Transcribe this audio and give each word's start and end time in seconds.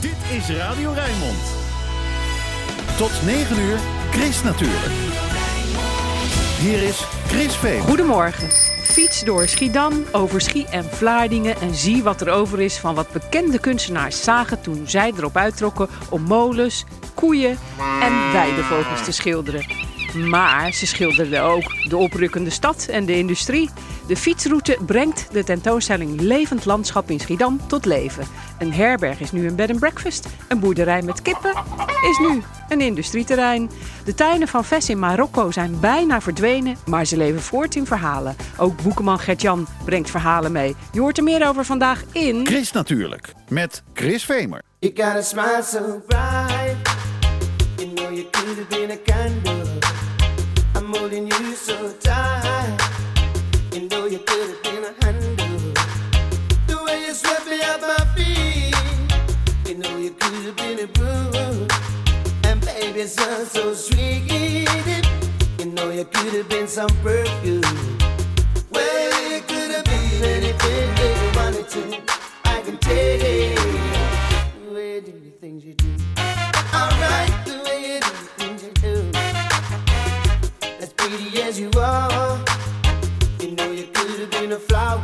Dit 0.00 0.16
is 0.36 0.56
Radio 0.56 0.92
Rijnmond. 0.92 1.38
Tot 2.96 3.10
9 3.24 3.60
uur, 3.60 3.78
Chris 4.10 4.42
natuurlijk. 4.42 4.92
Hier 6.60 6.82
is 6.82 7.04
Chris 7.26 7.56
Veen. 7.56 7.80
Goedemorgen. 7.80 8.48
Fiets 8.82 9.24
door 9.24 9.48
Schiedam, 9.48 10.04
over 10.12 10.40
Schie 10.40 10.66
en 10.66 10.84
Vlaardingen 10.84 11.60
en 11.60 11.74
zie 11.74 12.02
wat 12.02 12.20
er 12.20 12.30
over 12.30 12.60
is 12.60 12.78
van 12.78 12.94
wat 12.94 13.12
bekende 13.12 13.58
kunstenaars 13.58 14.22
zagen 14.22 14.60
toen 14.60 14.82
zij 14.86 15.12
erop 15.16 15.36
uittrokken 15.36 15.88
om 16.08 16.22
molens, 16.22 16.84
koeien 17.14 17.58
en 18.00 18.32
weidevogels 18.32 19.04
te 19.04 19.12
schilderen. 19.12 19.89
Maar 20.14 20.72
ze 20.72 20.86
schilderden 20.86 21.42
ook 21.42 21.88
de 21.88 21.96
oprukkende 21.96 22.50
stad 22.50 22.86
en 22.90 23.04
de 23.04 23.16
industrie. 23.16 23.70
De 24.06 24.16
fietsroute 24.16 24.78
brengt 24.86 25.28
de 25.32 25.44
tentoonstelling 25.44 26.20
Levend 26.20 26.64
Landschap 26.64 27.10
in 27.10 27.20
Schiedam 27.20 27.60
tot 27.66 27.84
leven. 27.84 28.26
Een 28.58 28.72
herberg 28.72 29.20
is 29.20 29.32
nu 29.32 29.46
een 29.46 29.54
bed 29.54 29.70
and 29.70 29.78
breakfast. 29.78 30.28
Een 30.48 30.60
boerderij 30.60 31.02
met 31.02 31.22
kippen 31.22 31.52
is 32.10 32.18
nu 32.18 32.42
een 32.68 32.80
industrieterrein. 32.80 33.70
De 34.04 34.14
tuinen 34.14 34.48
van 34.48 34.64
Ves 34.64 34.88
in 34.88 34.98
Marokko 34.98 35.50
zijn 35.50 35.80
bijna 35.80 36.20
verdwenen, 36.20 36.76
maar 36.86 37.04
ze 37.04 37.16
leven 37.16 37.42
voort 37.42 37.74
in 37.74 37.86
verhalen. 37.86 38.36
Ook 38.56 38.82
boekenman 38.82 39.18
Gert-Jan 39.18 39.66
brengt 39.84 40.10
verhalen 40.10 40.52
mee. 40.52 40.76
Je 40.92 41.00
hoort 41.00 41.18
er 41.18 41.24
meer 41.24 41.48
over 41.48 41.64
vandaag 41.64 42.04
in... 42.12 42.46
Chris 42.46 42.72
natuurlijk, 42.72 43.32
met 43.48 43.82
Chris 43.94 44.24
Vemer. 44.24 44.62
You 44.78 44.92
got 44.96 45.16
a 45.16 45.22
smile 45.22 45.62
so 45.62 46.02
bright. 46.06 46.76
You 47.76 47.94
know 47.94 48.10
you 48.14 48.26
could 48.30 48.56
have 48.56 48.66
been 48.68 48.90
a 48.90 48.98
candle. 49.04 49.49
Holding 51.10 51.26
you 51.42 51.56
so 51.56 51.92
tight. 51.94 52.78
You 53.72 53.88
know 53.88 54.06
you 54.06 54.20
could 54.20 54.48
have 54.50 54.62
been 54.62 54.84
a 54.84 55.04
handle. 55.04 55.72
The 56.68 56.84
way 56.84 57.06
you 57.06 57.14
swept 57.14 57.46
me 57.48 57.60
off 57.62 57.80
my 57.80 57.98
feet. 58.14 58.76
You 59.66 59.78
know 59.78 59.96
you 59.96 60.10
could 60.10 60.44
have 60.44 60.56
been 60.56 60.78
a 60.78 60.86
broom. 60.86 61.66
And 62.44 62.60
baby, 62.60 63.00
it 63.00 63.08
sounds 63.08 63.50
so 63.50 63.74
sweet. 63.74 64.30
You 65.58 65.66
know 65.72 65.90
you 65.90 66.04
could 66.04 66.32
have 66.32 66.48
been 66.48 66.68
some 66.68 66.90
perfume. 67.02 67.62
Well, 68.70 69.30
you 69.32 69.40
could 69.40 69.72
have 69.72 69.84
been 69.86 70.22
anything 70.22 70.94
that 70.94 71.12
you 71.18 71.40
wanted 71.40 71.68
to. 71.70 72.02
I 72.44 72.60
can 72.60 72.78
tell 72.78 73.18
the 73.18 73.59
pretty 81.10 81.42
as 81.42 81.58
you 81.58 81.70
are, 81.76 82.38
you 83.40 83.50
know 83.56 83.70
you 83.72 83.86
could 83.92 84.20
have 84.20 84.30
been 84.30 84.52
a 84.52 84.58
flower. 84.58 85.02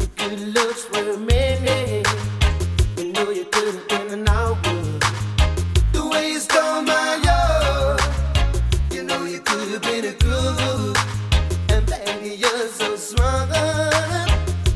Your 0.00 0.10
good 0.16 0.40
looks 0.56 0.90
were 0.90 1.16
many. 1.16 2.02
You 2.98 3.12
know 3.12 3.30
you 3.30 3.44
could 3.44 3.74
have 3.74 3.88
been 3.88 4.18
an 4.18 4.28
hour. 4.28 4.58
The 5.92 6.04
way 6.10 6.32
you 6.32 6.40
stole 6.40 6.82
my 6.82 7.20
heart, 7.24 8.02
you 8.90 9.04
know 9.04 9.24
you 9.24 9.40
could 9.40 9.68
have 9.74 9.82
been 9.82 10.06
a 10.06 10.14
groove. 10.24 10.96
And 11.68 11.86
baby, 11.86 12.36
you're 12.42 12.68
so 12.68 12.96
smart. 12.96 13.50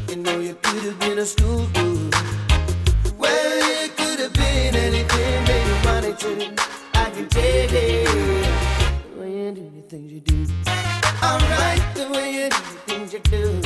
You 0.09 0.17
know 0.17 0.39
you 0.39 0.55
could 0.63 0.83
have 0.89 0.99
been 1.01 1.19
a 1.19 1.27
schoolgirl. 1.27 2.11
Well, 3.19 3.83
you 3.83 3.89
could 3.99 4.21
have 4.21 4.33
been 4.33 4.77
anything 4.77 5.45
wanted 5.85 6.19
to. 6.21 6.33
I 6.95 7.11
can 7.11 7.29
the 7.29 7.41
way 7.43 8.48
you 9.49 9.55
do 9.55 9.71
the 9.77 9.83
things 9.89 10.13
you 10.13 10.21
do. 10.21 10.47
The 11.95 12.09
way 12.13 12.33
you 12.35 12.49
do 12.51 12.57
the 12.57 12.79
things 12.87 13.13
you 13.13 13.21
do. 13.21 13.61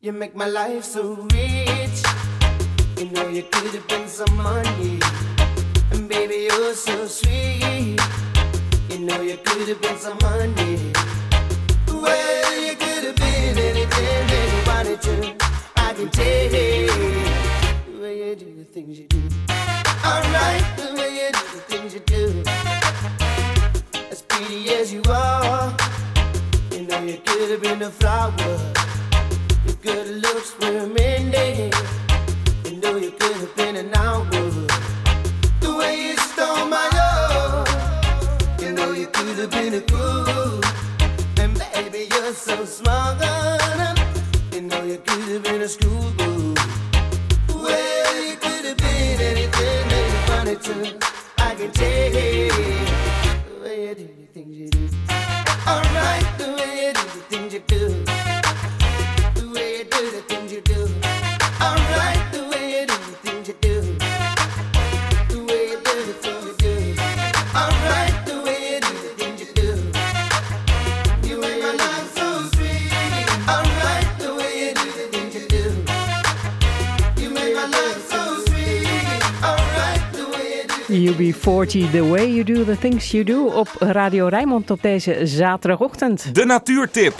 You 0.00 0.12
make 0.12 0.34
my 0.34 0.46
life 0.46 0.84
so 0.84 1.14
rich. 1.32 2.02
You 2.98 3.10
know 3.10 3.28
you 3.28 3.44
could 3.44 3.74
have 3.74 3.88
been 3.88 4.08
some 4.08 4.36
money. 4.36 5.00
And 5.92 6.08
baby, 6.08 6.48
you're 6.50 6.74
so 6.74 7.06
sweet. 7.06 8.00
You 8.92 8.98
know 8.98 9.22
you 9.22 9.38
could 9.38 9.68
have 9.68 9.80
been 9.80 9.96
some 9.96 10.18
money. 10.20 10.92
Well, 11.88 12.60
you 12.60 12.76
could 12.76 13.04
have 13.04 13.16
been 13.16 13.56
anything 13.56 14.26
that 14.28 14.48
you 14.52 14.60
wanted 14.70 15.00
to. 15.00 15.34
I 15.76 15.94
can 15.94 16.10
tell 16.10 16.50
the 16.50 17.98
way 18.02 18.28
you 18.28 18.36
do 18.36 18.54
the 18.54 18.64
things 18.64 18.98
you 18.98 19.06
do. 19.06 19.22
Alright, 20.04 20.62
the 20.76 20.92
way 20.94 21.10
you 21.20 21.32
do 21.32 21.44
the 21.54 21.62
things 21.70 21.94
you 21.94 22.00
do. 22.00 22.42
As 24.10 24.20
pretty 24.20 24.68
as 24.74 24.92
you 24.92 25.02
are, 25.08 25.74
you 26.72 26.82
know 26.82 27.02
you 27.02 27.16
could 27.24 27.50
have 27.50 27.62
been 27.62 27.80
a 27.80 27.90
flower. 27.90 28.34
Your 29.64 29.76
good 29.80 30.22
looks 30.22 30.54
were 30.60 30.86
many. 30.86 31.72
You 32.66 32.76
know 32.76 32.96
you 32.96 33.12
could 33.12 33.36
have 33.36 33.56
been 33.56 33.76
an 33.76 33.94
hour. 33.94 34.51
Have 39.42 39.50
been 39.50 39.74
a 39.74 39.80
groove. 39.80 40.64
And 41.38 41.58
baby, 41.58 42.06
you're 42.10 42.32
so 42.32 42.64
smart. 42.64 43.20
You 44.52 44.60
know 44.60 44.84
you 44.84 44.98
could 44.98 45.28
have 45.32 45.42
been 45.42 45.62
a 45.62 45.68
schoolboy. 45.68 46.54
Well, 47.48 48.24
you 48.24 48.36
could 48.36 48.64
have 48.64 48.76
been 48.76 49.20
anything 49.20 49.88
that 49.90 50.06
you 50.12 50.20
wanted 50.32 50.62
to. 50.62 50.74
I 51.38 51.54
can 51.56 51.72
tell 51.72 52.12
the 52.12 53.60
way 53.62 53.88
you 53.88 53.94
do 53.96 54.06
the 54.06 54.26
things 54.32 54.56
you 54.56 54.68
do. 54.70 54.88
Alright, 55.66 56.38
the 56.38 56.54
way 56.58 56.86
you 56.86 56.92
do 56.92 57.02
the 57.02 57.24
things 57.28 57.54
you 57.54 57.62
do. 57.66 58.21
UB40, 81.22 81.90
The 81.90 82.08
Way 82.10 82.32
You 82.32 82.44
Do 82.44 82.64
The 82.64 82.78
Things 82.78 83.10
You 83.10 83.24
Do 83.24 83.44
op 83.44 83.68
Radio 83.78 84.26
Rijnmond 84.26 84.70
op 84.70 84.82
deze 84.82 85.26
zaterdagochtend. 85.26 86.34
De 86.34 86.44
natuurtip. 86.44 87.14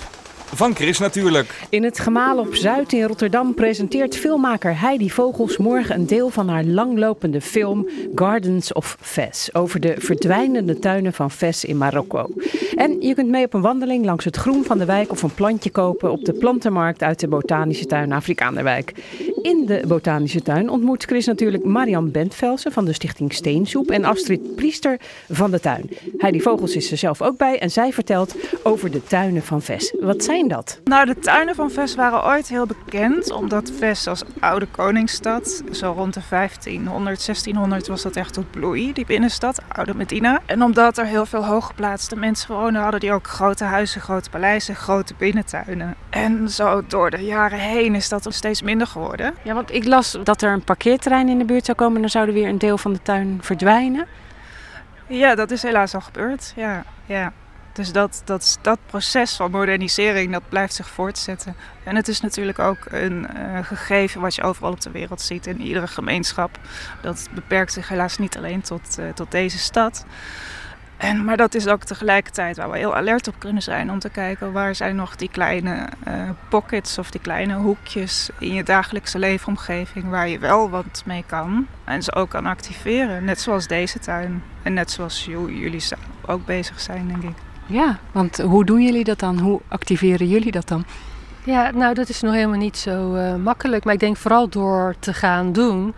Van 0.55 0.75
Chris 0.75 0.99
natuurlijk. 0.99 1.61
In 1.69 1.85
het 1.85 1.99
Gemaal 1.99 2.39
op 2.39 2.55
Zuid 2.55 2.93
in 2.93 3.03
Rotterdam 3.03 3.55
presenteert 3.55 4.17
filmmaker 4.17 4.81
Heidi 4.81 5.11
Vogels 5.11 5.57
morgen 5.57 5.95
een 5.95 6.07
deel 6.07 6.29
van 6.29 6.49
haar 6.49 6.65
langlopende 6.65 7.41
film 7.41 7.89
Gardens 8.15 8.73
of 8.73 8.97
Fes 9.01 9.55
over 9.55 9.81
de 9.81 9.95
verdwijnende 9.99 10.79
tuinen 10.79 11.13
van 11.13 11.31
Fes 11.31 11.65
in 11.65 11.77
Marokko. 11.77 12.27
En 12.75 13.01
je 13.01 13.15
kunt 13.15 13.29
mee 13.29 13.45
op 13.45 13.55
een 13.55 13.61
wandeling 13.61 14.05
langs 14.05 14.25
het 14.25 14.37
groen 14.37 14.65
van 14.65 14.79
de 14.79 14.85
wijk 14.85 15.11
of 15.11 15.23
een 15.23 15.35
plantje 15.35 15.71
kopen 15.71 16.11
op 16.11 16.25
de 16.25 16.33
plantenmarkt 16.33 17.03
uit 17.03 17.21
de 17.21 17.29
botanische 17.29 17.87
tuin 17.87 18.13
Afrikaanderwijk. 18.13 18.93
In 19.43 19.67
de 19.67 19.83
botanische 19.87 20.43
tuin 20.43 20.71
ontmoet 20.71 21.05
Chris 21.05 21.27
natuurlijk 21.27 21.65
Marian 21.65 22.11
Bentvelsen 22.11 22.73
van 22.73 22.85
de 22.85 22.93
stichting 22.93 23.33
Steensoep 23.33 23.91
en 23.91 24.05
Astrid 24.05 24.55
Priester 24.55 25.01
van 25.29 25.51
de 25.51 25.61
tuin. 25.61 25.91
Heidi 26.19 26.41
Vogels 26.41 26.77
is 26.77 26.91
er 26.91 26.99
zelf 26.99 27.23
ook 27.23 27.37
bij 27.37 27.59
en 27.59 27.71
zij 27.71 27.93
vertelt 27.93 28.35
over 28.63 28.91
de 28.91 29.05
tuinen 29.05 29.43
van 29.43 29.63
Ves. 29.63 29.95
Wat 30.01 30.25
zijn 30.25 30.41
dat? 30.49 30.81
Nou, 30.85 31.07
de 31.07 31.19
tuinen 31.19 31.55
van 31.55 31.71
Ves 31.71 31.95
waren 31.95 32.25
ooit 32.25 32.49
heel 32.49 32.67
bekend, 32.67 33.31
omdat 33.31 33.71
Ves 33.79 34.07
als 34.07 34.23
oude 34.41 34.67
koningsstad, 34.67 35.63
zo 35.73 35.93
rond 35.93 36.15
de 36.15 36.21
1500, 36.31 37.25
1600 37.25 37.87
was 37.87 38.03
dat 38.03 38.17
echt 38.17 38.33
tot 38.33 38.51
bloei, 38.51 38.93
die 38.93 39.07
binnenstad, 39.07 39.63
oude 39.69 39.95
Medina. 39.95 40.41
En 40.47 40.63
omdat 40.63 40.99
er 40.99 41.07
heel 41.07 41.27
veel 41.27 41.45
hooggeplaatste 41.45 42.17
mensen 42.17 42.55
woonden, 42.55 42.83
hadden 42.83 43.01
die 43.01 43.13
ook 43.13 43.27
grote 43.27 43.65
huizen, 43.65 44.01
grote 44.01 44.31
paleizen, 44.31 44.75
grote 44.75 45.15
binnentuinen. 45.19 45.95
En 46.11 46.49
zo 46.49 46.83
door 46.87 47.11
de 47.11 47.25
jaren 47.25 47.59
heen 47.59 47.95
is 47.95 48.09
dat 48.09 48.27
steeds 48.29 48.63
minder 48.63 48.87
geworden. 48.87 49.35
Ja, 49.43 49.55
want 49.55 49.73
ik 49.75 49.85
las 49.85 50.19
dat 50.23 50.43
er 50.43 50.53
een 50.53 50.65
parkeerterrein 50.65 51.29
in 51.29 51.39
de 51.39 51.45
buurt 51.45 51.65
zou 51.65 51.77
komen 51.77 51.95
en 51.95 52.01
dan 52.01 52.11
zouden 52.11 52.35
weer 52.35 52.49
een 52.49 52.59
deel 52.59 52.79
van 52.79 52.93
de 52.93 53.03
tuin 53.03 53.39
verdwijnen. 53.43 54.07
Ja, 55.07 55.35
dat 55.35 55.51
is 55.51 55.63
helaas 55.63 55.95
al 55.95 56.01
gebeurd. 56.01 56.53
Ja, 56.57 56.85
ja. 57.07 57.33
Dus 57.73 57.93
dat, 57.93 58.23
dat, 58.25 58.59
dat 58.63 58.79
proces 58.87 59.37
van 59.37 59.51
modernisering, 59.51 60.33
dat 60.33 60.49
blijft 60.49 60.75
zich 60.75 60.89
voortzetten. 60.89 61.55
En 61.85 61.97
het 61.97 62.09
is 62.09 62.21
natuurlijk 62.21 62.59
ook 62.59 62.87
een 62.91 63.27
eh, 63.29 63.65
gegeven 63.65 64.21
wat 64.21 64.35
je 64.35 64.43
overal 64.43 64.73
op 64.73 64.81
de 64.81 64.91
wereld 64.91 65.21
ziet, 65.21 65.47
in 65.47 65.61
iedere 65.61 65.87
gemeenschap. 65.87 66.59
Dat 67.01 67.29
beperkt 67.35 67.73
zich 67.73 67.89
helaas 67.89 68.19
niet 68.19 68.37
alleen 68.37 68.61
tot, 68.61 68.99
eh, 68.99 69.09
tot 69.09 69.31
deze 69.31 69.59
stad. 69.59 70.05
En, 70.97 71.25
maar 71.25 71.37
dat 71.37 71.55
is 71.55 71.67
ook 71.67 71.85
tegelijkertijd 71.85 72.57
waar 72.57 72.71
we 72.71 72.79
heel 72.79 72.97
alert 72.97 73.29
op 73.29 73.35
kunnen 73.39 73.63
zijn 73.63 73.91
om 73.91 73.99
te 73.99 74.09
kijken 74.09 74.53
waar 74.53 74.75
zijn 74.75 74.97
nog 74.97 75.17
die 75.17 75.29
kleine 75.29 75.89
eh, 76.05 76.31
pockets 76.49 76.99
of 76.99 77.11
die 77.11 77.21
kleine 77.21 77.55
hoekjes 77.55 78.31
in 78.39 78.55
je 78.55 78.63
dagelijkse 78.63 79.19
leefomgeving 79.19 80.11
waar 80.11 80.29
je 80.29 80.39
wel 80.39 80.71
wat 80.71 81.03
mee 81.07 81.25
kan 81.27 81.67
en 81.85 82.03
ze 82.03 82.15
ook 82.15 82.31
kan 82.31 82.47
activeren. 82.47 83.25
Net 83.25 83.41
zoals 83.41 83.67
deze 83.67 83.99
tuin 83.99 84.43
en 84.63 84.73
net 84.73 84.91
zoals 84.91 85.25
jullie 85.25 85.83
ook 86.27 86.45
bezig 86.47 86.81
zijn, 86.81 87.09
denk 87.09 87.23
ik. 87.23 87.52
Ja, 87.67 87.99
want 88.13 88.39
hoe 88.39 88.65
doen 88.65 88.83
jullie 88.83 89.05
dat 89.05 89.19
dan? 89.19 89.39
Hoe 89.39 89.61
activeren 89.69 90.29
jullie 90.29 90.53
dat 90.53 90.69
dan? 90.69 90.85
Ja, 91.45 91.71
nou 91.71 91.95
dat 91.95 92.09
is 92.09 92.21
nog 92.21 92.35
helemaal 92.35 92.59
niet 92.59 92.77
zo 92.77 93.15
uh, 93.15 93.35
makkelijk. 93.35 93.85
Maar 93.85 93.95
ik 93.95 94.01
denk 94.01 94.17
vooral 94.17 94.49
door 94.49 94.95
te 94.99 95.15
gaan 95.15 95.53
doen. 95.53 95.95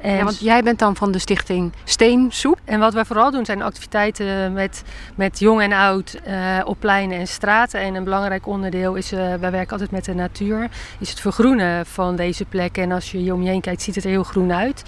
En 0.00 0.16
ja, 0.16 0.24
want 0.24 0.40
jij 0.40 0.62
bent 0.62 0.78
dan 0.78 0.96
van 0.96 1.12
de 1.12 1.18
stichting 1.18 1.72
Steensoep. 1.84 2.58
En 2.64 2.80
wat 2.80 2.94
wij 2.94 3.04
vooral 3.04 3.30
doen 3.30 3.44
zijn 3.44 3.62
activiteiten 3.62 4.52
met, 4.52 4.82
met 5.14 5.38
jong 5.38 5.60
en 5.60 5.72
oud 5.72 6.20
uh, 6.26 6.60
op 6.64 6.76
pleinen 6.78 7.18
en 7.18 7.26
straten. 7.26 7.80
En 7.80 7.94
een 7.94 8.04
belangrijk 8.04 8.46
onderdeel 8.46 8.94
is, 8.94 9.12
uh, 9.12 9.18
wij 9.18 9.50
werken 9.50 9.72
altijd 9.72 9.90
met 9.90 10.04
de 10.04 10.14
natuur, 10.14 10.68
is 10.98 11.10
het 11.10 11.20
vergroenen 11.20 11.86
van 11.86 12.16
deze 12.16 12.44
plekken. 12.44 12.82
En 12.82 12.92
als 12.92 13.10
je 13.10 13.18
hier 13.18 13.34
om 13.34 13.42
je 13.42 13.48
heen 13.48 13.60
kijkt, 13.60 13.82
ziet 13.82 13.94
het 13.94 14.04
er 14.04 14.10
heel 14.10 14.22
groen 14.22 14.52
uit. 14.52 14.82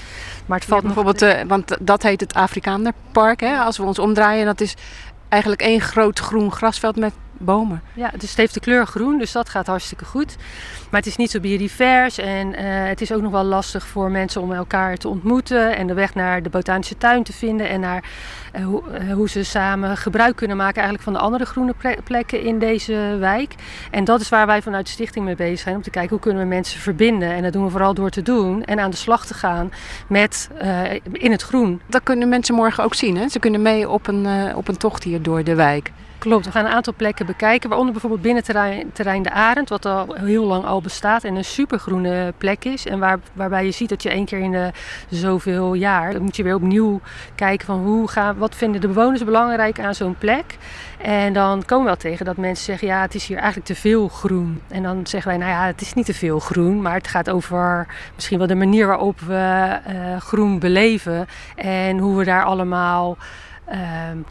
Maar 0.47 0.59
het 0.59 0.69
valt 0.69 0.83
bijvoorbeeld, 0.83 1.23
uh, 1.23 1.41
want 1.47 1.77
dat 1.81 2.03
heet 2.03 2.21
het 2.21 2.35
Afrikanerpark. 2.35 3.41
Hè? 3.41 3.57
Als 3.59 3.77
we 3.77 3.85
ons 3.85 3.99
omdraaien, 3.99 4.47
dat 4.47 4.61
is 4.61 4.75
eigenlijk 5.33 5.63
één 5.63 5.81
groot 5.81 6.19
groen 6.19 6.53
grasveld 6.53 6.97
met 6.97 7.15
bomen. 7.45 7.83
Ja, 7.95 8.11
dus 8.17 8.29
het 8.29 8.39
heeft 8.39 8.55
de 8.55 8.61
kleur 8.61 8.87
groen, 8.87 9.19
dus 9.19 9.33
dat 9.33 9.49
gaat 9.49 9.67
hartstikke 9.67 10.05
goed. 10.05 10.37
Maar 10.91 11.01
het 11.01 11.09
is 11.09 11.17
niet 11.17 11.31
zo 11.31 11.41
biodivers 11.41 12.19
en 12.19 12.47
uh, 12.49 12.59
het 12.65 13.01
is 13.01 13.13
ook 13.13 13.23
nog 13.23 13.33
wel 13.33 13.45
lastig 13.45 13.87
voor 13.87 14.11
mensen 14.11 14.41
om 14.41 14.53
elkaar 14.53 14.97
te 14.97 15.09
ontmoeten 15.09 15.77
en 15.77 15.87
de 15.87 15.95
weg 15.95 16.15
naar 16.15 16.43
de 16.43 16.49
botanische 16.49 16.99
tuin 16.99 17.23
te 17.23 17.33
vinden 17.33 17.69
en 17.69 17.81
naar 17.81 18.05
uh, 18.57 18.65
hoe, 18.65 18.83
uh, 19.03 19.13
hoe 19.13 19.29
ze 19.29 19.43
samen 19.43 19.97
gebruik 19.97 20.37
kunnen 20.37 20.57
maken 20.57 20.75
eigenlijk 20.75 21.05
van 21.05 21.13
de 21.13 21.19
andere 21.19 21.45
groene 21.45 21.75
plekken 22.05 22.43
in 22.43 22.59
deze 22.59 23.17
wijk. 23.19 23.55
En 23.91 24.05
dat 24.05 24.21
is 24.21 24.29
waar 24.29 24.47
wij 24.47 24.63
vanuit 24.63 24.87
de 24.87 24.93
stichting 24.93 25.25
mee 25.25 25.37
bezig 25.37 25.59
zijn, 25.59 25.77
om 25.77 25.83
te 25.83 25.91
kijken 25.91 26.11
hoe 26.11 26.21
kunnen 26.21 26.43
we 26.43 26.49
mensen 26.49 26.81
verbinden. 26.81 27.33
En 27.33 27.43
dat 27.43 27.53
doen 27.53 27.65
we 27.65 27.71
vooral 27.71 27.95
door 27.95 28.11
te 28.11 28.23
doen 28.23 28.65
en 28.65 28.81
aan 28.81 28.91
de 28.91 28.97
slag 28.97 29.27
te 29.27 29.35
gaan 29.35 29.73
met 30.07 30.51
in 31.13 31.31
het 31.31 31.43
groen. 31.43 31.81
Dat 31.87 32.03
kunnen 32.03 32.29
mensen 32.29 32.55
morgen 32.55 32.85
ook 32.85 32.95
zien, 32.95 33.17
hè? 33.17 33.29
Ze 33.29 33.39
kunnen 33.39 33.63
mee 33.63 33.89
op 33.89 34.07
een, 34.07 34.55
op 34.55 34.69
een 34.69 34.77
tocht 34.77 35.05
hier 35.05 35.23
door 35.23 35.45
de 35.45 35.55
wijk. 35.55 35.93
Klopt, 36.23 36.45
we 36.45 36.51
gaan 36.51 36.65
een 36.65 36.73
aantal 36.73 36.95
plekken 36.97 37.27
bekijken, 37.27 37.69
waaronder 37.69 37.93
bijvoorbeeld 37.93 38.23
binnenterrein 38.23 38.93
terrein 38.93 39.23
De 39.23 39.31
Arend, 39.31 39.69
wat 39.69 39.87
al 39.87 40.15
heel 40.15 40.45
lang 40.45 40.65
al 40.65 40.81
bestaat 40.81 41.25
en 41.25 41.35
een 41.35 41.45
supergroene 41.45 42.33
plek 42.39 42.65
is. 42.65 42.87
En 42.87 42.99
waar, 42.99 43.19
waarbij 43.33 43.65
je 43.65 43.71
ziet 43.71 43.89
dat 43.89 44.03
je 44.03 44.11
één 44.11 44.25
keer 44.25 44.39
in 44.39 44.51
de 44.51 44.71
zoveel 45.11 45.75
jaar, 45.75 46.13
dan 46.13 46.23
moet 46.23 46.37
je 46.37 46.43
weer 46.43 46.55
opnieuw 46.55 47.01
kijken 47.35 47.67
van 47.67 47.79
hoe 47.79 48.09
gaan, 48.09 48.37
wat 48.37 48.55
vinden 48.55 48.81
de 48.81 48.87
bewoners 48.87 49.25
belangrijk 49.25 49.81
aan 49.81 49.95
zo'n 49.95 50.19
plek. 50.19 50.45
En 50.99 51.33
dan 51.33 51.65
komen 51.65 51.85
we 51.85 51.91
wel 51.91 52.01
tegen 52.01 52.25
dat 52.25 52.37
mensen 52.37 52.65
zeggen, 52.65 52.89
ja 52.89 53.01
het 53.01 53.15
is 53.15 53.27
hier 53.27 53.37
eigenlijk 53.37 53.67
te 53.67 53.75
veel 53.75 54.09
groen. 54.09 54.63
En 54.69 54.83
dan 54.83 55.07
zeggen 55.07 55.31
wij, 55.31 55.39
nou 55.39 55.51
ja 55.51 55.67
het 55.67 55.81
is 55.81 55.95
niet 55.95 56.07
te 56.07 56.15
veel 56.15 56.39
groen, 56.39 56.83
maar 56.83 56.95
het 56.95 57.09
gaat 57.09 57.31
over 57.31 57.87
misschien 58.15 58.39
wel 58.39 58.47
de 58.47 58.55
manier 58.55 58.87
waarop 58.87 59.21
we 59.21 59.79
uh, 59.89 60.17
groen 60.21 60.59
beleven 60.59 61.27
en 61.57 61.99
hoe 61.99 62.17
we 62.17 62.25
daar 62.25 62.45
allemaal... 62.45 63.17
Uh, 63.71 63.79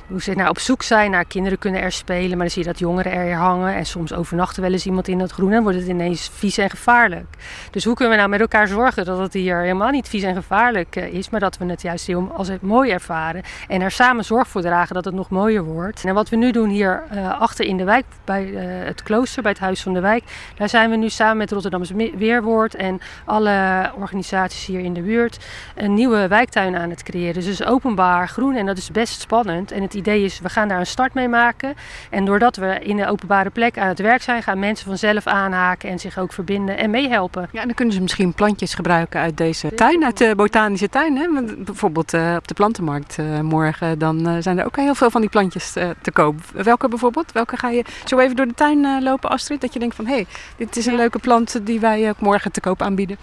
hoe 0.08 0.22
ze 0.22 0.34
naar 0.34 0.50
op 0.50 0.60
zoek 0.60 0.84
zijn 0.84 1.12
naar 1.12 1.26
kinderen 1.26 1.60
kunnen 1.60 1.82
er 1.82 1.92
spelen, 1.92 2.30
maar 2.30 2.38
dan 2.38 2.50
zie 2.50 2.62
je 2.62 2.68
dat 2.68 2.80
jongeren 2.80 3.12
er 3.12 3.36
hangen 3.36 3.76
en 3.76 3.86
soms 3.86 4.14
overnachten 4.14 4.62
wel 4.62 4.72
eens 4.72 4.86
iemand 4.86 5.08
in 5.08 5.18
dat 5.18 5.32
groen 5.32 5.52
en 5.52 5.64
wordt 5.64 5.78
het 5.78 5.88
ineens 5.88 6.30
vies 6.34 6.58
en 6.58 6.70
gevaarlijk. 6.70 7.26
Dus 7.72 7.84
hoe 7.84 7.96
kunnen 7.96 8.14
we 8.14 8.20
nou 8.20 8.30
met 8.30 8.40
elkaar 8.40 8.68
zorgen 8.68 9.06
dat 9.06 9.18
het 9.18 9.34
hier 9.34 9.58
helemaal 9.58 9.90
niet 9.90 10.10
vies 10.10 10.24
en 10.24 10.36
gevaarlijk 10.36 10.96
uh, 10.96 11.14
is, 11.14 11.30
maar 11.30 11.40
dat 11.40 11.58
we 11.58 11.66
het 11.66 11.82
juist 11.82 12.08
heel 12.08 12.32
als 12.34 12.48
het 12.48 12.62
mooi 12.62 12.92
ervaren 12.92 13.42
en 13.68 13.82
er 13.82 13.92
samen 13.92 14.26
zorg 14.26 14.48
voor 14.48 14.62
dragen 14.62 14.96
dat 14.96 15.06
het 15.06 15.14
nog 15.14 15.30
mooier 15.30 15.64
wordt. 15.64 16.06
En 16.06 16.14
wat 16.14 16.30
we 16.30 16.36
nu 16.36 16.52
doen 16.52 16.70
hier 16.70 17.04
uh, 17.14 17.40
achter 17.40 17.66
in 17.66 17.78
de 17.78 17.84
wijk 17.84 18.06
bij 18.24 18.44
het 18.86 19.04
klooster, 19.04 19.42
bij 19.42 19.52
het 19.52 19.62
Huis 19.62 19.82
van 19.82 19.94
de 19.94 20.00
Wijk, 20.00 20.24
daar 20.56 20.70
zijn 20.70 20.90
we 20.90 20.96
nu 20.96 21.10
samen 21.10 21.38
met 21.38 21.52
Rotterdamse 21.52 22.12
Weerwoord 22.16 22.76
en 22.76 23.00
alle 23.26 23.90
organisaties 23.96 24.66
hier 24.66 24.80
in 24.80 24.94
de 24.94 25.02
buurt 25.02 25.46
een 25.76 25.94
nieuwe 25.94 26.28
wijktuin 26.28 26.76
aan 26.76 26.90
het 26.90 27.04
creëren. 27.04 27.34
Dus 27.34 27.46
het 27.46 27.60
is 27.60 27.66
openbaar 27.66 28.28
groen 28.28 28.56
en 28.56 28.66
dat 28.66 28.78
is 28.78 28.92
best 28.92 29.21
spannend. 29.22 29.72
En 29.72 29.82
het 29.82 29.94
idee 29.94 30.24
is, 30.24 30.40
we 30.40 30.50
gaan 30.50 30.68
daar 30.68 30.80
een 30.80 30.86
start 30.86 31.14
mee 31.14 31.28
maken. 31.28 31.76
En 32.10 32.26
doordat 32.26 32.56
we 32.56 32.80
in 32.80 32.98
de 32.98 33.08
openbare 33.08 33.50
plek 33.50 33.78
aan 33.78 33.88
het 33.88 34.00
werk 34.00 34.22
zijn, 34.22 34.44
gaan 34.44 34.60
mensen 34.60 34.86
vanzelf 34.86 35.28
aanhaken 35.28 35.90
en 35.90 36.00
zich 36.00 36.18
ook 36.18 36.34
verbinden 36.34 36.78
en 36.78 36.90
meehelpen. 36.90 37.50
Ja, 37.52 37.60
en 37.60 37.66
dan 37.66 37.76
kunnen 37.76 37.94
ze 37.94 38.02
misschien 38.02 38.34
plantjes 38.34 38.74
gebruiken 38.74 39.20
uit 39.20 39.38
deze 39.38 39.74
tuin, 39.76 40.04
uit 40.06 40.18
de 40.18 40.34
botanische 40.36 40.90
tuin. 40.90 41.18
Hè? 41.18 41.28
Bijvoorbeeld 41.58 42.14
uh, 42.14 42.36
op 42.38 42.48
de 42.48 42.54
plantenmarkt 42.54 43.18
uh, 43.18 43.40
morgen, 43.40 44.00
dan 44.00 44.28
uh, 44.28 44.36
zijn 44.40 44.60
er 44.60 44.66
ook 44.66 44.76
heel 44.76 44.96
veel 44.96 45.10
van 45.10 45.22
die 45.22 45.30
plantjes 45.30 45.72
te 45.72 46.12
koop. 46.14 46.36
Welke 46.54 46.88
bijvoorbeeld? 46.88 47.32
Welke 47.32 47.58
ga 47.58 47.70
je 47.70 47.84
zo 48.06 48.20
even 48.20 48.36
door 48.36 48.48
de 48.48 48.54
tuin 48.54 49.04
lopen, 49.04 49.30
Astrid? 49.30 49.62
Dat 49.62 49.74
je 49.74 49.80
denkt 49.80 49.96
van, 49.96 50.06
hé, 50.06 50.14
hey, 50.14 50.26
dit 50.58 50.78
is 50.78 50.86
een 50.86 50.92
ja. 50.92 50.98
leuke 50.98 51.20
plant 51.20 51.66
die 51.66 51.80
wij 51.80 52.10
ook 52.10 52.20
morgen 52.20 52.52
te 52.52 52.60
koop 52.60 52.82
aanbieden. 52.82 53.18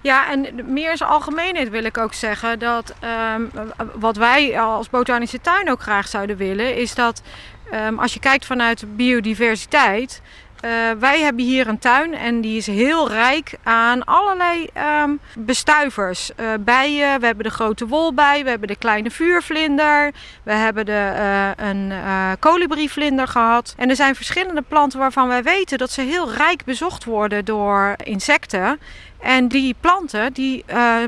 Ja, 0.00 0.30
en 0.30 0.46
meer 0.66 0.90
als 0.90 1.02
algemeenheid 1.02 1.70
wil 1.70 1.84
ik 1.84 1.98
ook 1.98 2.14
zeggen 2.14 2.58
dat 2.58 2.94
um, 3.34 3.50
wat 3.94 4.16
wij 4.16 4.60
als 4.60 4.90
botanische 4.90 5.39
tuin 5.40 5.70
ook 5.70 5.82
graag 5.82 6.08
zouden 6.08 6.36
willen, 6.36 6.76
is 6.76 6.94
dat 6.94 7.22
um, 7.74 7.98
als 7.98 8.14
je 8.14 8.20
kijkt 8.20 8.46
vanuit 8.46 8.96
biodiversiteit. 8.96 10.22
Uh, 10.64 10.70
wij 10.98 11.20
hebben 11.20 11.44
hier 11.44 11.68
een 11.68 11.78
tuin 11.78 12.14
en 12.14 12.40
die 12.40 12.56
is 12.56 12.66
heel 12.66 13.08
rijk 13.08 13.54
aan 13.62 14.04
allerlei 14.04 14.68
um, 15.02 15.20
bestuivers. 15.38 16.30
Uh, 16.40 16.46
bijen, 16.60 17.20
we 17.20 17.26
hebben 17.26 17.44
de 17.44 17.50
grote 17.50 17.86
wolbij, 17.86 18.44
we 18.44 18.50
hebben 18.50 18.68
de 18.68 18.76
kleine 18.76 19.10
vuurvlinder, 19.10 20.10
we 20.42 20.52
hebben 20.52 20.86
de, 20.86 21.12
uh, 21.14 21.68
een 21.68 21.92
kolibrievlinder 22.38 23.28
gehad. 23.28 23.74
En 23.76 23.88
er 23.88 23.96
zijn 23.96 24.14
verschillende 24.14 24.62
planten 24.62 24.98
waarvan 24.98 25.28
wij 25.28 25.42
weten 25.42 25.78
dat 25.78 25.90
ze 25.90 26.00
heel 26.00 26.32
rijk 26.32 26.64
bezocht 26.64 27.04
worden 27.04 27.44
door 27.44 27.94
insecten. 28.04 28.80
En 29.20 29.48
die 29.48 29.74
planten 29.80 30.32
die 30.32 30.64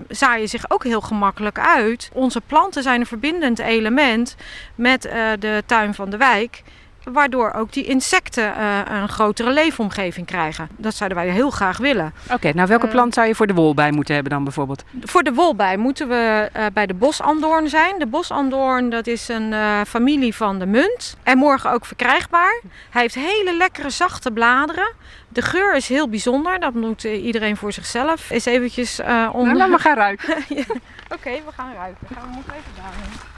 zaaien 0.08 0.48
zich 0.48 0.70
ook 0.70 0.84
heel 0.84 1.00
gemakkelijk 1.00 1.58
uit. 1.58 2.10
Onze 2.12 2.40
planten 2.40 2.82
zijn 2.82 3.00
een 3.00 3.06
verbindend 3.06 3.58
element 3.58 4.36
met 4.74 5.02
de 5.38 5.62
tuin 5.66 5.94
van 5.94 6.10
de 6.10 6.16
wijk. 6.16 6.62
Waardoor 7.04 7.52
ook 7.52 7.72
die 7.72 7.84
insecten 7.84 8.44
uh, 8.58 8.78
een 8.88 9.08
grotere 9.08 9.50
leefomgeving 9.50 10.26
krijgen. 10.26 10.68
Dat 10.76 10.94
zouden 10.94 11.18
wij 11.18 11.28
heel 11.28 11.50
graag 11.50 11.78
willen. 11.78 12.12
Oké, 12.24 12.34
okay, 12.34 12.50
nou 12.50 12.68
welke 12.68 12.88
plant 12.88 13.14
zou 13.14 13.26
je 13.26 13.34
voor 13.34 13.46
de 13.46 13.54
wolbij 13.54 13.90
moeten 13.90 14.14
hebben 14.14 14.32
dan 14.32 14.44
bijvoorbeeld? 14.44 14.84
Voor 15.00 15.22
de 15.22 15.32
wolbij 15.32 15.76
moeten 15.76 16.08
we 16.08 16.50
uh, 16.56 16.66
bij 16.72 16.86
de 16.86 16.94
bosandoorn 16.94 17.68
zijn. 17.68 17.98
De 17.98 18.06
bosandoorn 18.06 18.90
dat 18.90 19.06
is 19.06 19.28
een 19.28 19.52
uh, 19.52 19.80
familie 19.86 20.34
van 20.34 20.58
de 20.58 20.66
munt. 20.66 21.16
En 21.22 21.38
morgen 21.38 21.70
ook 21.70 21.84
verkrijgbaar. 21.84 22.60
Hij 22.90 23.02
heeft 23.02 23.14
hele 23.14 23.56
lekkere 23.56 23.90
zachte 23.90 24.30
bladeren. 24.30 24.92
De 25.28 25.42
geur 25.42 25.76
is 25.76 25.88
heel 25.88 26.08
bijzonder. 26.08 26.60
Dat 26.60 26.74
moet 26.74 27.04
iedereen 27.04 27.56
voor 27.56 27.72
zichzelf 27.72 28.30
eens 28.30 28.44
eventjes 28.44 29.00
onder... 29.00 29.32
Nou, 29.32 29.56
laat 29.56 29.68
maar 29.68 29.80
gaan 29.80 29.96
ruiken. 29.96 30.36
ja. 30.56 30.64
Oké, 30.68 31.14
okay, 31.14 31.42
we 31.46 31.52
gaan 31.56 31.72
ruiken. 31.74 32.06
Gaan 32.14 32.28
we 32.28 32.34
nog 32.34 32.56
even 32.56 32.72
daarheen. 32.76 33.31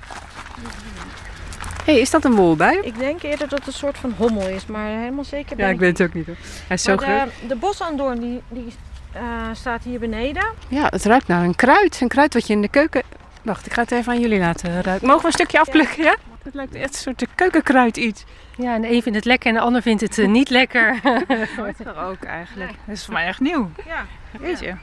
Hé, 1.84 1.92
hey, 1.92 2.00
is 2.00 2.10
dat 2.10 2.24
een 2.24 2.34
wolbij? 2.34 2.78
Ik 2.82 2.98
denk 2.98 3.22
eerder 3.22 3.48
dat 3.48 3.58
het 3.58 3.66
een 3.66 3.72
soort 3.72 3.98
van 3.98 4.14
hommel 4.16 4.48
is, 4.48 4.66
maar 4.66 4.86
helemaal 4.86 5.24
zeker 5.24 5.58
Ja, 5.58 5.68
ik 5.68 5.78
weet 5.78 5.98
het 5.98 6.08
ook 6.08 6.14
niet 6.14 6.26
hoor. 6.26 6.36
Hij 6.66 6.76
is 6.76 6.82
zo 6.82 6.96
groot. 6.96 7.24
De, 7.40 7.46
de 7.46 7.56
bosandoorn 7.56 8.20
die, 8.20 8.42
die 8.48 8.72
uh, 9.16 9.22
staat 9.52 9.82
hier 9.82 9.98
beneden. 9.98 10.44
Ja, 10.68 10.86
het 10.90 11.04
ruikt 11.04 11.26
naar 11.26 11.44
een 11.44 11.54
kruid. 11.54 12.00
Een 12.00 12.08
kruid 12.08 12.34
wat 12.34 12.46
je 12.46 12.52
in 12.52 12.62
de 12.62 12.68
keuken... 12.68 13.02
Wacht, 13.42 13.66
ik 13.66 13.72
ga 13.72 13.82
het 13.82 13.90
even 13.90 14.12
aan 14.12 14.20
jullie 14.20 14.38
laten 14.38 14.82
ruiken. 14.82 15.06
Mogen 15.06 15.20
we 15.20 15.26
een 15.26 15.32
stukje 15.32 15.60
afplukken, 15.60 16.02
ja? 16.02 16.16
Het 16.42 16.54
lijkt 16.54 16.74
echt 16.74 16.88
een 16.88 16.94
soort 16.94 17.26
keukenkruid 17.34 17.96
iets. 17.96 18.24
Ja, 18.56 18.74
en 18.74 18.80
de 18.80 18.90
een 18.90 19.02
vindt 19.02 19.18
het 19.18 19.26
lekker 19.26 19.48
en 19.48 19.54
de 19.54 19.60
ander 19.60 19.82
vindt 19.82 20.00
het 20.00 20.18
uh, 20.18 20.28
niet 20.28 20.50
lekker. 20.50 21.00
Hoort 21.56 21.80
er 21.80 21.98
ook 22.08 22.24
eigenlijk. 22.24 22.72
Dat 22.86 22.96
is 22.96 23.04
voor 23.04 23.14
mij 23.14 23.26
echt 23.26 23.40
nieuw. 23.40 23.70
Ja. 23.86 24.06
Weet 24.40 24.60
je. 24.60 24.74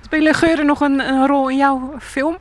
Spelen 0.00 0.34
geuren 0.34 0.66
nog 0.66 0.80
een, 0.80 1.00
een 1.00 1.26
rol 1.26 1.50
in 1.50 1.56
jouw 1.56 1.94
film? 2.00 2.36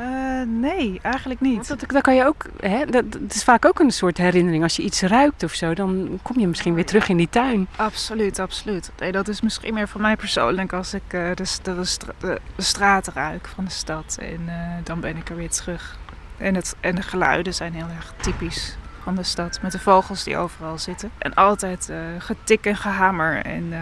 Uh, 0.00 0.42
nee, 0.46 0.98
eigenlijk 1.02 1.40
niet. 1.40 1.68
Dat, 1.68 1.84
dat 1.86 2.02
kan 2.02 2.14
je 2.14 2.24
ook, 2.24 2.44
hè, 2.60 2.84
dat, 2.86 3.12
dat, 3.12 3.34
is 3.34 3.44
vaak 3.44 3.64
ook 3.64 3.78
een 3.78 3.90
soort 3.90 4.18
herinnering. 4.18 4.62
Als 4.62 4.76
je 4.76 4.82
iets 4.82 5.02
ruikt 5.02 5.42
of 5.42 5.54
zo, 5.54 5.74
dan 5.74 6.18
kom 6.22 6.38
je 6.38 6.46
misschien 6.48 6.74
weer 6.74 6.86
terug 6.86 7.08
in 7.08 7.16
die 7.16 7.28
tuin. 7.28 7.68
Absoluut, 7.76 8.38
absoluut. 8.38 8.90
Nee, 8.98 9.12
dat 9.12 9.28
is 9.28 9.40
misschien 9.40 9.74
meer 9.74 9.88
voor 9.88 10.00
mij 10.00 10.16
persoonlijk 10.16 10.72
als 10.72 10.94
ik 10.94 11.02
uh, 11.10 11.28
de, 11.34 11.44
de, 11.62 11.84
de, 12.18 12.38
de, 12.56 12.62
straat 12.62 13.08
ruik 13.08 13.48
van 13.54 13.64
de 13.64 13.70
stad. 13.70 14.18
En 14.20 14.40
uh, 14.46 14.54
dan 14.84 15.00
ben 15.00 15.16
ik 15.16 15.28
er 15.28 15.36
weer 15.36 15.50
terug. 15.50 15.98
En, 16.36 16.54
het, 16.54 16.76
en 16.80 16.94
de 16.94 17.02
geluiden 17.02 17.54
zijn 17.54 17.74
heel 17.74 17.88
erg 17.96 18.14
typisch 18.20 18.76
van 19.02 19.14
de 19.14 19.22
stad. 19.22 19.62
Met 19.62 19.72
de 19.72 19.78
vogels 19.78 20.24
die 20.24 20.36
overal 20.36 20.78
zitten. 20.78 21.10
En 21.18 21.34
altijd 21.34 21.92
getik 22.18 22.66
en 22.66 22.76
gehamer 22.76 23.44
en 23.44 23.72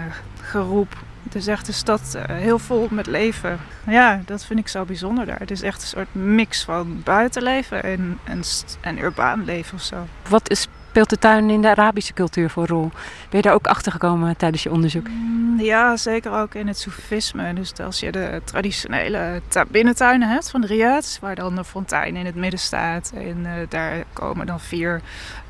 geroep 0.40 0.96
is 1.34 1.46
echt 1.46 1.68
een 1.68 1.74
stad 1.74 2.14
uh, 2.16 2.22
heel 2.26 2.58
vol 2.58 2.88
met 2.90 3.06
leven. 3.06 3.58
Ja, 3.86 4.22
dat 4.24 4.44
vind 4.44 4.58
ik 4.58 4.68
zo 4.68 4.84
bijzonder 4.84 5.26
daar. 5.26 5.38
Het 5.38 5.50
is 5.50 5.62
echt 5.62 5.82
een 5.82 5.88
soort 5.88 6.14
mix 6.14 6.64
van 6.64 7.02
buitenleven 7.04 7.82
en, 7.82 8.18
en, 8.24 8.42
en 8.80 8.98
urbaan 8.98 9.44
leven 9.44 9.74
of 9.74 9.82
zo. 9.82 10.06
Wat 10.28 10.50
is 10.50 10.68
speelt 10.88 11.10
de 11.10 11.18
tuin 11.18 11.50
in 11.50 11.62
de 11.62 11.68
Arabische 11.68 12.12
cultuur 12.12 12.50
voor 12.50 12.66
rol? 12.66 12.90
Ben 13.28 13.38
je 13.38 13.42
daar 13.42 13.52
ook 13.54 13.66
achter 13.66 13.92
gekomen 13.92 14.36
tijdens 14.36 14.62
je 14.62 14.70
onderzoek? 14.70 15.08
Mm, 15.08 15.60
Ja, 15.60 15.96
zeker 15.96 16.32
ook 16.32 16.54
in 16.54 16.66
het 16.66 16.78
Soefisme. 16.78 17.52
Dus 17.54 17.72
als 17.80 18.00
je 18.00 18.12
de 18.12 18.40
traditionele 18.44 19.40
binnentuinen 19.68 20.28
hebt 20.28 20.50
van 20.50 20.60
de 20.60 20.66
riads, 20.66 21.18
waar 21.20 21.34
dan 21.34 21.54
de 21.54 21.64
fontein 21.64 22.16
in 22.16 22.26
het 22.26 22.34
midden 22.34 22.60
staat. 22.60 23.12
En 23.14 23.46
eh, 23.46 23.52
daar 23.68 24.04
komen 24.12 24.46
dan 24.46 24.60
vier 24.60 25.00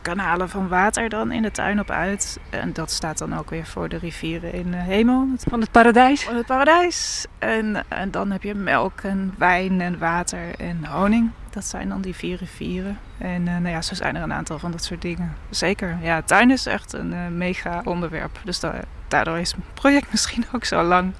kanalen 0.02 0.48
van 0.48 0.68
water 0.68 1.08
dan 1.08 1.32
in 1.32 1.42
de 1.42 1.50
tuin 1.50 1.80
op 1.80 1.90
uit. 1.90 2.38
En 2.50 2.72
dat 2.72 2.90
staat 2.90 3.18
dan 3.18 3.38
ook 3.38 3.50
weer 3.50 3.66
voor 3.66 3.88
de 3.88 3.98
rivieren 3.98 4.52
in 4.52 4.70
de 4.70 4.76
hemel. 4.76 5.28
Het 5.32 5.44
Van 5.48 5.60
het 5.60 5.70
paradijs? 5.70 6.22
van 6.22 6.36
het 6.36 6.46
paradijs. 6.46 7.26
En, 7.38 7.84
en 7.88 8.10
dan 8.10 8.30
heb 8.30 8.42
je 8.42 8.54
melk 8.54 9.00
en 9.00 9.34
wijn 9.38 9.80
en 9.80 9.98
water 9.98 10.54
en 10.58 10.84
honing. 10.84 11.30
Dat 11.58 11.66
zijn 11.66 11.88
dan 11.88 12.00
die 12.00 12.14
vier 12.14 12.36
rivieren. 12.36 12.98
En 13.18 13.48
eh, 13.48 13.56
nou 13.56 13.68
ja, 13.68 13.82
zo 13.82 13.94
zijn 13.94 14.16
er 14.16 14.22
een 14.22 14.32
aantal 14.32 14.58
van 14.58 14.70
dat 14.70 14.84
soort 14.84 15.02
dingen. 15.02 15.34
Zeker. 15.50 15.98
Ja, 16.02 16.22
tuin 16.22 16.50
is 16.50 16.66
echt 16.66 16.92
een 16.92 17.12
eh, 17.12 17.18
mega 17.30 17.80
onderwerp. 17.84 18.38
Dus 18.44 18.60
da- 18.60 18.80
daardoor 19.08 19.38
is 19.38 19.50
het 19.50 19.60
project 19.74 20.10
misschien 20.12 20.44
ook 20.52 20.64
zo 20.64 20.82
lang. 20.82 21.12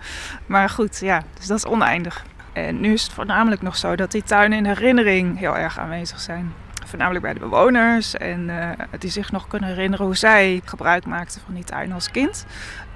Maar 0.46 0.68
goed, 0.68 0.98
ja, 1.00 1.22
dus 1.38 1.46
dat 1.46 1.56
is 1.56 1.66
oneindig. 1.66 2.24
En 2.52 2.80
nu 2.80 2.92
is 2.92 3.02
het 3.02 3.12
voornamelijk 3.12 3.62
nog 3.62 3.76
zo 3.76 3.96
dat 3.96 4.10
die 4.10 4.22
tuinen 4.22 4.58
in 4.58 4.64
herinnering 4.66 5.38
heel 5.38 5.56
erg 5.56 5.78
aanwezig 5.78 6.20
zijn. 6.20 6.52
Voornamelijk 6.86 7.24
bij 7.24 7.32
de 7.34 7.40
bewoners 7.40 8.14
en 8.16 8.50
eh, 8.60 8.68
die 8.98 9.10
zich 9.10 9.32
nog 9.32 9.48
kunnen 9.48 9.68
herinneren 9.68 10.06
hoe 10.06 10.16
zij 10.16 10.60
gebruik 10.64 11.06
maakten 11.06 11.40
van 11.44 11.54
die 11.54 11.64
tuin 11.64 11.92
als 11.92 12.10
kind. 12.10 12.46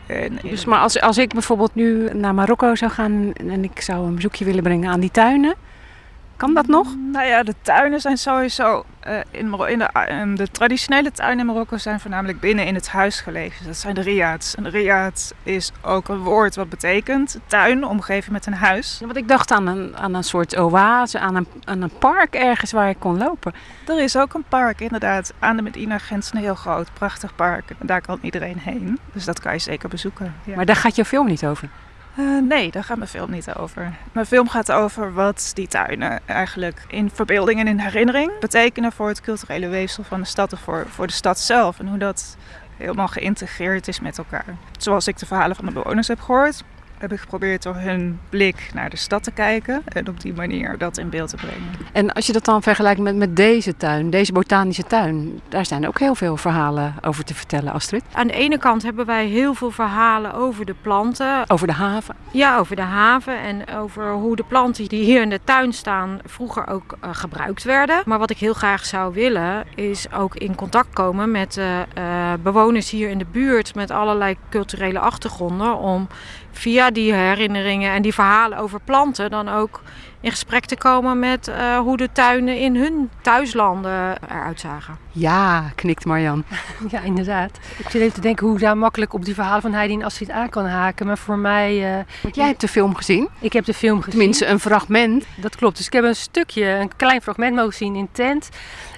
En 0.06 0.38
Dus 0.42 0.64
maar 0.64 0.78
als, 0.78 1.00
als 1.00 1.18
ik 1.18 1.32
bijvoorbeeld 1.32 1.75
nu 1.75 2.08
naar 2.14 2.34
Marokko 2.34 2.75
zou 2.75 2.90
gaan 2.90 3.32
en 3.32 3.64
ik 3.64 3.80
zou 3.80 4.06
een 4.06 4.14
bezoekje 4.14 4.44
willen 4.44 4.62
brengen 4.62 4.90
aan 4.90 5.00
die 5.00 5.11
tuinen, 5.11 5.54
kan 6.42 6.54
dat 6.54 6.66
nog? 6.66 6.96
Nou 7.12 7.26
ja, 7.26 7.42
de 7.42 7.54
tuinen 7.62 8.00
zijn 8.00 8.16
sowieso. 8.16 8.84
eh, 9.00 9.20
in, 9.30 9.54
in 9.68 9.78
de, 9.78 9.84
eh, 9.84 10.34
de 10.34 10.50
traditionele 10.50 11.12
tuinen 11.12 11.38
in 11.38 11.46
Marokko 11.46 11.76
zijn 11.76 12.00
voornamelijk 12.00 12.40
binnen 12.40 12.66
in 12.66 12.75
het 12.75 12.88
huis 12.88 13.20
gelegen. 13.20 13.66
Dat 13.66 13.76
zijn 13.76 13.94
de 13.94 14.00
riads. 14.00 14.54
En 14.54 14.62
de 14.62 14.68
riad 14.68 15.34
is 15.42 15.72
ook 15.80 16.08
een 16.08 16.18
woord 16.18 16.54
wat 16.56 16.68
betekent 16.68 17.38
tuin, 17.46 17.84
omgeven 17.84 18.32
met 18.32 18.46
een 18.46 18.54
huis. 18.54 19.00
Want 19.04 19.16
ik 19.16 19.28
dacht 19.28 19.50
aan 19.50 19.66
een, 19.66 19.96
aan 19.96 20.14
een 20.14 20.25
soort 20.25 20.56
oase, 20.56 21.18
aan 21.18 21.37
een, 21.37 21.46
aan 21.64 21.82
een 21.82 21.99
park 21.99 22.34
ergens 22.34 22.72
waar 22.72 22.88
ik 22.88 22.99
kon 22.99 23.18
lopen. 23.18 23.54
Er 23.87 24.02
is 24.02 24.16
ook 24.16 24.34
een 24.34 24.44
park, 24.49 24.80
inderdaad. 24.80 25.32
Aan 25.38 25.56
de 25.56 25.62
Medina 25.62 25.99
grens 25.99 26.32
een 26.32 26.40
heel 26.40 26.54
groot, 26.54 26.88
prachtig 26.92 27.34
park. 27.34 27.70
En 27.78 27.87
daar 27.87 28.00
kan 28.00 28.18
iedereen 28.22 28.58
heen. 28.58 28.99
Dus 29.12 29.25
dat 29.25 29.40
kan 29.40 29.52
je 29.52 29.58
zeker 29.58 29.88
bezoeken. 29.88 30.34
Ja. 30.44 30.56
Maar 30.56 30.66
daar 30.66 30.76
gaat 30.76 30.96
jouw 30.96 31.04
film 31.04 31.26
niet 31.26 31.46
over. 31.46 31.68
Eh, 32.16 32.25
nee, 32.49 32.71
daar 32.71 32.85
gaat 32.85 32.97
mijn 32.97 33.09
film 33.09 33.31
niet 33.31 33.54
over. 33.54 33.95
Mijn 34.12 34.26
film 34.26 34.49
gaat 34.49 34.73
over 34.73 35.12
wat 35.12 35.50
die 35.54 35.69
tuinen 35.69 36.21
eigenlijk 36.26 36.85
in 36.88 37.11
verbeelding 37.11 37.61
en 37.61 37.66
in 37.66 37.78
herinnering 37.78 38.38
betekenen 38.40 38.92
voor 38.92 39.09
het 39.09 39.21
culturele 39.21 39.69
weefsel 39.69 40.04
van 40.04 40.21
de 40.21 40.26
stad 40.26 40.52
of 40.52 40.61
voor, 40.61 40.87
voor 40.88 41.07
de 41.07 41.12
stad 41.12 41.38
zelf. 41.38 41.78
En 41.78 41.87
hoe 41.87 41.99
dat 41.99 42.37
helemaal 42.76 43.09
geïntegreerd 43.09 43.88
is 43.88 44.00
met 44.00 44.19
elkaar. 44.19 44.45
Zoals 44.78 45.07
ik 45.07 45.19
de 45.19 45.26
verhalen 45.26 45.57
van 45.57 45.64
de 45.64 45.73
bewoners 45.73 46.09
heb 46.09 46.21
gehoord, 46.21 46.64
heb 47.02 47.12
ik 47.12 47.21
geprobeerd 47.21 47.62
door 47.62 47.75
hun 47.75 48.21
blik 48.28 48.71
naar 48.75 48.90
de 48.90 48.97
stad 48.97 49.23
te 49.23 49.30
kijken 49.30 49.82
en 49.85 50.09
op 50.09 50.21
die 50.21 50.32
manier 50.32 50.78
dat 50.78 50.99
in 50.99 51.11
beeld 51.11 51.28
te 51.28 51.37
brengen. 51.37 51.71
En 51.92 52.12
als 52.12 52.26
je 52.26 52.32
dat 52.32 52.44
dan 52.44 52.62
vergelijkt 52.62 53.00
met, 53.00 53.16
met 53.16 53.37
deze 53.37 53.76
tuin, 53.76 54.11
deze 54.11 54.32
botanische 54.32 54.82
tuin, 54.82 55.40
daar 55.49 55.66
zijn 55.66 55.88
ook 55.88 55.99
heel 55.99 56.14
veel 56.14 56.37
verhalen 56.37 56.94
over 57.00 57.25
te 57.25 57.35
vertellen, 57.35 57.73
Astrid. 57.73 58.04
Aan 58.12 58.26
de 58.26 58.32
ene 58.32 58.59
kant 58.59 58.82
hebben 58.82 59.06
wij 59.06 59.26
heel 59.26 59.54
veel 59.54 59.71
verhalen 59.71 60.35
over 60.35 60.64
de 60.64 60.75
planten. 60.82 61.50
Over 61.50 61.66
de 61.66 61.73
haven. 61.73 62.14
Ja, 62.32 62.59
over 62.59 62.76
de 62.76 62.82
haven 62.82 63.38
en 63.38 63.68
over 63.76 64.12
hoe 64.12 64.37
de 64.37 64.44
planten 64.44 64.88
die 64.88 65.04
hier 65.04 65.23
in 65.23 65.30
de 65.30 65.40
tuin 65.44 65.73
staan 65.73 66.18
vroeger 66.25 66.66
ook 66.66 66.97
eh, 67.00 67.11
gebruikt 67.12 67.64
werden. 67.64 68.02
Maar 68.04 68.18
wat 68.18 68.30
ik 68.30 68.38
heel 68.38 68.54
graag 68.54 68.85
zou 68.85 69.14
willen 69.14 69.64
is 69.75 70.12
ook 70.12 70.37
in 70.37 70.54
contact 70.54 70.92
komen 70.92 71.30
met 71.30 71.56
eh, 71.56 71.80
eh, 71.80 72.40
bewoners 72.42 72.90
hier 72.90 73.09
in 73.09 73.18
de 73.18 73.26
buurt 73.32 73.75
met 73.75 73.90
allerlei 73.90 74.37
culturele 74.49 74.99
achtergronden. 74.99 75.78
Om 75.78 76.09
via 76.52 76.90
die 76.90 77.12
herinneringen 77.14 77.92
en 77.92 78.02
die 78.02 78.14
verhalen 78.14 78.59
over 78.59 78.80
planten 78.85 79.30
dan 79.30 79.49
ook 79.49 79.82
in 80.21 80.30
gesprek 80.30 80.64
te 80.64 80.76
komen 80.76 81.18
met 81.18 81.49
eh, 81.49 81.78
hoe 81.78 81.97
de 81.97 82.09
tuinen 82.12 82.59
in 82.59 82.76
hun 82.76 83.11
thuislanden 83.23 84.16
eruit 84.28 84.61
zagen. 84.61 84.97
Ja, 85.12 85.71
knikt 85.75 86.04
Marjan. 86.04 86.44
Ja, 86.90 87.00
inderdaad. 87.00 87.59
Ik 87.78 87.90
zit 87.90 88.00
even 88.02 88.14
te 88.14 88.21
denken 88.21 88.47
hoe 88.47 88.54
ik 88.56 88.62
daar 88.62 88.76
makkelijk 88.76 89.12
op 89.14 89.25
die 89.25 89.35
verhalen 89.35 89.62
van 89.62 89.73
Heidi 89.73 89.94
en 89.94 90.02
Astrid 90.02 90.30
aan 90.30 90.49
kan 90.49 90.66
haken. 90.66 91.06
Maar 91.06 91.18
voor 91.18 91.38
mij, 91.38 91.99
eh, 91.99 92.04
Want 92.23 92.35
jij 92.35 92.47
hebt 92.47 92.61
de 92.61 92.68
film 92.68 92.94
gezien, 92.94 93.28
ik 93.40 93.52
heb 93.52 93.64
de 93.64 93.75
film 93.75 93.97
gezien. 93.97 94.11
tenminste 94.11 94.47
een 94.47 94.61
fragment. 94.61 95.25
Dat 95.37 95.56
klopt. 95.56 95.76
Dus 95.76 95.87
ik 95.87 95.92
heb 95.92 96.04
een 96.04 96.16
stukje, 96.16 96.64
een 96.64 96.90
klein 96.97 97.23
fragment 97.23 97.54
mogen 97.56 97.75
zien 97.75 97.94
in 97.97 98.09
tent. 98.12 98.49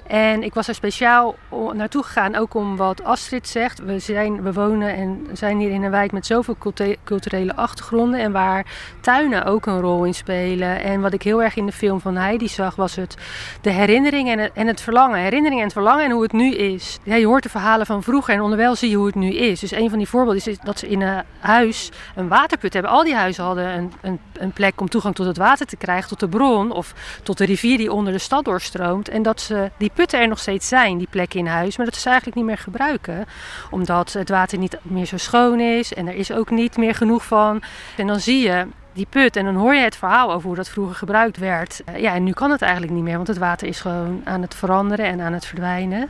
En 0.07 0.43
ik 0.43 0.53
was 0.53 0.67
er 0.67 0.75
speciaal 0.75 1.35
naartoe 1.73 2.03
gegaan, 2.03 2.35
ook 2.35 2.53
om 2.53 2.75
wat 2.75 3.03
Astrid 3.03 3.47
zegt. 3.47 3.79
We, 3.79 3.99
zijn, 3.99 4.41
we 4.41 4.53
wonen 4.53 4.95
en 4.95 5.27
zijn 5.33 5.59
hier 5.59 5.71
in 5.71 5.83
een 5.83 5.91
wijk 5.91 6.11
met 6.11 6.25
zoveel 6.25 6.57
culturele 7.03 7.55
achtergronden. 7.55 8.19
En 8.19 8.31
waar 8.31 8.65
tuinen 9.01 9.45
ook 9.45 9.65
een 9.65 9.79
rol 9.79 10.03
in 10.03 10.13
spelen. 10.13 10.83
En 10.83 11.01
wat 11.01 11.13
ik 11.13 11.21
heel 11.21 11.43
erg 11.43 11.55
in 11.55 11.65
de 11.65 11.71
film 11.71 11.99
van 11.99 12.15
Heidi 12.15 12.47
zag, 12.47 12.75
was 12.75 12.95
het 12.95 13.15
de 13.61 13.69
herinnering 13.69 14.29
en 14.29 14.39
het, 14.39 14.51
en 14.53 14.67
het 14.67 14.81
verlangen. 14.81 15.19
Herinnering 15.19 15.59
en 15.59 15.65
het 15.65 15.73
verlangen 15.73 16.05
en 16.05 16.11
hoe 16.11 16.23
het 16.23 16.33
nu 16.33 16.53
is. 16.53 16.99
Ja, 17.03 17.15
je 17.15 17.25
hoort 17.25 17.43
de 17.43 17.49
verhalen 17.49 17.85
van 17.85 18.03
vroeger 18.03 18.33
en 18.33 18.41
onderwijl 18.41 18.75
zie 18.75 18.89
je 18.89 18.95
hoe 18.95 19.05
het 19.05 19.15
nu 19.15 19.33
is. 19.33 19.59
Dus 19.59 19.71
een 19.71 19.89
van 19.89 19.97
die 19.97 20.07
voorbeelden 20.07 20.45
is 20.45 20.59
dat 20.63 20.79
ze 20.79 20.87
in 20.87 21.01
een 21.01 21.23
huis 21.39 21.91
een 22.15 22.27
waterput 22.27 22.73
hebben. 22.73 22.91
Al 22.91 23.03
die 23.03 23.15
huizen 23.15 23.43
hadden 23.43 23.77
een, 23.77 23.93
een, 24.01 24.19
een 24.33 24.51
plek 24.51 24.81
om 24.81 24.89
toegang 24.89 25.15
tot 25.15 25.25
het 25.25 25.37
water 25.37 25.65
te 25.65 25.77
krijgen, 25.77 26.07
tot 26.07 26.19
de 26.19 26.27
bron 26.27 26.71
of 26.71 26.93
tot 27.23 27.37
de 27.37 27.45
rivier 27.45 27.77
die 27.77 27.91
onder 27.91 28.13
de 28.13 28.19
stad 28.19 28.45
doorstroomt. 28.45 29.09
En 29.09 29.23
dat 29.23 29.41
ze 29.41 29.71
die 29.77 29.91
putten 29.95 30.19
er 30.19 30.27
nog 30.27 30.39
steeds 30.39 30.67
zijn, 30.67 30.97
die 30.97 31.07
plekken 31.09 31.39
in 31.39 31.47
huis, 31.47 31.77
maar 31.77 31.85
dat 31.85 31.95
ze 31.95 32.07
eigenlijk 32.07 32.37
niet 32.37 32.45
meer 32.45 32.57
gebruiken. 32.57 33.25
Omdat 33.69 34.13
het 34.13 34.29
water 34.29 34.57
niet 34.57 34.77
meer 34.81 35.05
zo 35.05 35.17
schoon 35.17 35.59
is 35.59 35.93
en 35.93 36.07
er 36.07 36.15
is 36.15 36.31
ook 36.31 36.49
niet 36.49 36.77
meer 36.77 36.95
genoeg 36.95 37.25
van. 37.25 37.61
En 37.97 38.07
dan 38.07 38.19
zie 38.19 38.47
je 38.47 38.67
die 38.93 39.07
put 39.09 39.35
en 39.35 39.45
dan 39.45 39.55
hoor 39.55 39.73
je 39.75 39.81
het 39.83 39.95
verhaal 39.95 40.31
over 40.31 40.47
hoe 40.47 40.55
dat 40.55 40.69
vroeger 40.69 40.95
gebruikt 40.95 41.37
werd. 41.37 41.81
Eh, 41.85 42.01
Ja, 42.01 42.13
en 42.13 42.23
nu 42.23 42.31
kan 42.31 42.51
het 42.51 42.61
eigenlijk 42.61 42.93
niet 42.93 43.03
meer, 43.03 43.15
want 43.15 43.27
het 43.27 43.37
water 43.37 43.67
is 43.67 43.79
gewoon 43.79 44.21
aan 44.23 44.41
het 44.41 44.55
veranderen 44.55 45.05
en 45.05 45.21
aan 45.21 45.33
het 45.33 45.45
verdwijnen. 45.45 46.09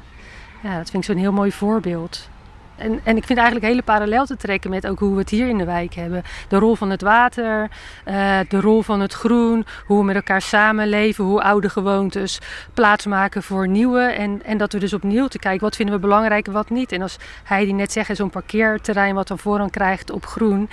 Ja, 0.63 0.77
dat 0.77 0.89
vind 0.89 1.03
ik 1.03 1.09
zo'n 1.09 1.21
heel 1.21 1.31
mooi 1.31 1.51
voorbeeld. 1.51 2.29
En, 2.77 2.99
en 3.03 3.17
ik 3.17 3.23
vind 3.23 3.39
eigenlijk 3.39 3.67
hele 3.67 3.81
parallel 3.81 4.25
te 4.25 4.37
trekken 4.37 4.69
met 4.69 4.87
ook 4.87 4.99
hoe 4.99 5.13
we 5.13 5.19
het 5.19 5.29
hier 5.29 5.47
in 5.47 5.57
de 5.57 5.65
wijk 5.65 5.93
hebben. 5.93 6.23
De 6.47 6.57
rol 6.57 6.75
van 6.75 6.89
het 6.89 7.01
water, 7.01 7.69
eh, 8.03 8.39
de 8.49 8.59
rol 8.59 8.81
van 8.81 8.99
het 8.99 9.13
groen, 9.13 9.65
hoe 9.85 9.97
we 9.97 10.03
met 10.03 10.15
elkaar 10.15 10.41
samenleven, 10.41 11.23
hoe 11.23 11.41
oude 11.41 11.69
gewoontes 11.69 12.39
plaatsmaken 12.73 13.43
voor 13.43 13.67
nieuwe. 13.67 14.01
En, 14.01 14.41
en 14.45 14.57
dat 14.57 14.73
we 14.73 14.79
dus 14.79 14.93
opnieuw 14.93 15.27
te 15.27 15.39
kijken, 15.39 15.61
wat 15.63 15.75
vinden 15.75 15.95
we 15.95 16.01
belangrijk 16.01 16.47
en 16.47 16.53
wat 16.53 16.69
niet. 16.69 16.91
En 16.91 17.01
als 17.01 17.17
Heidi 17.43 17.73
net 17.73 17.91
zegt, 17.91 18.15
zo'n 18.15 18.29
parkeerterrein 18.29 19.15
wat 19.15 19.27
dan 19.27 19.39
voorrang 19.39 19.71
krijgt 19.71 20.11
op 20.11 20.25
groen. 20.25 20.69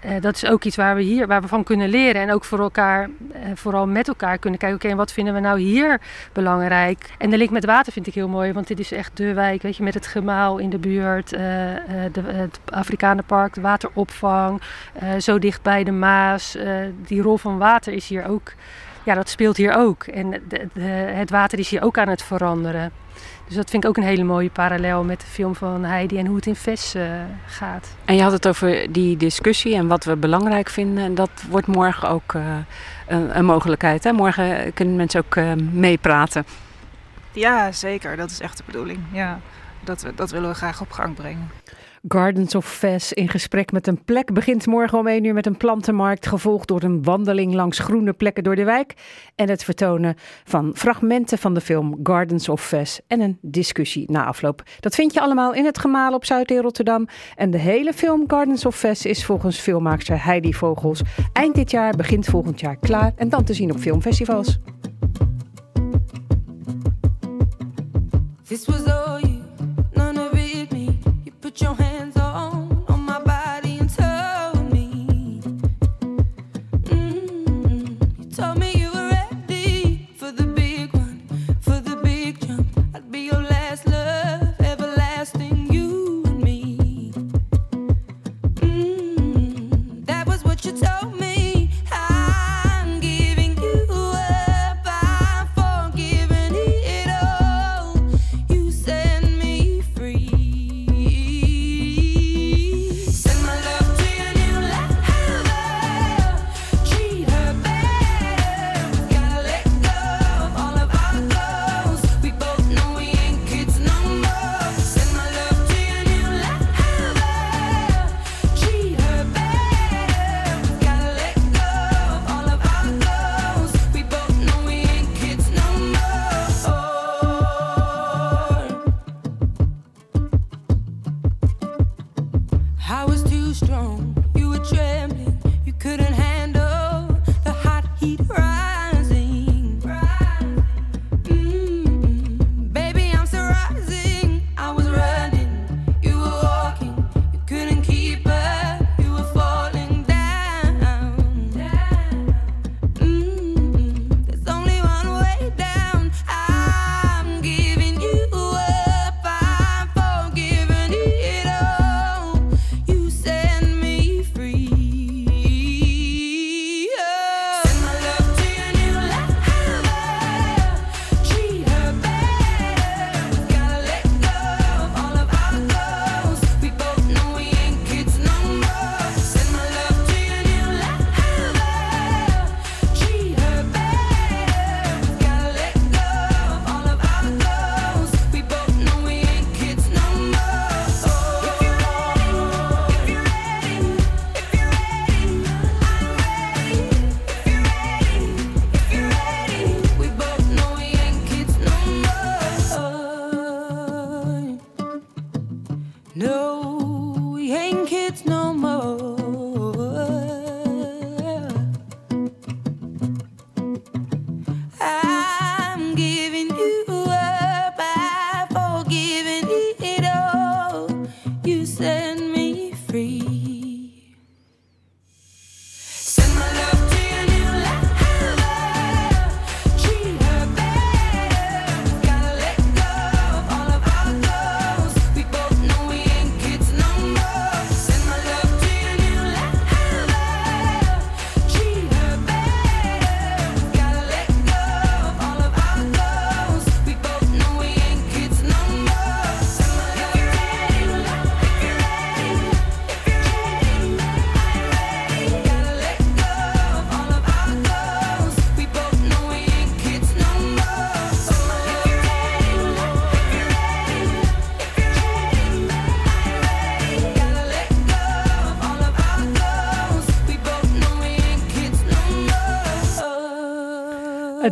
eh, 0.00 0.20
dat 0.20 0.34
is 0.34 0.46
ook 0.46 0.64
iets 0.64 0.76
waar 0.76 0.94
we 0.94 1.02
hier 1.02 1.26
waar 1.26 1.40
we 1.40 1.48
van 1.48 1.64
kunnen 1.64 1.88
leren. 1.88 2.22
En 2.22 2.32
ook 2.32 2.44
voor 2.44 2.58
elkaar, 2.60 3.08
eh, 3.32 3.40
vooral 3.54 3.86
met 3.86 4.08
elkaar 4.08 4.38
kunnen 4.38 4.58
kijken, 4.58 4.84
oké, 4.84 4.96
wat 4.96 5.12
vinden 5.12 5.34
we 5.34 5.40
nou 5.40 5.60
hier 5.60 6.00
belangrijk? 6.32 7.10
En 7.18 7.30
de 7.30 7.36
link 7.36 7.50
met 7.50 7.64
water 7.64 7.92
vind 7.92 8.06
ik 8.06 8.14
heel 8.14 8.28
mooi, 8.28 8.52
want 8.52 8.66
dit 8.66 8.78
is 8.80 8.92
echt 8.92 9.16
de 9.16 9.34
wijk, 9.34 9.62
weet 9.62 9.76
je, 9.76 9.82
met 9.82 9.94
het 9.94 10.06
gemaal 10.06 10.58
in 10.58 10.70
de 10.70 10.78
buurt, 10.78 11.32
de, 12.12 12.20
het 12.26 12.58
Afrikanenpark, 12.72 13.54
de 13.54 13.60
wateropvang, 13.60 14.60
eh, 14.92 15.08
zo 15.18 15.38
dicht 15.38 15.62
bij 15.62 15.84
de 15.84 15.92
Maas. 15.92 16.56
eh, 16.56 16.74
die 17.06 17.22
rol 17.22 17.36
van 17.36 17.58
water 17.58 17.92
is 17.92 18.08
hier 18.08 18.26
ook, 18.28 18.52
ja, 19.02 19.14
dat 19.14 19.28
speelt 19.28 19.56
hier 19.56 19.74
ook. 19.76 20.04
En 20.04 20.30
de, 20.30 20.68
de- 20.72 20.80
het 21.14 21.30
water 21.30 21.58
is 21.58 21.68
hier 21.68 21.82
ook 21.82 21.98
aan 21.98 22.08
het 22.08 22.22
veranderen. 22.22 22.90
Dus 23.46 23.56
dat 23.56 23.70
vind 23.70 23.82
ik 23.84 23.88
ook 23.88 23.96
een 23.96 24.02
hele 24.02 24.24
mooie 24.24 24.50
parallel 24.50 25.04
met 25.04 25.20
de 25.20 25.26
film 25.26 25.54
van 25.54 25.84
Heidi 25.84 26.18
en 26.18 26.26
hoe 26.26 26.36
het 26.36 26.46
in 26.46 26.56
Ves 26.56 26.94
eh, 26.94 27.02
gaat. 27.46 27.88
En 28.04 28.14
je 28.16 28.22
had 28.22 28.32
het 28.32 28.48
over 28.48 28.92
die 28.92 29.16
discussie 29.16 29.74
en 29.74 29.86
wat 29.86 30.04
we 30.04 30.16
belangrijk 30.16 30.68
vinden. 30.68 31.04
En 31.04 31.14
dat 31.14 31.30
wordt 31.50 31.66
morgen 31.66 32.08
ook 32.08 32.34
eh, 32.34 32.42
een, 33.06 33.38
een 33.38 33.44
mogelijkheid. 33.44 34.04
Hè? 34.04 34.12
Morgen 34.12 34.72
kunnen 34.74 34.96
mensen 34.96 35.24
ook 35.24 35.36
eh, 35.36 35.52
meepraten. 35.72 36.44
Ja, 37.32 37.72
zeker. 37.72 38.16
Dat 38.16 38.30
is 38.30 38.40
echt 38.40 38.56
de 38.56 38.62
bedoeling. 38.66 38.98
Ja, 39.12 39.40
dat, 39.84 40.06
dat 40.14 40.30
willen 40.30 40.48
we 40.48 40.54
graag 40.54 40.80
op 40.80 40.90
gang 40.90 41.14
brengen. 41.14 41.48
Gardens 42.08 42.54
of 42.54 42.66
Ves 42.66 43.12
in 43.12 43.28
gesprek 43.28 43.72
met 43.72 43.86
een 43.86 44.04
plek 44.04 44.32
begint 44.32 44.66
morgen 44.66 44.98
om 44.98 45.06
1 45.06 45.24
uur 45.24 45.34
met 45.34 45.46
een 45.46 45.56
plantenmarkt, 45.56 46.26
gevolgd 46.26 46.68
door 46.68 46.82
een 46.82 47.02
wandeling 47.02 47.54
langs 47.54 47.78
groene 47.78 48.12
plekken 48.12 48.44
door 48.44 48.56
de 48.56 48.64
wijk 48.64 48.94
en 49.34 49.48
het 49.48 49.64
vertonen 49.64 50.14
van 50.44 50.72
fragmenten 50.74 51.38
van 51.38 51.54
de 51.54 51.60
film 51.60 51.98
Gardens 52.02 52.48
of 52.48 52.60
Ves 52.60 53.00
en 53.06 53.20
een 53.20 53.38
discussie 53.40 54.10
na 54.10 54.24
afloop. 54.24 54.62
Dat 54.80 54.94
vind 54.94 55.12
je 55.12 55.20
allemaal 55.20 55.54
in 55.54 55.64
het 55.64 55.78
gemaal 55.78 56.14
op 56.14 56.24
Zuid 56.24 56.50
in 56.50 56.60
Rotterdam 56.60 57.08
en 57.36 57.50
de 57.50 57.58
hele 57.58 57.92
film 57.92 58.24
Gardens 58.26 58.66
of 58.66 58.76
Ves 58.76 59.06
is 59.06 59.24
volgens 59.24 59.58
filmmaakster 59.58 60.24
Heidi 60.24 60.54
Vogels 60.54 61.02
eind 61.32 61.54
dit 61.54 61.70
jaar, 61.70 61.96
begint 61.96 62.26
volgend 62.26 62.60
jaar 62.60 62.76
klaar 62.76 63.12
en 63.16 63.28
dan 63.28 63.44
te 63.44 63.54
zien 63.54 63.70
op 63.70 63.78
filmfestivals. 63.78 64.58
This 68.48 68.66
was 68.66 68.84
all 68.86 69.20
you, 69.20 69.33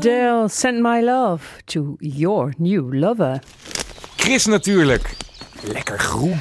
Adele, 0.03 0.49
send 0.49 0.83
my 0.83 1.01
love 1.01 1.43
to 1.67 1.97
your 2.01 2.53
new 2.59 2.93
lover. 2.93 3.41
Chris 4.17 4.45
natuurlijk. 4.47 5.17
Lekker 5.63 5.99
groen. 5.99 6.39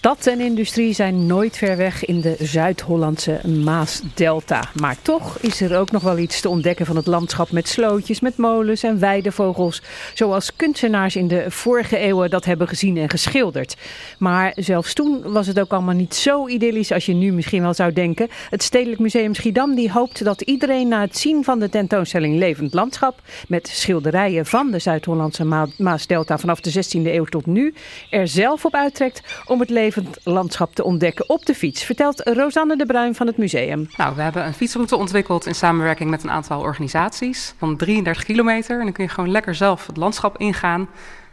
Stad 0.00 0.26
en 0.26 0.40
industrie 0.40 0.92
zijn 0.92 1.26
nooit 1.26 1.56
ver 1.56 1.76
weg 1.76 2.04
in 2.04 2.20
de 2.20 2.36
Zuid-Hollandse 2.38 3.40
Maasdelta. 3.48 4.70
Maar 4.80 4.96
toch 5.02 5.38
is 5.38 5.60
er 5.60 5.78
ook 5.78 5.90
nog 5.90 6.02
wel 6.02 6.18
iets 6.18 6.40
te 6.40 6.48
ontdekken 6.48 6.86
van 6.86 6.96
het 6.96 7.06
landschap 7.06 7.50
met 7.50 7.68
slootjes, 7.68 8.20
met 8.20 8.36
molens 8.36 8.82
en 8.82 8.98
weidevogels. 8.98 9.82
Zoals 10.14 10.56
kunstenaars 10.56 11.16
in 11.16 11.28
de 11.28 11.44
vorige 11.48 11.96
eeuwen 11.96 12.30
dat 12.30 12.44
hebben 12.44 12.68
gezien 12.68 12.96
en 12.96 13.08
geschilderd. 13.08 13.76
Maar 14.18 14.52
zelfs 14.56 14.92
toen 14.92 15.32
was 15.32 15.46
het 15.46 15.60
ook 15.60 15.72
allemaal 15.72 15.94
niet 15.94 16.14
zo 16.14 16.48
idyllisch 16.48 16.92
als 16.92 17.06
je 17.06 17.14
nu 17.14 17.32
misschien 17.32 17.62
wel 17.62 17.74
zou 17.74 17.92
denken. 17.92 18.28
Het 18.50 18.62
Stedelijk 18.62 19.00
Museum 19.00 19.34
Schiedam 19.34 19.74
die 19.74 19.92
hoopt 19.92 20.24
dat 20.24 20.40
iedereen 20.40 20.88
na 20.88 21.00
het 21.00 21.18
zien 21.18 21.44
van 21.44 21.58
de 21.58 21.68
tentoonstelling 21.68 22.38
Levend 22.38 22.74
Landschap 22.74 23.20
met 23.48 23.68
schilderijen 23.68 24.46
van 24.46 24.70
de 24.70 24.78
Zuid-Hollandse 24.78 25.44
Ma- 25.44 25.68
Maasdelta 25.78 26.38
vanaf 26.38 26.60
de 26.60 26.72
16e 26.72 27.06
eeuw 27.06 27.24
tot 27.24 27.46
nu 27.46 27.74
er 28.10 28.28
zelf 28.28 28.64
op 28.64 28.74
uittrekt 28.74 29.22
om 29.46 29.60
het 29.60 29.70
levend 29.94 30.18
landschap 30.24 30.74
te 30.74 30.84
ontdekken 30.84 31.28
op 31.28 31.46
de 31.46 31.54
fiets, 31.54 31.84
vertelt 31.84 32.20
Rosanne 32.28 32.76
de 32.76 32.86
Bruin 32.86 33.14
van 33.14 33.26
het 33.26 33.36
museum. 33.36 33.88
Nou, 33.96 34.14
we 34.14 34.22
hebben 34.22 34.46
een 34.46 34.54
fietsroute 34.54 34.96
ontwikkeld 34.96 35.46
in 35.46 35.54
samenwerking 35.54 36.10
met 36.10 36.22
een 36.22 36.30
aantal 36.30 36.60
organisaties 36.60 37.54
van 37.58 37.76
33 37.76 38.24
kilometer. 38.24 38.78
En 38.78 38.84
dan 38.84 38.92
kun 38.92 39.04
je 39.04 39.10
gewoon 39.10 39.30
lekker 39.30 39.54
zelf 39.54 39.86
het 39.86 39.96
landschap 39.96 40.38
ingaan 40.38 40.88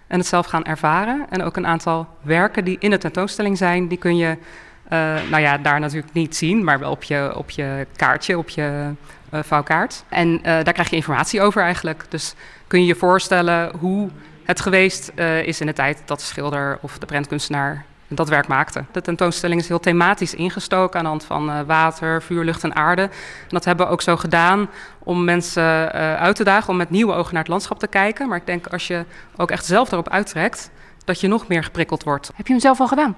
en 0.07 0.17
het 0.17 0.27
zelf 0.27 0.45
gaan 0.45 0.63
ervaren. 0.63 1.25
En 1.29 1.43
ook 1.43 1.57
een 1.57 1.67
aantal 1.67 2.07
werken 2.21 2.65
die 2.65 2.77
in 2.79 2.89
de 2.89 2.97
tentoonstelling 2.97 3.57
zijn, 3.57 3.87
die 3.87 3.97
kun 3.97 4.17
je 4.17 4.37
eh, 4.89 5.15
nou 5.29 5.41
ja, 5.41 5.57
daar 5.57 5.79
natuurlijk 5.79 6.13
niet 6.13 6.35
zien, 6.35 6.63
maar 6.63 6.79
wel 6.79 6.91
op 6.91 7.03
je, 7.03 7.31
op 7.35 7.49
je 7.49 7.87
kaartje, 7.95 8.37
op 8.37 8.49
je 8.49 8.91
eh, 9.29 9.39
vouwkaart. 9.43 10.03
En 10.09 10.39
eh, 10.43 10.43
daar 10.43 10.73
krijg 10.73 10.89
je 10.89 10.95
informatie 10.95 11.41
over 11.41 11.61
eigenlijk. 11.61 12.05
Dus 12.09 12.33
kun 12.67 12.79
je 12.79 12.85
je 12.85 12.95
voorstellen 12.95 13.71
hoe 13.79 14.09
het 14.43 14.61
geweest 14.61 15.11
is 15.43 15.59
in 15.59 15.65
de 15.65 15.73
tijd 15.73 16.01
dat 16.05 16.19
de 16.19 16.25
schilder 16.25 16.77
of 16.81 16.97
de 16.97 17.05
prentkunstenaar 17.05 17.85
dat 18.07 18.29
werk 18.29 18.47
maakte. 18.47 18.85
De 18.91 19.01
tentoonstelling 19.01 19.61
is 19.61 19.67
heel 19.67 19.79
thematisch 19.79 20.33
ingestoken 20.33 20.97
aan 20.97 21.03
de 21.03 21.09
hand 21.09 21.23
van 21.23 21.49
eh, 21.49 21.59
water, 21.65 22.21
vuur, 22.21 22.43
lucht 22.43 22.63
en 22.63 22.75
aarde. 22.75 23.01
En 23.01 23.09
dat 23.47 23.65
hebben 23.65 23.85
we 23.85 23.91
ook 23.91 24.01
zo 24.01 24.17
gedaan 24.17 24.69
om 24.99 25.23
mensen 25.23 25.93
eh, 25.93 26.15
uit 26.15 26.35
te 26.35 26.43
dagen 26.43 26.69
om 26.69 26.77
met 26.77 26.89
nieuwe 26.89 27.13
ogen 27.13 27.33
naar 27.33 27.41
het 27.41 27.51
landschap 27.51 27.79
te 27.79 27.87
kijken. 27.87 28.27
Maar 28.27 28.37
ik 28.37 28.45
denk 28.45 28.67
als 28.67 28.87
je 28.87 29.05
ook 29.35 29.51
echt 29.51 29.65
zelf 29.65 29.91
erop 29.91 30.09
uittrekt, 30.09 30.71
dat 31.07 31.19
je 31.19 31.27
nog 31.27 31.47
meer 31.47 31.63
geprikkeld 31.63 32.03
wordt. 32.03 32.31
Heb 32.35 32.47
je 32.47 32.53
hem 32.53 32.61
zelf 32.61 32.79
al 32.79 32.87
gedaan? 32.87 33.15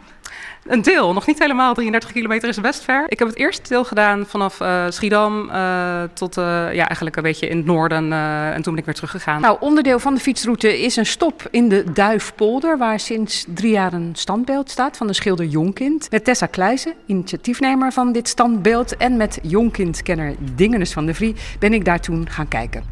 Een 0.66 0.82
deel, 0.82 1.14
nog 1.14 1.28
niet 1.28 1.40
helemaal. 1.40 1.74
33 1.74 2.12
kilometer 2.12 2.50
is 2.50 2.62
best 2.62 2.84
ver. 2.84 3.06
Ik 3.08 3.20
heb 3.20 3.28
het 3.28 3.38
eerste 3.38 3.70
deel 3.70 3.84
gedaan 3.84 4.26
vanaf 4.26 4.62
eh, 4.62 4.86
Schiedam 4.90 5.50
eh, 5.50 6.04
tot 6.14 6.38
eh, 6.38 6.44
ja, 6.74 6.86
eigenlijk 6.86 7.16
een 7.16 7.24
beetje 7.24 7.48
in 7.48 7.58
het 7.58 7.66
noorden. 7.66 8.14
en 8.14 8.62
toen 8.62 8.72
ben 8.74 8.78
ik 8.78 8.86
weer 8.86 8.94
teruggegaan. 8.94 9.42
Nou, 9.42 9.58
onderdeel 9.60 10.00
van 10.00 10.14
de 10.14 10.20
fietsroute 10.20 10.82
is 10.82 10.96
een 10.96 11.06
stop 11.06 11.48
in 11.52 11.70
de 11.70 11.92
Duifpolder, 11.94 12.78
waar 12.78 13.00
sinds 13.00 13.46
drie 13.48 13.72
jaar 13.72 13.94
een 13.94 14.12
standbeeld 14.14 14.70
staat 14.70 14.98
van 14.98 15.08
de 15.08 15.14
schilder 15.14 15.46
Jonkind. 15.46 16.12
Met 16.12 16.24
Tessa 16.24 16.46
Kleijzen, 16.46 16.94
initiatiefnemer 17.06 17.92
van 17.92 18.12
dit 18.12 18.28
standbeeld, 18.28 18.98
en 18.98 19.18
met 19.18 19.40
Jonkind-kenner 19.42 20.36
Dingenes 20.56 20.94
van 20.94 21.06
de 21.06 21.14
Vrie 21.14 21.36
ben 21.60 21.74
ik 21.74 21.86
daar 21.86 22.00
toen 22.00 22.30
gaan 22.30 22.48
kijken. 22.48 22.84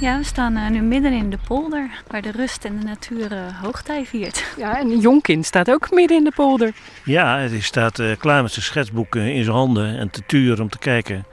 Ja, 0.00 0.18
we 0.18 0.24
staan 0.24 0.56
eh, 0.56 0.70
nu 0.70 0.80
midden 0.80 1.12
in 1.12 1.30
de 1.30 1.38
polder, 1.46 1.90
waar 2.06 2.22
de 2.22 2.30
rust 2.30 2.64
en 2.64 2.78
de 2.78 2.84
natuur 2.84 3.32
eh, 3.32 3.62
hoogtij 3.62 4.06
viert. 4.06 4.44
Ja, 4.56 4.78
en 4.78 4.98
Jonkind 5.00 5.46
staat 5.46 5.70
ook 5.70 5.90
midden 5.90 6.16
in 6.16 6.24
de 6.24 6.32
polder. 6.34 6.72
Ja, 7.04 7.36
hij 7.36 7.60
staat 7.60 7.98
eh, 7.98 8.16
klaar 8.18 8.42
met 8.42 8.52
zijn 8.52 8.64
schetsboek 8.64 9.14
in 9.14 9.44
zijn 9.44 9.56
handen 9.56 9.98
en 9.98 10.10
te 10.10 10.22
turen 10.26 10.60
om 10.62 10.68
te 10.68 10.78
kijken 10.78 11.24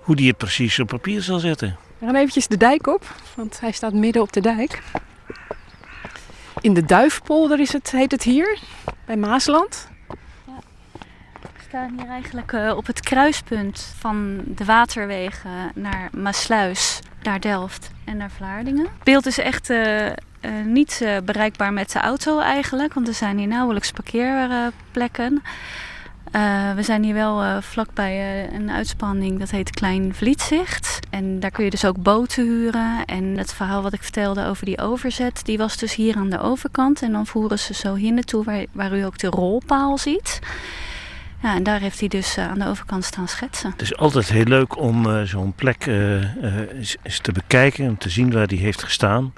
hoe 0.00 0.14
hij 0.14 0.26
het 0.26 0.36
precies 0.36 0.78
op 0.78 0.86
papier 0.86 1.22
zal 1.22 1.38
zetten. 1.38 1.76
We 1.98 2.06
gaan 2.06 2.14
eventjes 2.14 2.46
de 2.46 2.56
dijk 2.56 2.86
op, 2.86 3.14
want 3.34 3.60
hij 3.60 3.72
staat 3.72 3.92
midden 3.92 4.22
op 4.22 4.32
de 4.32 4.40
dijk. 4.40 4.82
In 6.60 6.74
de 6.74 6.84
Duifpolder 6.84 7.60
is 7.60 7.72
het, 7.72 7.90
heet 7.90 8.10
het 8.10 8.22
hier, 8.22 8.58
bij 9.04 9.16
Maasland. 9.16 9.88
Staan 11.76 11.98
hier 11.98 12.08
eigenlijk 12.08 12.52
eh, 12.52 12.76
op 12.76 12.86
het 12.86 13.00
kruispunt 13.00 13.94
van 13.98 14.42
de 14.46 14.64
waterwegen 14.64 15.50
naar 15.74 16.08
Maasluis, 16.12 17.00
naar 17.22 17.40
Delft 17.40 17.90
en 18.04 18.16
naar 18.16 18.30
Vlaardingen. 18.30 18.84
Het 18.84 19.04
beeld 19.04 19.26
is 19.26 19.38
echt 19.38 19.70
eh, 19.70 20.12
niet 20.64 21.06
bereikbaar 21.24 21.72
met 21.72 21.92
de 21.92 21.98
auto 21.98 22.38
eigenlijk, 22.38 22.94
want 22.94 23.08
er 23.08 23.14
zijn 23.14 23.38
hier 23.38 23.46
nauwelijks 23.46 23.90
parkeerplekken. 23.90 25.42
We 26.74 26.82
zijn 26.82 27.02
hier 27.02 27.14
wel 27.14 27.62
vlakbij 27.62 28.48
een 28.52 28.70
uitspanning, 28.70 29.38
dat 29.38 29.50
heet 29.50 29.70
Klein 29.70 30.14
Vlietzicht. 30.14 31.00
En 31.10 31.40
daar 31.40 31.50
kun 31.50 31.64
je 31.64 31.70
dus 31.70 31.84
ook 31.84 32.02
boten 32.02 32.44
huren. 32.44 33.04
En 33.04 33.38
het 33.38 33.52
verhaal 33.52 33.82
wat 33.82 33.92
ik 33.92 34.02
vertelde 34.02 34.46
over 34.46 34.64
die 34.64 34.80
overzet, 34.80 35.44
die 35.44 35.58
was 35.58 35.76
dus 35.76 35.94
hier 35.94 36.16
aan 36.16 36.30
de 36.30 36.40
overkant. 36.40 37.02
En 37.02 37.12
dan 37.12 37.26
voeren 37.26 37.58
ze 37.58 37.74
zo 37.74 37.94
hier 37.94 38.12
naartoe, 38.12 38.44
waar, 38.44 38.64
waar 38.72 38.96
u 38.96 39.02
ook 39.02 39.18
de 39.18 39.26
rolpaal 39.26 39.98
ziet. 39.98 40.40
Ja, 41.42 41.54
en 41.54 41.62
daar 41.62 41.80
heeft 41.80 42.00
hij 42.00 42.08
dus 42.08 42.36
eh, 42.36 42.48
aan 42.48 42.58
de 42.58 42.66
overkant 42.66 43.04
staan 43.04 43.28
schetsen. 43.28 43.70
Het 43.70 43.82
is 43.82 43.96
altijd 43.96 44.28
heel 44.28 44.44
leuk 44.44 44.78
om 44.78 45.10
eh, 45.10 45.22
zo'n 45.22 45.52
plek 45.52 45.86
eh, 45.86 46.72
eens, 46.74 46.96
eens 47.02 47.18
te 47.18 47.32
bekijken, 47.32 47.88
om 47.88 47.98
te 47.98 48.10
zien 48.10 48.32
waar 48.32 48.46
die 48.46 48.58
heeft 48.58 48.82
gestaan. 48.82 49.32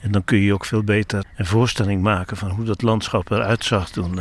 En 0.00 0.10
dan 0.10 0.24
kun 0.24 0.38
je 0.38 0.52
ook 0.52 0.64
veel 0.64 0.82
beter 0.82 1.24
een 1.36 1.46
voorstelling 1.46 2.02
maken 2.02 2.36
van 2.36 2.50
hoe 2.50 2.64
dat 2.64 2.82
landschap 2.82 3.30
eruit 3.30 3.64
zag 3.64 3.90
toen, 3.90 4.20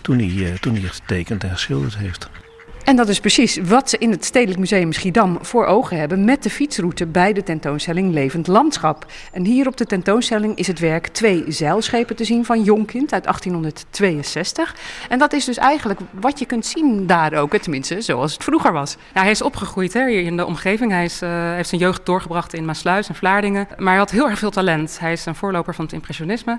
toen, 0.00 0.18
hij, 0.18 0.58
toen 0.58 0.74
hij 0.74 0.82
het 0.82 0.92
getekend 0.92 1.44
en 1.44 1.50
geschilderd 1.50 1.96
heeft. 1.96 2.30
En 2.84 2.96
dat 2.96 3.08
is 3.08 3.20
precies 3.20 3.56
wat 3.56 3.90
ze 3.90 3.98
in 3.98 4.10
het 4.10 4.24
Stedelijk 4.24 4.58
Museum 4.58 4.92
Schiedam 4.92 5.38
voor 5.40 5.66
ogen 5.66 5.98
hebben 5.98 6.24
met 6.24 6.42
de 6.42 6.50
fietsroute 6.50 7.06
bij 7.06 7.32
de 7.32 7.42
tentoonstelling 7.42 8.12
Levend 8.12 8.46
Landschap. 8.46 9.06
En 9.32 9.44
hier 9.44 9.66
op 9.66 9.76
de 9.76 9.86
tentoonstelling 9.86 10.56
is 10.56 10.66
het 10.66 10.78
werk 10.78 11.06
Twee 11.06 11.44
zeilschepen 11.48 12.16
te 12.16 12.24
zien 12.24 12.44
van 12.44 12.62
Jonkind 12.62 13.12
uit 13.12 13.22
1862. 13.22 14.76
En 15.08 15.18
dat 15.18 15.32
is 15.32 15.44
dus 15.44 15.56
eigenlijk 15.56 16.00
wat 16.10 16.38
je 16.38 16.46
kunt 16.46 16.66
zien 16.66 17.06
daar 17.06 17.32
ook, 17.32 17.56
tenminste 17.56 18.00
zoals 18.00 18.32
het 18.32 18.44
vroeger 18.44 18.72
was. 18.72 18.96
Ja, 19.14 19.20
hij 19.20 19.30
is 19.30 19.42
opgegroeid 19.42 19.92
hè, 19.92 20.08
hier 20.08 20.22
in 20.22 20.36
de 20.36 20.46
omgeving. 20.46 20.90
Hij 20.90 21.10
eh, 21.20 21.54
heeft 21.54 21.68
zijn 21.68 21.80
jeugd 21.80 22.06
doorgebracht 22.06 22.54
in 22.54 22.64
Maasluis 22.64 23.08
en 23.08 23.14
Vlaardingen. 23.14 23.68
Maar 23.76 23.88
hij 23.88 23.98
had 23.98 24.10
heel 24.10 24.28
erg 24.28 24.38
veel 24.38 24.50
talent. 24.50 24.98
Hij 25.00 25.12
is 25.12 25.26
een 25.26 25.34
voorloper 25.34 25.74
van 25.74 25.84
het 25.84 25.94
impressionisme. 25.94 26.58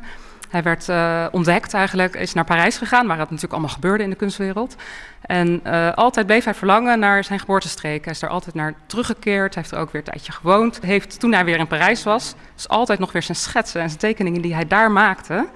Hij 0.54 0.64
werd 0.64 0.90
eh, 0.90 1.26
ontdekt 1.32 1.74
eigenlijk, 1.74 2.16
is 2.16 2.34
naar 2.34 2.44
Parijs 2.44 2.78
gegaan, 2.78 3.08
waar 3.08 3.18
het 3.18 3.26
natuurlijk 3.26 3.54
allemaal 3.54 3.74
gebeurde 3.74 4.04
in 4.04 4.10
de 4.10 4.16
kunstwereld. 4.16 4.76
En 5.22 5.60
eh, 5.64 5.94
altijd 5.94 6.26
bleef 6.26 6.44
hij 6.44 6.54
verlangen 6.54 7.00
naar 7.00 7.24
zijn 7.24 7.40
geboortestreek. 7.40 8.04
Hij 8.04 8.14
is 8.14 8.20
daar 8.20 8.30
altijd 8.30 8.56
naar 8.56 8.74
teruggekeerd. 8.86 9.54
Hij 9.54 9.64
heeft 9.64 9.76
er 9.76 9.82
ook 9.82 9.92
weer 9.92 10.02
een 10.02 10.12
tijdje 10.12 10.32
gewoond. 10.32 10.80
Heeft, 10.82 11.20
toen 11.20 11.34
hij 11.34 11.46
weer 11.46 11.58
in 11.58 11.68
Parijs 11.68 12.04
was, 12.04 12.36
dus 12.56 12.68
altijd 12.68 13.00
nog 13.00 13.12
weer 13.12 13.24
zijn 13.24 13.38
schetsen 13.38 13.82
en 13.82 13.88
zijn 13.88 14.00
tekeningen 14.00 14.42
die 14.42 14.54
hij 14.54 14.68
daar 14.68 14.92
maakte. 14.92 15.48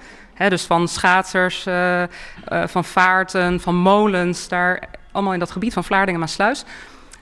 Dus 0.48 0.64
van 0.64 0.88
schaatsers, 0.88 1.66
eh, 1.66 2.02
van 2.64 2.84
vaarten, 2.84 3.60
van 3.60 3.74
molens, 3.74 4.48
daar 4.48 4.82
allemaal 5.12 5.32
in 5.32 5.38
dat 5.38 5.50
gebied 5.50 5.72
van 5.72 5.84
Vlaardingen 5.84 6.20
en 6.20 6.26
Maasluis. 6.26 6.64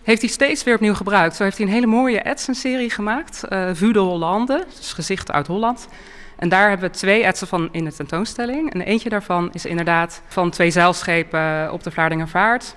Heeft 0.03 0.21
hij 0.21 0.31
steeds 0.31 0.65
weer 0.65 0.75
opnieuw 0.75 0.95
gebruikt. 0.95 1.37
Zo 1.37 1.43
heeft 1.43 1.57
hij 1.57 1.67
een 1.67 1.73
hele 1.73 1.87
mooie 1.87 2.23
Edson-serie 2.23 2.91
gemaakt, 2.91 3.45
eh 3.45 3.71
Vue 3.73 3.93
de 3.93 3.99
Hollande, 3.99 4.65
dus 4.77 4.93
gezicht 4.93 5.33
uit 5.33 5.47
Holland. 5.47 5.89
En 6.37 6.49
daar 6.49 6.69
hebben 6.69 6.91
we 6.91 6.97
twee 6.97 7.25
etsen 7.25 7.47
van 7.47 7.69
in 7.73 7.85
de 7.85 7.93
tentoonstelling. 7.93 8.73
En 8.73 8.81
eentje 8.81 9.09
daarvan 9.09 9.49
is 9.53 9.65
inderdaad 9.65 10.23
van 10.29 10.51
twee 10.51 10.71
zeilschepen 10.71 11.73
op 11.73 11.83
de 11.83 11.91
Vlaardingervaart. 11.91 12.75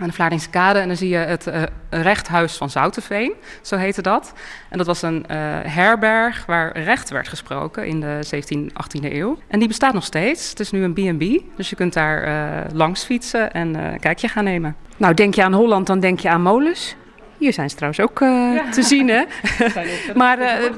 Aan 0.00 0.08
de 0.08 0.14
Vlaardingse 0.14 0.50
kade. 0.50 0.78
En 0.78 0.86
dan 0.86 0.96
zie 0.96 1.08
je 1.08 1.16
het 1.16 1.46
eh, 1.46 1.62
rechthuis 1.90 2.56
van 2.56 2.70
Zoutenveen, 2.70 3.32
zo 3.62 3.76
heette 3.76 4.02
dat. 4.02 4.32
En 4.68 4.78
dat 4.78 4.86
was 4.86 5.02
een 5.02 5.26
eh, 5.26 5.36
herberg 5.62 6.46
waar 6.46 6.78
recht 6.78 7.10
werd 7.10 7.28
gesproken 7.28 7.86
in 7.86 8.00
de 8.00 8.20
17e, 8.34 8.72
18e 8.72 9.12
eeuw. 9.12 9.38
En 9.48 9.58
die 9.58 9.68
bestaat 9.68 9.94
nog 9.94 10.04
steeds. 10.04 10.50
Het 10.50 10.60
is 10.60 10.70
nu 10.70 10.84
een 10.84 10.92
B&B, 10.92 11.42
dus 11.56 11.70
je 11.70 11.76
kunt 11.76 11.92
daar 11.92 12.22
eh, 12.22 12.74
langs 12.74 13.04
fietsen 13.04 13.52
en 13.52 13.74
een 13.74 14.00
kijkje 14.00 14.28
gaan 14.28 14.44
nemen. 14.44 14.76
Nou, 14.96 15.14
denk 15.14 15.34
je 15.34 15.42
aan 15.42 15.52
Holland, 15.52 15.86
dan 15.86 16.00
denk 16.00 16.20
je 16.20 16.28
aan 16.28 16.42
molens. 16.42 16.96
Hier 17.38 17.52
zijn 17.52 17.70
ze 17.70 17.76
trouwens 17.76 18.02
ook 18.02 18.20
eh, 18.20 18.70
te 18.70 18.82
zien, 18.82 19.08
hè? 19.08 19.24
maar 20.14 20.38
eh, 20.38 20.70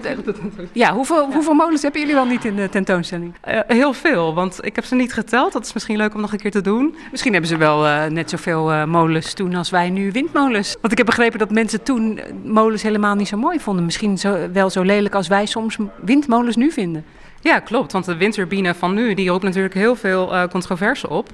ja, 0.73 0.93
hoeveel, 0.93 1.33
hoeveel 1.33 1.55
molens 1.55 1.83
hebben 1.83 2.01
jullie 2.01 2.17
wel 2.17 2.27
niet 2.27 2.45
in 2.45 2.57
de 2.57 2.69
tentoonstelling? 2.69 3.35
Eh, 3.41 3.61
heel 3.67 3.93
veel, 3.93 4.35
want 4.35 4.59
ik 4.65 4.75
heb 4.77 4.85
ze 4.85 4.95
niet 4.95 5.13
geteld. 5.13 5.53
Dat 5.53 5.65
is 5.65 5.73
misschien 5.73 5.97
leuk 5.97 6.15
om 6.15 6.21
nog 6.21 6.33
een 6.33 6.39
keer 6.39 6.51
te 6.51 6.61
doen. 6.61 6.97
Misschien 7.11 7.33
hebben 7.33 7.51
ze 7.51 7.57
wel 7.57 7.87
eh, 7.87 8.07
net 8.07 8.31
zoveel 8.31 8.73
eh, 8.73 8.85
molens 8.85 9.33
toen 9.33 9.55
als 9.55 9.71
wij 9.71 9.91
nu 9.91 10.13
windmolens. 10.13 10.77
Want 10.81 10.93
ik 10.93 10.99
heb 10.99 11.07
begrepen 11.07 11.39
dat 11.39 11.51
mensen 11.51 11.83
toen 11.83 12.19
eh, 12.19 12.33
molens 12.45 12.83
helemaal 12.83 13.15
niet 13.15 13.29
zo 13.29 13.37
mooi 13.37 13.61
vonden. 13.61 13.85
Misschien 13.85 14.19
zo, 14.19 14.49
wel 14.53 14.71
zo 14.71 14.83
lelijk 14.83 15.15
als 15.15 15.29
wij 15.29 15.47
soms 15.47 15.77
windmolens 16.01 16.57
nu 16.57 16.71
vinden. 16.71 17.05
Ja, 17.41 17.59
klopt. 17.59 17.93
Want 17.93 18.05
de 18.05 18.17
windturbine 18.17 18.75
van 18.75 18.95
nu 18.95 19.15
die 19.15 19.29
roept 19.29 19.43
natuurlijk 19.43 19.75
heel 19.75 19.97
veel 19.97 20.35
eh 20.35 20.49
controverse 20.49 21.09
op. 21.09 21.29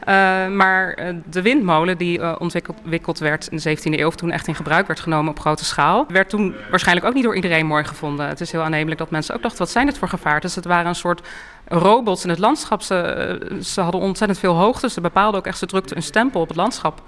Eh, 0.00 0.14
maar 0.48 0.92
eh, 0.92 1.14
de 1.30 1.42
windmolen 1.42 1.98
die 1.98 2.40
ontwikkeld 2.40 3.18
werd 3.18 3.48
in 3.50 3.56
de 3.56 3.76
17e 3.76 3.98
eeuw, 3.98 4.10
toen 4.10 4.30
echt 4.30 4.46
in 4.46 4.54
gebruik 4.54 4.86
werd 4.86 5.00
genomen 5.00 5.30
op 5.30 5.40
grote 5.40 5.64
schaal, 5.64 6.04
werd 6.08 6.28
toen 6.28 6.54
waarschijnlijk 6.70 7.06
ook 7.06 7.14
niet 7.14 7.24
door 7.24 7.34
iedereen 7.34 7.66
mooi 7.66 7.84
gevonden. 7.84 8.28
Het 8.28 8.40
is 8.40 8.52
heel 8.52 8.62
aannemelijk 8.62 8.98
dat 8.98 9.10
mensen 9.10 9.34
ook 9.34 9.42
dachten, 9.42 9.60
wat 9.60 9.70
zijn 9.70 9.86
dit 9.86 9.98
voor 9.98 10.08
gevaartes? 10.08 10.54
Het 10.54 10.64
waren 10.64 10.86
een 10.86 10.94
soort 10.94 11.22
robots 11.68 12.24
in 12.24 12.30
het 12.30 12.38
landschap. 12.38 12.82
Ze, 12.82 13.58
ze 13.62 13.80
hadden 13.80 14.00
ontzettend 14.00 14.40
veel 14.40 14.54
hoogte. 14.54 14.90
Ze 14.90 15.00
bepaalden 15.00 15.40
ook 15.40 15.46
echt, 15.46 15.58
ze 15.58 15.66
drukten 15.66 15.96
een 15.96 16.02
stempel 16.02 16.40
op 16.40 16.48
het 16.48 16.56
landschap. 16.56 17.02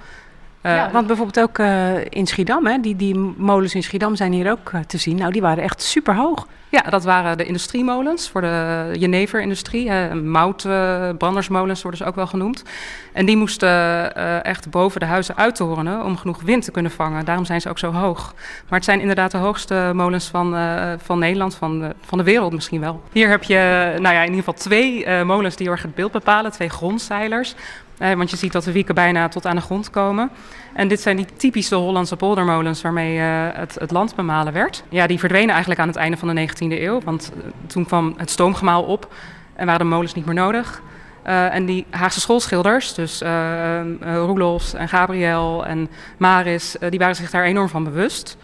Eh, 0.64 0.76
ja, 0.76 0.90
want 0.90 1.06
bijvoorbeeld 1.06 1.48
ook 1.48 1.58
eh, 1.58 2.04
in 2.08 2.26
Schiedam, 2.26 2.66
hè, 2.66 2.78
die, 2.80 2.96
die 2.96 3.14
molens 3.36 3.74
in 3.74 3.82
Schiedam 3.82 4.16
zijn 4.16 4.32
hier 4.32 4.50
ook 4.50 4.70
eh, 4.72 4.80
te 4.80 4.98
zien. 4.98 5.16
Nou, 5.16 5.32
die 5.32 5.42
waren 5.42 5.62
echt 5.62 5.82
super 5.82 6.14
hoog. 6.14 6.46
Ja, 6.68 6.80
dat 6.80 7.04
waren 7.04 7.38
de 7.38 7.44
industriemolens 7.44 8.30
voor 8.30 8.40
de 8.40 8.90
jeneverindustrie. 8.98 9.86
Uh, 9.86 10.12
mout, 10.12 10.64
uh, 10.64 11.08
brandersmolens 11.18 11.82
worden 11.82 12.00
ze 12.00 12.06
ook 12.06 12.14
wel 12.14 12.26
genoemd. 12.26 12.62
En 13.12 13.26
die 13.26 13.36
moesten 13.36 14.14
echt 14.44 14.70
boven 14.70 15.00
de 15.00 15.06
huizen 15.06 15.36
uittorenen 15.36 16.04
om 16.04 16.16
genoeg 16.16 16.42
wind 16.42 16.64
te 16.64 16.70
kunnen 16.70 16.90
vangen. 16.90 17.24
Daarom 17.24 17.44
zijn 17.44 17.60
ze 17.60 17.68
ook 17.68 17.78
zo 17.78 17.92
hoog. 17.92 18.34
Maar 18.68 18.78
het 18.78 18.84
zijn 18.84 19.00
inderdaad 19.00 19.30
de 19.30 19.36
hoogste 19.36 19.90
molens 19.94 20.26
van, 20.26 20.56
van 21.02 21.18
Nederland, 21.18 21.54
van 21.54 21.80
de, 21.80 21.94
van 22.00 22.18
de 22.18 22.24
wereld 22.24 22.52
misschien 22.52 22.80
wel. 22.80 23.02
Hier 23.12 23.28
heb 23.28 23.42
je 23.42 23.92
nou 23.98 24.14
ja, 24.14 24.20
in 24.20 24.34
ieder 24.34 24.44
geval 24.44 24.54
twee 24.54 25.24
molens 25.24 25.56
die 25.56 25.66
heel 25.66 25.74
erg 25.74 25.84
het 25.84 25.94
beeld 25.94 26.12
bepalen. 26.12 26.52
Twee 26.52 26.68
grondzeilers. 26.68 27.54
Want 27.98 28.30
je 28.30 28.36
ziet 28.36 28.52
dat 28.52 28.64
de 28.64 28.72
wieken 28.72 28.94
bijna 28.94 29.28
tot 29.28 29.46
aan 29.46 29.56
de 29.56 29.62
grond 29.62 29.90
komen. 29.90 30.30
En 30.72 30.88
dit 30.88 31.00
zijn 31.00 31.16
die 31.16 31.26
typische 31.36 31.74
Hollandse 31.74 32.16
poldermolens 32.16 32.82
waarmee 32.82 33.18
uh, 33.18 33.46
het, 33.52 33.90
land 33.90 34.14
bemalen 34.14 34.52
werd. 34.52 34.84
Ja, 34.88 35.06
die 35.06 35.18
verdwenen 35.18 35.50
eigenlijk 35.50 35.80
aan 35.80 35.88
het 35.88 35.96
einde 35.96 36.16
van 36.16 36.34
de 36.34 36.48
19e 36.48 36.80
eeuw, 36.80 37.00
want 37.04 37.32
uh, 37.36 37.42
toen 37.66 37.86
kwam 37.86 38.14
het 38.16 38.30
stoomgemaal 38.30 38.82
op 38.82 39.14
en 39.54 39.66
waren 39.66 39.80
de 39.80 39.92
molens 39.92 40.14
niet 40.14 40.26
meer 40.26 40.34
nodig. 40.34 40.82
Uh, 41.26 41.54
en 41.54 41.66
die 41.66 41.86
Haagse 41.90 42.20
schoolschilders, 42.20 42.94
dus 42.94 43.22
Roelofs 44.00 44.74
en 44.74 44.88
Gabriel 44.88 45.66
en 45.66 45.88
Maris, 46.16 46.76
die 46.90 46.98
waren 46.98 47.16
zich 47.16 47.30
daar 47.30 47.44
enorm 47.44 47.68
van 47.68 47.84
bewust. 47.84 48.36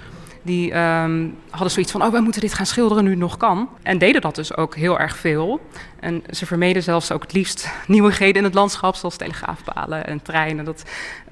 Die 0.43 0.79
um, 0.79 1.37
hadden 1.51 1.71
zoiets 1.71 1.93
van, 1.93 2.03
oh, 2.03 2.11
wij 2.11 2.21
moeten 2.21 2.41
dit 2.41 2.55
gaan 2.55 2.67
schilderen 2.67 3.05
nu 3.05 3.11
het 3.11 3.19
nog 3.19 3.37
kan. 3.37 3.69
En 3.83 3.99
deden 3.99 4.21
dat 4.21 4.35
dus 4.35 4.57
ook 4.57 4.75
heel 4.75 4.99
erg 4.99 5.17
veel. 5.17 5.61
En 6.01 6.23
ze 6.31 6.47
vermeden 6.47 6.83
zelfs 6.83 7.13
ook 7.13 7.23
het 7.23 7.33
liefst 7.33 7.71
nieuwigheden 7.87 8.37
in 8.37 8.45
het 8.45 8.55
landschap, 8.55 8.95
zoals 8.95 9.17
telegraafpalen 9.17 10.07
en 10.07 10.23
treinen. 10.23 10.65
Dat 10.65 10.83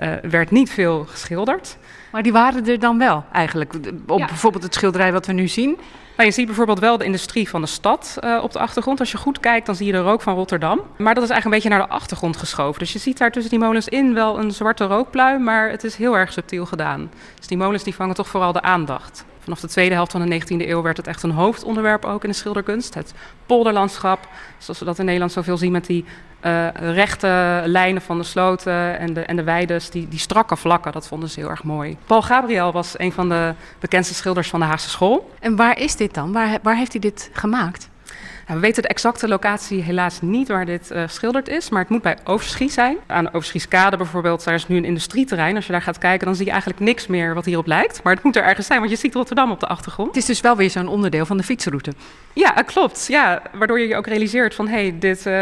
uh, 0.01 0.12
werd 0.23 0.51
niet 0.51 0.71
veel 0.71 1.05
geschilderd. 1.09 1.77
Maar 2.12 2.23
die 2.23 2.33
waren 2.33 2.66
er 2.66 2.79
dan 2.79 2.99
wel 2.99 3.25
eigenlijk? 3.33 3.75
Op 4.07 4.18
ja. 4.18 4.27
bijvoorbeeld 4.27 4.62
het 4.62 4.75
schilderij 4.75 5.12
wat 5.12 5.27
we 5.27 5.33
nu 5.33 5.49
zien. 5.49 5.79
Nou, 6.18 6.31
je 6.31 6.37
ziet 6.37 6.46
bijvoorbeeld 6.46 6.78
wel 6.78 6.98
de 6.98 7.04
industrie 7.04 7.48
van 7.48 7.61
de 7.61 7.66
stad 7.66 8.16
uh, 8.20 8.40
op 8.42 8.52
de 8.52 8.59
achtergrond. 8.59 9.00
Als 9.00 9.11
je 9.11 9.18
goed 9.18 9.40
kijkt, 9.40 9.66
dan 9.66 9.74
zie 9.74 9.87
je 9.87 9.92
de 9.92 9.98
rook 9.98 10.22
van 10.22 10.35
Rotterdam. 10.35 10.81
Maar 10.96 11.14
dat 11.14 11.22
is 11.24 11.31
eigenlijk 11.31 11.44
een 11.44 11.50
beetje 11.50 11.68
naar 11.68 11.88
de 11.88 11.94
achtergrond 11.94 12.37
geschoven. 12.37 12.78
Dus 12.78 12.92
je 12.92 12.98
ziet 12.98 13.18
daar 13.18 13.31
tussen 13.31 13.50
die 13.50 13.61
molens 13.61 13.88
in 13.88 14.14
wel 14.14 14.38
een 14.38 14.50
zwarte 14.50 14.85
rookpluim, 14.85 15.42
maar 15.42 15.70
het 15.70 15.85
is 15.85 15.96
heel 15.96 16.16
erg 16.16 16.33
subtiel 16.33 16.66
gedaan. 16.66 17.11
Dus 17.35 17.46
die 17.46 17.57
molens 17.57 17.83
die 17.83 17.94
vangen 17.94 18.14
toch 18.14 18.28
vooral 18.28 18.52
de 18.52 18.62
aandacht. 18.62 19.24
Vanaf 19.38 19.61
de 19.61 19.68
tweede 19.68 19.94
helft 19.94 20.12
van 20.12 20.28
de 20.28 20.40
19e 20.40 20.68
eeuw 20.68 20.83
werd 20.83 20.96
het 20.96 21.07
echt 21.07 21.22
een 21.22 21.31
hoofdonderwerp 21.31 22.04
ook 22.04 22.22
in 22.22 22.31
de 22.31 22.37
schilderkunst. 22.37 22.94
Het 22.94 23.12
polderlandschap, 23.46 24.28
zoals 24.59 24.78
we 24.78 24.85
dat 24.85 24.98
in 24.98 25.04
Nederland 25.04 25.33
zoveel 25.33 25.57
zien 25.57 25.72
met 25.72 25.87
die 25.87 26.04
uh, 26.42 26.68
rechte 26.74 27.62
lijnen 27.64 28.03
van 28.03 28.18
de 28.18 28.24
sloten 28.24 28.98
en 28.98 29.14
de, 29.14 29.20
en 29.20 29.37
de 29.37 29.42
weides, 29.42 29.90
die, 29.90 30.09
die 30.09 30.18
strakke 30.18 30.57
vlakken, 30.57 30.92
dat 30.92 31.07
vonden 31.09 31.29
ze 31.29 31.40
heel 31.40 31.51
erg 31.51 31.62
mooi. 31.62 31.96
Paul 32.07 32.22
Gabriel 32.22 32.72
was 32.72 32.98
een 32.98 33.12
van 33.12 33.29
de 33.29 33.55
bekendste 33.79 34.14
schilders 34.14 34.48
van 34.48 34.61
de 34.61 34.66
Haagse 34.66 34.88
school. 34.88 35.31
En 35.40 35.57
waar 35.57 35.79
is 35.79 35.96
dit 35.96 36.14
dan? 36.14 36.33
Waar, 36.33 36.59
waar 36.62 36.77
heeft 36.77 36.92
hij 36.92 37.01
dit 37.01 37.31
gemaakt? 37.33 37.88
Nou, 38.49 38.61
we 38.61 38.67
weten 38.67 38.83
de 38.83 38.89
exacte 38.89 39.29
locatie 39.29 39.83
helaas 39.83 40.21
niet 40.21 40.49
waar 40.49 40.67
dit 40.67 40.91
uh, 40.93 41.03
geschilderd 41.03 41.49
is, 41.49 41.69
maar 41.69 41.81
het 41.81 41.91
moet 41.91 42.03
bij 42.03 42.19
Overschie 42.25 42.71
zijn. 42.71 42.97
Aan 43.07 43.25
de 43.25 43.33
Overschieskade 43.33 43.97
bijvoorbeeld, 43.97 44.45
daar 44.45 44.55
is 44.55 44.69
nu 44.69 44.77
een 44.77 44.85
industrieterrein. 44.85 45.57
Als 45.57 45.67
je 45.67 45.73
daar 45.73 45.83
gaat 45.83 45.99
kijken, 45.99 46.27
dan 46.27 46.35
zie 46.35 46.45
je 46.45 46.51
eigenlijk 46.51 46.81
niks 46.81 47.07
meer 47.07 47.35
wat 47.35 47.45
hierop 47.45 47.67
lijkt. 47.67 48.03
Maar 48.03 48.15
het 48.15 48.23
moet 48.23 48.37
er 48.37 48.43
ergens 48.43 48.67
zijn, 48.67 48.79
want 48.79 48.91
je 48.91 48.97
ziet 48.97 49.15
Rotterdam 49.15 49.51
op 49.51 49.61
de 49.61 49.67
achtergrond. 49.67 50.09
Het 50.09 50.17
is 50.17 50.25
dus 50.25 50.41
wel 50.41 50.57
weer 50.57 50.71
zo'n 50.71 50.89
onderdeel 50.89 51.27
van 51.27 51.37
de 51.37 51.43
fietsroute. 51.43 51.93
Ja, 52.33 52.51
klopt. 52.51 53.07
Ja, 53.09 53.43
waardoor 53.53 53.81
je 53.81 53.89
je 53.89 53.97
ook 53.97 54.07
realiseert 54.07 54.55
van, 54.55 54.69
hé, 54.69 54.81
hey, 54.81 54.99
dit 54.99 55.19
uh, 55.19 55.33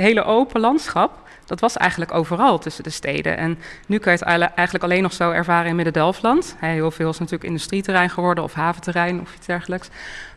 hele 0.00 0.24
open 0.24 0.60
landschap, 0.60 1.28
dat 1.46 1.60
was 1.60 1.76
eigenlijk 1.76 2.14
overal 2.14 2.58
tussen 2.58 2.84
de 2.84 2.90
steden. 2.90 3.36
En 3.36 3.58
nu 3.86 3.98
kun 3.98 4.12
je 4.12 4.18
het 4.18 4.28
eigenlijk 4.54 4.84
alleen 4.84 5.02
nog 5.02 5.12
zo 5.12 5.30
ervaren 5.30 5.68
in 5.68 5.76
Midden-Delfland. 5.76 6.56
Heel 6.58 6.90
veel 6.90 7.10
is 7.10 7.18
natuurlijk 7.18 7.44
industrieterrein 7.44 8.10
geworden 8.10 8.44
of 8.44 8.52
haventerrein 8.52 9.20
of 9.20 9.34
iets 9.34 9.46
dergelijks. 9.46 9.88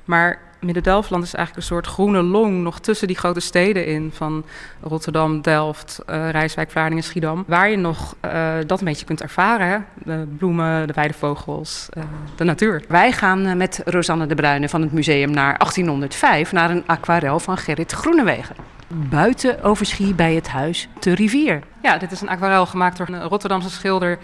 Maar 0.06 0.40
Midden-Delfland 0.66 1.24
is 1.24 1.34
eigenlijk 1.34 1.66
een 1.66 1.74
soort 1.76 1.88
groene 1.88 2.22
long 2.22 2.62
nog 2.64 2.80
tussen 2.80 3.08
die 3.08 3.18
grote 3.18 3.40
steden 3.40 3.86
in. 3.86 4.12
Van 4.14 4.46
Rotterdam, 4.82 5.42
Delft, 5.42 6.00
uh, 6.10 6.30
Rijswijk, 6.30 6.72
Vlaardingen, 6.72 7.04
Schiedam. 7.04 7.44
Waar 7.48 7.70
je 7.70 7.78
nog 7.78 8.16
uh, 8.26 8.54
dat 8.66 8.80
een 8.80 8.86
beetje 8.86 9.06
kunt 9.06 9.22
ervaren. 9.22 9.68
Hè? 9.68 9.78
De 10.04 10.28
bloemen, 10.38 10.88
de 10.88 10.94
weidevogels, 10.94 11.88
uh, 11.98 12.04
de 12.36 12.44
natuur. 12.44 12.84
Wij 12.88 13.12
gaan 13.12 13.58
met 13.58 13.82
Rosanne 13.86 14.28
de 14.28 14.36
Bruyne 14.36 14.70
van 14.70 14.82
het 14.82 14.92
museum 14.92 15.32
naar 15.32 15.58
1805. 15.58 16.52
Naar 16.52 16.70
een 16.70 16.84
aquarel 16.86 17.40
van 17.40 17.58
Gerrit 17.58 17.92
Groenewegen. 17.92 18.56
Buiten 18.88 19.64
Overschie 19.64 20.14
bij 20.14 20.34
het 20.34 20.48
huis 20.48 20.88
te 21.00 21.16
rivier. 21.16 21.62
Ja, 21.82 21.98
dit 21.98 22.12
is 22.12 22.22
een 22.22 22.30
aquarel 22.30 22.66
gemaakt 22.66 22.98
door 22.98 23.08
een 23.10 23.24
Rotterdamse 23.24 23.70
schilder 23.70 24.18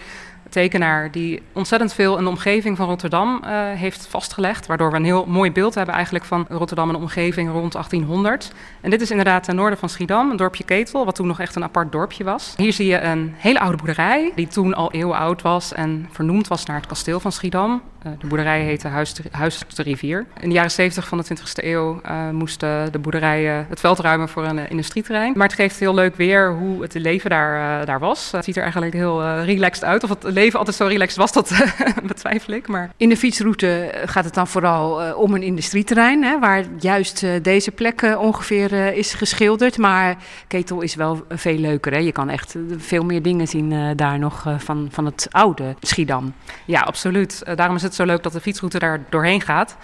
tekenaar 0.51 1.11
die 1.11 1.41
ontzettend 1.53 1.93
veel 1.93 2.17
in 2.17 2.23
de 2.23 2.29
omgeving 2.29 2.77
van 2.77 2.87
Rotterdam 2.87 3.41
uh, 3.43 3.49
heeft 3.71 4.07
vastgelegd. 4.07 4.65
Waardoor 4.65 4.91
we 4.91 4.97
een 4.97 5.05
heel 5.05 5.25
mooi 5.25 5.51
beeld 5.51 5.75
hebben 5.75 5.95
eigenlijk 5.95 6.25
van 6.25 6.45
Rotterdam 6.49 6.87
en 6.87 6.93
de 6.93 7.01
omgeving 7.01 7.51
rond 7.51 7.71
1800. 7.73 8.51
En 8.81 8.89
dit 8.89 9.01
is 9.01 9.09
inderdaad 9.09 9.43
ten 9.43 9.55
noorden 9.55 9.79
van 9.79 9.89
Schiedam, 9.89 10.29
een 10.29 10.37
dorpje 10.37 10.63
Ketel, 10.63 11.05
wat 11.05 11.15
toen 11.15 11.27
nog 11.27 11.39
echt 11.39 11.55
een 11.55 11.63
apart 11.63 11.91
dorpje 11.91 12.23
was. 12.23 12.53
Hier 12.57 12.73
zie 12.73 12.87
je 12.87 13.01
een 13.01 13.33
hele 13.37 13.59
oude 13.59 13.77
boerderij, 13.77 14.31
die 14.35 14.47
toen 14.47 14.73
al 14.73 14.91
eeuwen 14.91 15.17
oud 15.17 15.41
was 15.41 15.73
en 15.73 16.07
vernoemd 16.11 16.47
was 16.47 16.65
naar 16.65 16.77
het 16.77 16.87
kasteel 16.87 17.19
van 17.19 17.31
Schiedam. 17.31 17.81
Uh, 18.05 18.11
de 18.19 18.27
boerderij 18.27 18.61
heette 18.61 18.87
Huis 18.87 19.13
Huis 19.31 19.59
de 19.75 19.83
Rivier. 19.83 20.25
In 20.39 20.49
de 20.49 20.55
jaren 20.55 20.71
70 20.71 21.07
van 21.07 21.17
de 21.17 21.23
20e 21.23 21.65
eeuw 21.65 22.01
uh, 22.05 22.29
moesten 22.29 22.91
de 22.91 22.99
boerderijen 22.99 23.65
het 23.69 23.79
veld 23.79 23.99
ruimen 23.99 24.29
voor 24.29 24.45
een 24.45 24.69
industrieterrein. 24.69 25.33
Maar 25.35 25.47
het 25.47 25.55
geeft 25.55 25.79
heel 25.79 25.93
leuk 25.93 26.15
weer 26.15 26.53
hoe 26.53 26.81
het 26.81 26.93
leven 26.93 27.29
daar, 27.29 27.85
daar 27.85 27.99
was. 27.99 28.31
het 28.31 28.45
ziet 28.45 28.55
er 28.55 28.61
eigenlijk 28.61 28.93
heel 28.93 29.41
relaxed 29.41 29.83
uit. 29.83 30.03
Of 30.03 30.09
het 30.09 30.23
leven 30.23 30.59
altijd 30.59 30.77
zo 30.77 30.85
relaxed 30.85 31.17
was, 31.17 31.31
dat 31.31 31.51
betwijfel 32.03 32.53
ik. 32.53 32.67
Maar... 32.67 32.89
In 32.97 33.09
de 33.09 33.17
fietsroute 33.17 33.91
gaat 34.05 34.25
het 34.25 34.33
dan 34.33 34.47
vooral 34.47 35.15
om 35.15 35.33
een 35.33 35.43
industrieterrein, 35.43 36.23
hè, 36.23 36.39
waar 36.39 36.65
juist 36.79 37.25
deze 37.41 37.71
plek 37.71 38.15
ongeveer 38.19 38.93
is 38.93 39.13
geschilderd. 39.13 39.77
Maar 39.77 40.17
Ketel 40.47 40.81
is 40.81 40.95
wel 40.95 41.25
veel 41.29 41.57
leuker. 41.57 41.91
Hè? 41.91 41.97
Je 41.97 42.11
kan 42.11 42.29
echt 42.29 42.55
veel 42.77 43.03
meer 43.03 43.21
dingen 43.21 43.47
zien 43.47 43.95
daar 43.95 44.19
nog 44.19 44.45
van, 44.57 44.87
van 44.91 45.05
het 45.05 45.27
oude 45.31 45.75
Schiedam. 45.79 46.33
Ja, 46.65 46.81
absoluut. 46.81 47.43
daarom 47.55 47.75
is 47.75 47.81
het 47.81 47.90
zo 47.95 48.05
leuk 48.05 48.23
dat 48.23 48.33
de 48.33 48.41
fietsroute 48.41 48.79
daar 48.79 48.99
doorheen 49.09 49.41
gaat. 49.41 49.77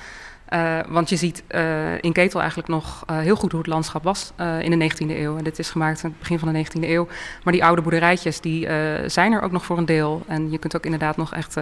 Uh, 0.54 0.80
want 0.88 1.10
je 1.10 1.16
ziet 1.16 1.44
uh, 1.50 2.02
in 2.02 2.14
Ketel 2.14 2.40
eigenlijk 2.40 2.70
nog 2.70 3.04
uh, 3.10 3.18
heel 3.18 3.36
goed 3.36 3.52
hoe 3.52 3.60
het 3.60 3.70
landschap 3.70 4.04
was 4.04 4.32
in 4.62 4.80
de 4.80 4.92
19e 4.92 5.10
eeuw. 5.10 5.38
En 5.38 5.44
dit 5.44 5.60
is 5.60 5.70
gemaakt 5.70 6.04
in 6.04 6.10
het 6.10 6.20
begin 6.20 6.40
van 6.40 6.54
de 6.54 6.66
19e 6.66 6.82
eeuw. 6.82 7.08
Maar 7.44 7.54
die 7.54 7.64
oude 7.64 7.82
boerderijtjes 7.82 8.42
die, 8.42 8.68
zijn 9.06 9.32
er 9.32 9.42
ook 9.42 9.52
nog 9.52 9.66
voor 9.66 9.78
een 9.78 9.86
deel. 9.86 10.24
En 10.28 10.52
je 10.52 10.58
kunt 10.58 10.76
ook 10.76 10.84
inderdaad 10.84 11.18
nog 11.18 11.34
echt 11.34 11.56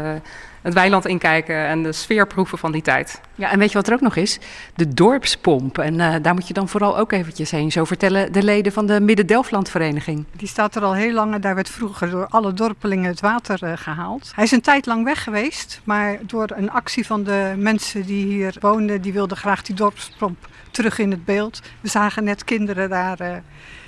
het 0.61 0.73
weiland 0.73 1.05
inkijken 1.05 1.67
en 1.67 1.83
de 1.83 1.91
sfeer 1.91 2.27
proeven 2.27 2.57
van 2.57 2.71
die 2.71 2.81
tijd. 2.81 3.21
Ja, 3.35 3.51
en 3.51 3.59
weet 3.59 3.71
je 3.71 3.77
wat 3.77 3.87
er 3.87 3.93
ook 3.93 4.01
nog 4.01 4.15
is? 4.15 4.39
De 4.75 4.93
dorpspomp. 4.93 5.77
En 5.77 6.21
daar 6.21 6.33
moet 6.33 6.47
je 6.47 6.53
dan 6.53 6.69
vooral 6.69 6.97
ook 6.97 7.11
eventjes 7.11 7.51
heen. 7.51 7.71
Zo 7.71 7.83
vertellen 7.83 8.31
de 8.31 8.43
leden 8.43 8.71
van 8.71 8.85
de 8.85 9.01
Midden-Delfland-vereniging. 9.01 10.25
Die 10.31 10.47
staat 10.47 10.75
er 10.75 10.83
al 10.83 10.93
heel 10.93 11.13
lang 11.13 11.33
en 11.33 11.41
daar 11.41 11.55
werd 11.55 11.69
vroeger 11.69 12.09
door 12.09 12.27
alle 12.29 12.53
dorpelingen 12.53 13.09
het 13.09 13.21
water 13.21 13.77
gehaald. 13.77 14.31
Hij 14.35 14.43
is 14.43 14.51
een 14.51 14.61
tijd 14.61 14.85
lang 14.85 15.03
weg 15.03 15.23
geweest, 15.23 15.81
maar 15.83 16.19
door 16.21 16.51
een 16.55 16.71
actie 16.71 17.05
van 17.05 17.23
de 17.23 17.53
mensen 17.57 18.05
die 18.05 18.25
hier 18.25 18.55
wonen, 18.59 18.74
die 19.01 19.13
wilden 19.13 19.37
graag 19.37 19.61
die 19.61 19.75
dorpspomp 19.75 20.47
terug 20.71 20.99
in 20.99 21.11
het 21.11 21.25
beeld. 21.25 21.61
We 21.81 21.89
zagen 21.89 22.23
net 22.23 22.43
kinderen 22.43 22.89
daar 22.89 23.21
uh, 23.21 23.27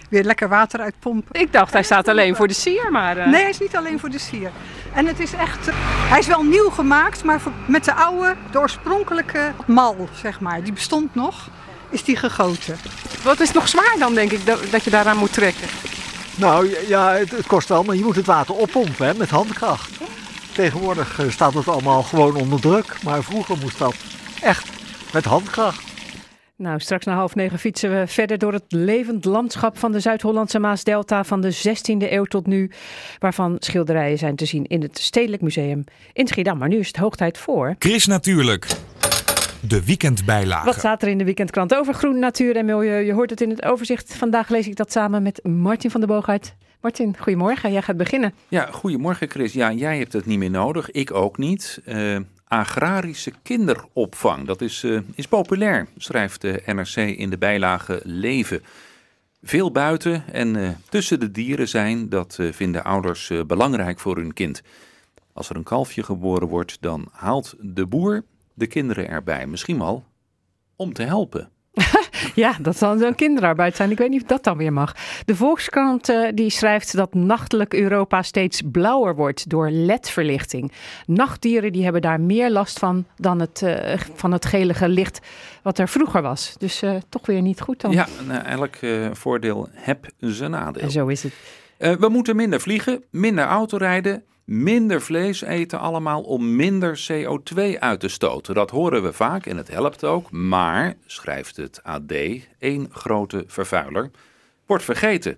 weer 0.09 0.23
lekker 0.23 0.49
water 0.49 0.79
uitpompen. 0.79 1.41
Ik 1.41 1.53
dacht, 1.53 1.73
hij 1.73 1.83
staat 1.83 2.07
alleen 2.07 2.35
voor 2.35 2.47
de 2.47 2.53
sier, 2.53 2.91
maar... 2.91 3.17
Uh... 3.17 3.25
Nee, 3.25 3.41
hij 3.41 3.49
is 3.49 3.59
niet 3.59 3.75
alleen 3.75 3.99
voor 3.99 4.09
de 4.09 4.19
sier. 4.19 4.51
En 4.93 5.05
het 5.05 5.19
is 5.19 5.33
echt... 5.33 5.67
Uh, 5.67 5.73
hij 6.09 6.19
is 6.19 6.27
wel 6.27 6.43
nieuw 6.43 6.69
gemaakt, 6.69 7.23
maar 7.23 7.41
met 7.65 7.85
de 7.85 7.93
oude, 7.93 8.35
de 8.51 8.59
oorspronkelijke 8.59 9.51
mal, 9.65 10.09
zeg 10.13 10.39
maar. 10.39 10.63
Die 10.63 10.73
bestond 10.73 11.15
nog, 11.15 11.49
is 11.89 12.03
die 12.03 12.15
gegoten. 12.15 12.77
Wat 13.23 13.39
is 13.39 13.51
nog 13.51 13.67
zwaar 13.67 13.95
dan, 13.99 14.13
denk 14.13 14.31
ik, 14.31 14.45
dat, 14.45 14.63
dat 14.71 14.83
je 14.83 14.89
daaraan 14.89 15.17
moet 15.17 15.33
trekken? 15.33 15.67
Nou 16.35 16.75
ja, 16.87 17.13
het, 17.13 17.31
het, 17.31 17.47
kost 17.47 17.67
wel, 17.67 17.83
maar 17.83 17.95
je 17.95 18.03
moet 18.03 18.15
het 18.15 18.25
water 18.25 18.55
oppompen 18.55 19.07
hè, 19.07 19.13
met 19.13 19.29
handkracht. 19.29 19.91
Tegenwoordig 20.53 21.21
staat 21.29 21.53
het 21.53 21.67
allemaal 21.67 22.03
gewoon 22.03 22.35
onder 22.35 22.61
druk, 22.61 23.03
maar 23.03 23.23
vroeger 23.23 23.57
moest 23.57 23.77
dat 23.77 23.95
echt 24.41 24.76
met 25.13 25.25
handkracht. 25.25 25.95
Nou, 26.55 26.79
straks 26.79 27.05
na 27.05 27.15
half 27.15 27.35
negen 27.35 27.59
fietsen 27.59 27.99
we 27.99 28.07
verder 28.07 28.37
door 28.37 28.53
het 28.53 28.63
levend 28.67 29.25
landschap 29.25 29.77
van 29.77 29.91
de 29.91 29.99
Zuid-Hollandse 29.99 30.59
Maasdelta 30.59 31.23
van 31.23 31.41
de 31.41 31.55
16e 31.55 32.11
eeuw 32.11 32.23
tot 32.23 32.47
nu, 32.47 32.71
waarvan 33.19 33.55
schilderijen 33.59 34.17
zijn 34.17 34.35
te 34.35 34.45
zien 34.45 34.65
in 34.65 34.81
het 34.81 34.97
Stedelijk 34.99 35.41
Museum 35.41 35.83
in 36.13 36.27
Schiedam. 36.27 36.57
Maar 36.57 36.69
nu 36.69 36.77
is 36.77 36.87
het 36.87 36.97
hoog 36.97 37.15
tijd 37.15 37.37
voor... 37.37 37.75
Chris 37.79 38.05
Natuurlijk. 38.05 38.67
De 39.61 39.85
weekendbijlage. 39.85 40.65
Wat 40.65 40.75
staat 40.75 41.01
er 41.01 41.07
in 41.07 41.17
de 41.17 41.23
weekendkrant 41.23 41.75
over 41.75 41.93
groen, 41.93 42.19
natuur 42.19 42.55
en 42.55 42.65
milieu? 42.65 43.05
Je 43.05 43.13
hoort 43.13 43.29
het 43.29 43.41
in 43.41 43.49
het 43.49 43.63
overzicht. 43.63 44.15
Vandaag 44.15 44.49
lees 44.49 44.67
ik 44.67 44.75
dat 44.75 44.91
samen 44.91 45.23
met 45.23 45.43
Martin 45.43 45.91
van 45.91 45.99
der 45.99 46.09
Boogaard. 46.09 46.53
Martin, 46.81 47.15
goedemorgen. 47.19 47.71
Jij 47.71 47.81
gaat 47.81 47.97
beginnen. 47.97 48.33
Ja, 48.47 48.67
goedemorgen 48.71 49.29
Chris. 49.29 49.53
Ja, 49.53 49.71
jij 49.71 49.97
hebt 49.97 50.13
het 50.13 50.25
niet 50.25 50.37
meer 50.37 50.49
nodig. 50.49 50.91
Ik 50.91 51.13
ook 51.13 51.37
niet. 51.37 51.81
Uh, 51.85 52.17
agrarische 52.47 53.31
kinderopvang. 53.43 54.45
Dat 54.45 54.61
is, 54.61 54.83
uh, 54.83 54.99
is 55.15 55.27
populair, 55.27 55.87
schrijft 55.97 56.41
de 56.41 56.61
NRC 56.65 56.95
in 56.95 57.29
de 57.29 57.37
bijlage 57.37 57.99
Leven. 58.03 58.61
Veel 59.43 59.71
buiten 59.71 60.23
en 60.33 60.55
eh, 60.55 60.69
tussen 60.89 61.19
de 61.19 61.31
dieren 61.31 61.67
zijn, 61.67 62.09
dat 62.09 62.37
eh, 62.39 62.51
vinden 62.51 62.83
ouders 62.83 63.29
eh, 63.29 63.43
belangrijk 63.43 63.99
voor 63.99 64.15
hun 64.15 64.33
kind. 64.33 64.61
Als 65.33 65.49
er 65.49 65.55
een 65.55 65.63
kalfje 65.63 66.03
geboren 66.03 66.47
wordt, 66.47 66.77
dan 66.81 67.07
haalt 67.11 67.55
de 67.59 67.85
boer 67.85 68.23
de 68.53 68.67
kinderen 68.67 69.09
erbij. 69.09 69.47
Misschien 69.47 69.77
wel 69.79 70.05
om 70.75 70.93
te 70.93 71.03
helpen. 71.03 71.49
Ja, 72.35 72.55
dat 72.61 72.77
zal 72.77 72.97
zo'n 72.97 73.15
kinderarbeid 73.15 73.75
zijn. 73.75 73.91
Ik 73.91 73.97
weet 73.97 74.09
niet 74.09 74.21
of 74.21 74.27
dat 74.27 74.43
dan 74.43 74.57
weer 74.57 74.73
mag. 74.73 74.95
De 75.25 75.35
Volkskrant 75.35 76.09
eh, 76.09 76.27
die 76.33 76.49
schrijft 76.49 76.95
dat 76.95 77.13
nachtelijk 77.13 77.73
Europa 77.73 78.21
steeds 78.21 78.61
blauwer 78.71 79.15
wordt 79.15 79.49
door 79.49 79.69
ledverlichting. 79.69 80.71
Nachtdieren 81.05 81.71
die 81.71 81.83
hebben 81.83 82.01
daar 82.01 82.21
meer 82.21 82.51
last 82.51 82.79
van 82.79 83.05
dan 83.15 83.39
het, 83.39 83.61
eh, 83.61 83.99
van 84.13 84.31
het 84.31 84.45
gelige 84.45 84.89
licht 84.89 85.19
wat 85.61 85.77
er 85.77 85.89
vroeger 85.89 86.21
was. 86.21 86.55
Dus 86.57 86.81
eh, 86.81 86.95
toch 87.09 87.25
weer 87.25 87.41
niet 87.41 87.61
goed 87.61 87.81
dan. 87.81 87.91
Ja, 87.91 88.07
nou, 88.27 88.45
elk 88.45 88.75
voordeel 89.11 89.67
heb 89.71 90.05
zijn 90.19 90.51
nadeel. 90.51 90.83
En 90.83 90.91
zo 90.91 91.07
is 91.07 91.23
het. 91.23 91.33
We 91.99 92.09
moeten 92.09 92.35
minder 92.35 92.61
vliegen, 92.61 93.03
minder 93.09 93.45
autorijden, 93.45 94.23
minder 94.47 95.01
vlees 95.01 95.41
eten 95.41 95.79
allemaal 95.79 96.21
om 96.21 96.55
minder 96.55 97.07
CO2 97.11 97.79
uit 97.79 97.99
te 97.99 98.07
stoten. 98.07 98.55
Dat 98.55 98.69
horen 98.69 99.03
we 99.03 99.13
vaak 99.13 99.45
en 99.45 99.57
het 99.57 99.67
helpt 99.67 100.03
ook. 100.03 100.31
Maar, 100.31 100.93
schrijft 101.05 101.55
het 101.55 101.83
AD, 101.83 102.13
één 102.59 102.87
grote 102.91 103.43
vervuiler, 103.47 104.11
wordt 104.65 104.83
vergeten. 104.83 105.35
10% 105.35 105.37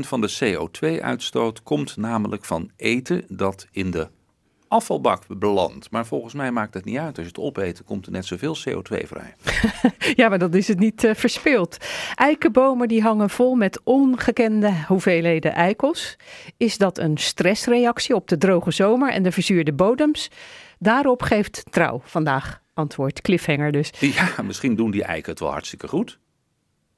van 0.00 0.20
de 0.20 0.38
CO2-uitstoot 0.40 1.62
komt 1.62 1.96
namelijk 1.96 2.44
van 2.44 2.70
eten 2.76 3.24
dat 3.28 3.66
in 3.70 3.90
de 3.90 4.08
afvalbak 4.68 5.22
belandt. 5.28 5.90
Maar 5.90 6.06
volgens 6.06 6.34
mij 6.34 6.50
maakt 6.50 6.74
het 6.74 6.84
niet 6.84 6.98
uit. 6.98 7.16
Als 7.16 7.26
je 7.26 7.32
het 7.32 7.38
opeet, 7.38 7.84
komt 7.84 8.06
er 8.06 8.12
net 8.12 8.26
zoveel 8.26 8.56
CO2 8.56 9.06
vrij. 9.06 9.34
Ja, 10.14 10.28
maar 10.28 10.38
dat 10.38 10.54
is 10.54 10.68
het 10.68 10.78
niet 10.78 11.04
eh, 11.04 11.14
verspeeld. 11.14 11.76
Eikenbomen 12.14 12.88
die 12.88 13.02
hangen 13.02 13.30
vol 13.30 13.54
met 13.54 13.80
ongekende 13.84 14.72
hoeveelheden 14.86 15.52
eikels. 15.52 16.16
Is 16.56 16.78
dat 16.78 16.98
een 16.98 17.16
stressreactie 17.16 18.14
op 18.14 18.28
de 18.28 18.38
droge 18.38 18.70
zomer 18.70 19.12
en 19.12 19.22
de 19.22 19.32
verzuurde 19.32 19.72
bodems? 19.72 20.30
Daarop 20.78 21.22
geeft 21.22 21.64
Trouw 21.70 22.00
vandaag 22.04 22.62
antwoord. 22.74 23.20
Cliffhanger 23.20 23.72
dus. 23.72 23.90
Ja, 24.00 24.42
misschien 24.42 24.74
doen 24.76 24.90
die 24.90 25.04
eiken 25.04 25.30
het 25.30 25.40
wel 25.40 25.50
hartstikke 25.50 25.88
goed. 25.88 26.18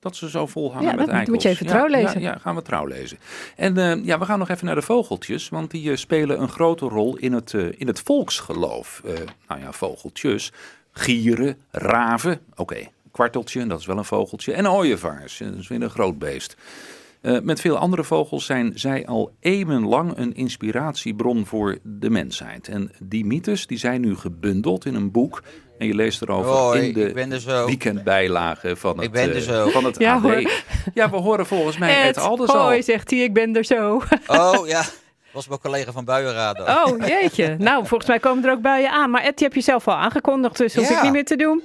Dat 0.00 0.16
ze 0.16 0.30
zo 0.30 0.46
vol 0.46 0.72
hangen 0.72 0.90
Ja, 0.90 0.96
met 0.96 1.08
eikels. 1.08 1.28
moet 1.28 1.42
je 1.42 1.48
even 1.48 1.66
trouw 1.66 1.86
lezen. 1.86 2.20
Ja, 2.20 2.30
ja, 2.30 2.38
gaan 2.38 2.54
we 2.54 2.62
trouw 2.62 2.86
lezen. 2.86 3.18
En 3.56 3.76
eh, 3.76 4.04
ja, 4.04 4.18
we 4.18 4.24
gaan 4.24 4.38
nog 4.38 4.48
even 4.48 4.66
naar 4.66 4.74
de 4.74 4.82
vogeltjes, 4.82 5.48
want 5.48 5.70
die 5.70 5.90
eh, 5.90 5.96
spelen 5.96 6.40
een 6.40 6.48
grote 6.48 6.86
rol 6.86 7.16
in 7.16 7.32
het, 7.32 7.54
eh, 7.54 7.66
in 7.76 7.86
het 7.86 8.00
volksgeloof. 8.00 9.02
Nou 9.48 9.60
ja, 9.60 9.72
vogeltjes, 9.72 10.52
gieren, 10.92 11.56
raven, 11.70 12.40
oké, 12.54 12.88
kwarteltje, 13.10 13.66
dat 13.66 13.80
is 13.80 13.86
wel 13.86 13.98
een 13.98 14.04
vogeltje, 14.04 14.52
en 14.52 14.68
ooievaars, 14.70 15.38
dat 15.38 15.54
is 15.54 15.68
weer 15.68 15.82
een 15.82 15.90
groot 15.90 16.18
beest. 16.18 16.56
Eh, 17.22 17.38
met 17.42 17.60
veel 17.60 17.76
andere 17.76 18.04
vogels 18.04 18.44
zijn 18.46 18.72
zij 18.74 19.06
al 19.06 19.32
eeuwenlang 19.40 20.12
een 20.16 20.34
inspiratiebron 20.34 21.46
voor 21.46 21.78
de 21.82 22.10
mensheid. 22.10 22.68
En 22.68 22.92
die 23.02 23.24
mythes 23.24 23.66
die 23.66 23.78
zijn 23.78 24.00
nu 24.00 24.16
gebundeld 24.16 24.84
in 24.84 24.94
een 24.94 25.10
boek. 25.10 25.42
En 25.78 25.86
je 25.86 25.94
leest 25.94 26.22
erover 26.22 26.50
Hoi, 26.50 26.80
in 26.88 26.92
de 26.94 27.08
ik 27.08 27.14
ben 27.14 27.32
er 27.32 27.40
zo. 27.40 27.66
weekendbijlage 27.66 28.76
van 28.76 28.96
het, 28.96 29.04
Ik 29.04 29.12
ben 29.12 29.28
er 29.30 29.36
eh, 29.36 29.42
zo. 29.42 29.68
van 29.68 29.84
het 29.84 29.98
Ja, 29.98 30.14
AD. 30.14 30.22
hoor. 30.22 30.50
Ja, 30.94 31.10
we 31.10 31.16
horen 31.16 31.46
volgens 31.46 31.78
mij 31.78 32.00
Ed, 32.00 32.06
het 32.16 32.24
al 32.24 32.36
dus 32.36 32.48
al. 32.48 32.62
hoi, 32.62 32.82
zegt 32.82 33.10
hij, 33.10 33.18
ik 33.20 33.32
ben 33.32 33.56
er 33.56 33.64
zo. 33.64 34.02
Oh 34.26 34.66
ja, 34.66 34.82
was 35.32 35.48
mijn 35.48 35.60
collega 35.60 35.92
van 35.92 36.04
Buienraden. 36.04 36.66
Oh, 36.66 37.06
jeetje. 37.06 37.56
Nou, 37.58 37.86
volgens 37.86 38.08
mij 38.10 38.18
komen 38.18 38.44
er 38.44 38.52
ook 38.52 38.60
buien 38.62 38.90
aan. 38.90 39.10
Maar 39.10 39.22
Ed, 39.22 39.36
die 39.38 39.46
heb 39.46 39.56
je 39.56 39.62
zelf 39.62 39.88
al 39.88 39.94
aangekondigd, 39.94 40.56
dus 40.56 40.74
hoef 40.74 40.88
Ja. 40.88 40.96
ik 40.96 41.02
niet 41.02 41.12
meer 41.12 41.24
te 41.24 41.36
doen. 41.36 41.62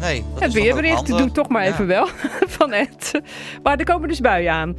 Nee, 0.00 0.24
dat 0.34 0.42
Het 0.42 0.52
weerbericht 0.52 0.94
handig? 0.96 1.16
doe 1.16 1.32
toch 1.32 1.48
maar 1.48 1.64
Ja. 1.64 1.70
even 1.72 1.86
wel 1.86 2.08
van 2.58 2.72
Ed. 2.72 3.20
Maar 3.62 3.78
er 3.78 3.84
komen 3.84 4.08
dus 4.08 4.20
buien 4.20 4.52
aan. 4.52 4.76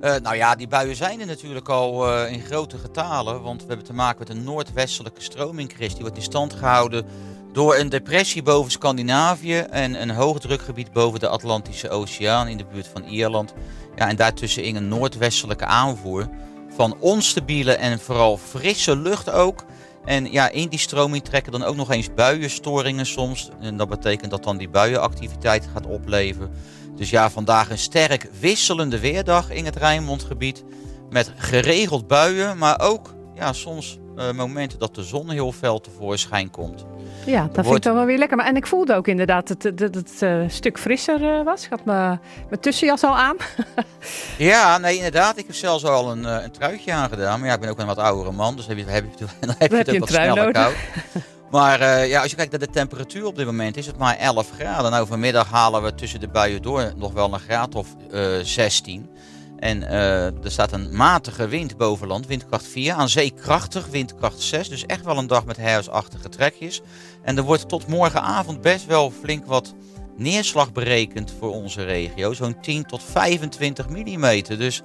Eh, 0.00 0.14
nou 0.22 0.36
ja, 0.36 0.54
die 0.54 0.68
buien 0.68 0.96
zijn 0.96 1.20
er 1.20 1.26
natuurlijk 1.26 1.68
al 1.68 2.08
eh, 2.14 2.32
in 2.32 2.40
grote 2.40 2.78
getalen. 2.78 3.42
Want 3.42 3.60
we 3.62 3.68
hebben 3.68 3.86
te 3.86 3.92
maken 3.92 4.18
met 4.18 4.28
een 4.28 4.44
noordwestelijke 4.44 5.20
stroming, 5.22 5.72
Chris. 5.76 5.92
Die 5.92 6.00
wordt 6.02 6.16
in 6.16 6.22
stand 6.22 6.52
gehouden 6.54 7.06
door 7.52 7.76
een 7.76 7.88
depressie 7.88 8.42
boven 8.42 8.70
Scandinavië 8.70 9.58
en 9.58 10.02
een 10.02 10.10
hoogdrukgebied 10.10 10.92
boven 10.92 11.20
de 11.20 11.28
Atlantische 11.28 11.88
Oceaan 11.90 12.48
in 12.48 12.56
de 12.56 12.64
buurt 12.72 12.88
van 12.92 13.04
Ierland. 13.04 13.54
Ja, 13.96 14.08
en 14.08 14.16
daartussenin 14.16 14.76
een 14.76 14.88
noordwestelijke 14.88 15.64
aanvoer 15.64 16.28
van 16.76 16.96
onstabiele 17.00 17.72
en 17.72 18.00
vooral 18.00 18.36
frisse 18.36 18.96
lucht 18.96 19.30
ook. 19.30 19.64
En 20.04 20.32
ja, 20.32 20.50
in 20.50 20.68
die 20.68 20.78
stroming 20.78 21.24
trekken 21.24 21.52
dan 21.52 21.62
ook 21.62 21.76
nog 21.76 21.90
eens 21.90 22.14
buienstoringen 22.14 23.06
soms. 23.06 23.50
En 23.60 23.76
dat 23.76 23.88
betekent 23.88 24.30
dat 24.30 24.44
dan 24.44 24.56
die 24.56 24.68
buienactiviteit 24.68 25.68
gaat 25.72 25.86
opleveren. 25.86 26.50
Dus 26.96 27.10
ja, 27.10 27.30
vandaag 27.30 27.70
een 27.70 27.78
sterk 27.78 28.30
wisselende 28.40 28.98
weerdag 28.98 29.50
in 29.50 29.64
het 29.64 29.76
Rijnmondgebied. 29.76 30.64
Met 31.10 31.32
geregeld 31.36 32.06
buien, 32.06 32.58
maar 32.58 32.80
ook 32.80 33.14
ja, 33.34 33.52
soms 33.52 33.98
eh, 34.18 34.32
momenten 34.32 34.78
dat 34.78 34.94
de 34.94 35.02
zon 35.02 35.30
heel 35.30 35.52
fel 35.52 35.80
tevoorschijn 35.80 36.50
komt. 36.50 36.84
Ja, 37.26 37.48
dat 37.52 37.64
vind 37.64 37.76
ik 37.76 37.82
dan 37.82 37.94
wel 37.94 38.04
weer 38.04 38.18
lekker. 38.18 38.36
Maar, 38.36 38.46
en 38.46 38.56
ik 38.56 38.66
voelde 38.66 38.94
ook 38.94 39.08
inderdaad 39.08 39.48
dat 39.48 39.62
het, 39.62 39.78
dat 39.78 39.94
het 39.94 40.22
eh, 40.22 40.40
stuk 40.48 40.78
frisser 40.78 41.38
eh, 41.38 41.44
was. 41.44 41.64
Ik 41.64 41.70
had 41.70 41.84
mijn 41.84 42.20
mijn 42.48 42.60
tussenjas 42.60 43.02
al 43.02 43.16
aan. 43.16 43.36
Ja, 44.38 44.78
nee, 44.78 44.96
inderdaad. 44.96 45.38
Ik 45.38 45.46
heb 45.46 45.54
zelfs 45.56 45.84
al 45.84 46.10
een, 46.10 46.24
een 46.24 46.50
truitje 46.50 46.92
aangedaan. 46.92 47.38
Maar 47.38 47.48
ja, 47.48 47.54
ik 47.54 47.60
ben 47.60 47.70
ook 47.70 47.78
een 47.78 47.86
wat 47.86 47.98
oudere 47.98 48.32
man, 48.32 48.56
dus 48.56 48.66
heb 48.66 48.78
je, 48.78 48.84
heb 48.84 49.04
je, 49.16 49.24
dan 49.46 49.54
heb 49.58 49.70
je 49.70 49.76
het 49.76 49.98
wat 49.98 50.08
sneller 50.08 50.52
koud. 50.52 50.74
Maar 51.50 52.06
ja, 52.06 52.20
als 52.20 52.30
je 52.30 52.36
kijkt 52.36 52.50
naar 52.50 52.60
de 52.60 52.70
temperatuur 52.70 53.26
op 53.26 53.36
dit 53.36 53.46
moment, 53.46 53.76
is 53.76 53.86
het 53.86 53.96
maar 53.98 54.16
11 54.16 54.50
graden. 54.58 54.90
Nou, 54.90 55.06
vanmiddag 55.06 55.50
halen 55.50 55.82
we 55.82 55.94
tussen 55.94 56.20
de 56.20 56.28
buien 56.28 56.62
door 56.62 56.92
nog 56.96 57.12
wel 57.12 57.32
een 57.32 57.40
graad 57.40 57.74
of 57.74 57.86
eh 58.10 58.22
16. 58.42 59.10
En 59.58 59.88
eh, 59.88 60.24
er 60.24 60.50
staat 60.50 60.72
een 60.72 60.96
matige 60.96 61.48
wind 61.48 61.76
boven 61.76 62.06
land, 62.06 62.26
windkracht 62.26 62.66
4. 62.66 62.92
Aan 62.92 63.08
zee 63.08 63.30
krachtig, 63.30 63.86
windkracht 63.86 64.40
6. 64.40 64.68
Dus 64.68 64.86
echt 64.86 65.04
wel 65.04 65.18
een 65.18 65.26
dag 65.26 65.44
met 65.44 65.56
herfstachtige 65.56 66.28
trekjes. 66.28 66.80
En 67.22 67.36
er 67.36 67.42
wordt 67.42 67.68
tot 67.68 67.86
morgenavond 67.86 68.60
best 68.60 68.86
wel 68.86 69.10
flink 69.10 69.46
wat 69.46 69.74
neerslag 70.16 70.72
berekend 70.72 71.32
voor 71.38 71.52
onze 71.52 71.84
regio. 71.84 72.32
Zo'n 72.32 72.60
10 72.60 72.84
tot 72.84 73.02
25 73.02 73.88
mm. 73.88 74.42
Dus 74.42 74.82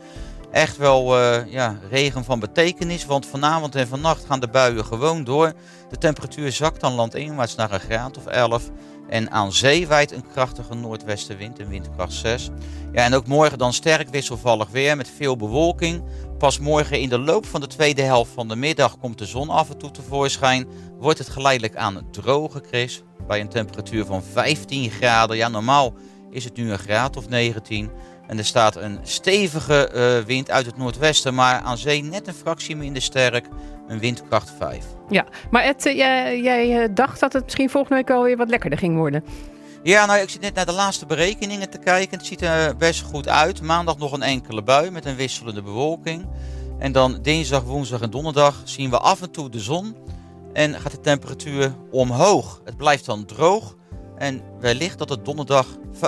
echt 0.54 0.78
wel 0.78 1.20
eh, 1.20 1.52
ja, 1.52 1.80
regen 1.89 2.24
van 2.24 2.39
betekenis. 2.39 3.06
Want 3.06 3.26
vanavond 3.26 3.76
en 3.76 3.88
vannacht 3.88 4.26
gaan 4.26 4.39
de 4.39 4.48
buien 4.48 4.86
gewoon 4.86 5.24
door. 5.24 5.54
De 5.89 5.98
temperatuur 5.98 6.52
zakt 6.52 6.82
dan 6.82 6.94
landinwaarts 6.94 7.56
naar 7.56 7.72
een 7.72 7.80
graad 7.80 8.18
of 8.18 8.26
11. 8.26 8.63
En 9.10 9.32
aan 9.32 9.52
zee 9.52 9.88
waait 9.88 10.12
een 10.12 10.28
krachtige 10.32 10.74
noordwestenwind, 10.74 11.60
een 11.60 11.68
windkracht 11.68 12.13
6. 12.13 12.50
Ja, 12.92 13.04
en 13.04 13.13
ook 13.13 13.28
morgen 13.28 13.58
dan 13.58 13.74
sterk 13.74 14.10
wisselvallig 14.10 14.70
weer 14.70 14.98
met 14.98 15.12
veel 15.18 15.36
bewolking. 15.36 16.04
Pas 16.38 16.60
morgen 16.60 17.00
in 17.00 17.10
de 17.10 17.20
loop 17.20 17.46
van 17.46 17.62
de 17.62 17.68
tweede 17.68 18.02
helft 18.02 18.32
van 18.32 18.48
de 18.48 18.56
middag 18.56 18.98
komt 18.98 19.18
de 19.18 19.26
zon 19.26 19.50
af 19.50 19.70
en 19.70 19.78
toe 19.78 19.92
tevoorschijn. 19.92 20.68
Wordt 21.00 21.20
het 21.20 21.30
geleidelijk 21.30 21.76
aan 21.76 22.08
droge, 22.12 22.63
Chris. 22.68 23.04
Bij 23.28 23.39
een 23.39 23.50
temperatuur 23.50 24.06
van 24.06 24.24
15 24.24 24.89
graden. 24.89 25.38
Ja, 25.38 25.48
normaal 25.48 25.94
is 26.32 26.44
het 26.44 26.56
nu 26.56 26.72
een 26.72 26.80
graad 26.80 27.18
of 27.18 27.30
19. 27.30 27.92
En 28.34 28.39
er 28.39 28.46
staat 28.46 28.76
een 28.76 29.00
stevige 29.04 29.88
eh, 29.88 30.26
wind 30.26 30.52
uit 30.52 30.65
het 30.65 30.78
noordwesten, 30.78 31.34
maar 31.34 31.62
aan 31.62 31.78
zee 31.78 32.04
net 32.04 32.28
een 32.28 32.34
fractie 32.34 32.76
minder 32.76 33.02
sterk. 33.02 33.48
Een 33.88 34.00
windkracht 34.00 34.54
5. 34.58 34.86
Ja, 35.10 35.26
maar 35.52 35.63
Ed, 35.63 35.86
eh, 35.86 35.96
jij, 35.96 36.41
jij 36.41 36.84
eh, 36.84 36.89
dacht 36.93 37.19
dat 37.19 37.34
het 37.34 37.43
misschien 37.43 37.69
volgende 37.69 37.96
week 37.96 38.10
alweer 38.10 38.38
wat 38.38 38.50
lekkerder 38.50 38.80
ging 38.80 38.96
worden. 38.96 39.24
Ja, 39.84 40.06
nou, 40.06 40.19
ik 40.19 40.30
zit 40.30 40.41
net 40.41 40.54
naar 40.54 40.65
de 40.65 40.72
laatste 40.72 41.06
berekeningen 41.06 41.69
te 41.69 41.78
kijken. 41.78 42.17
Het 42.17 42.28
ziet 42.28 42.41
er 42.41 42.78
best 42.78 43.02
goed 43.02 43.28
uit. 43.28 43.62
Maandag 43.62 43.98
nog 43.98 44.12
een 44.12 44.22
enkele 44.22 44.63
bui 44.63 44.91
met 44.91 45.06
een 45.06 45.15
wisselende 45.15 45.62
bewolking. 45.62 46.26
En 46.80 46.91
dan 46.91 47.19
dinsdag, 47.22 47.63
woensdag 47.63 48.02
en 48.02 48.10
donderdag 48.10 48.62
zien 48.63 48.89
we 48.89 48.98
af 48.98 49.22
en 49.22 49.32
toe 49.32 49.50
de 49.50 49.60
zon. 49.60 49.96
En 50.54 50.74
gaat 50.74 50.91
de 50.91 51.00
temperatuur 51.00 51.76
omhoog. 51.91 52.62
Het 52.65 52.78
blijft 52.78 53.06
dan 53.06 53.26
droog. 53.26 53.76
En 54.17 54.41
wellicht 54.60 54.97
dat 54.97 55.10
het 55.10 55.26
donderdag 55.26 55.65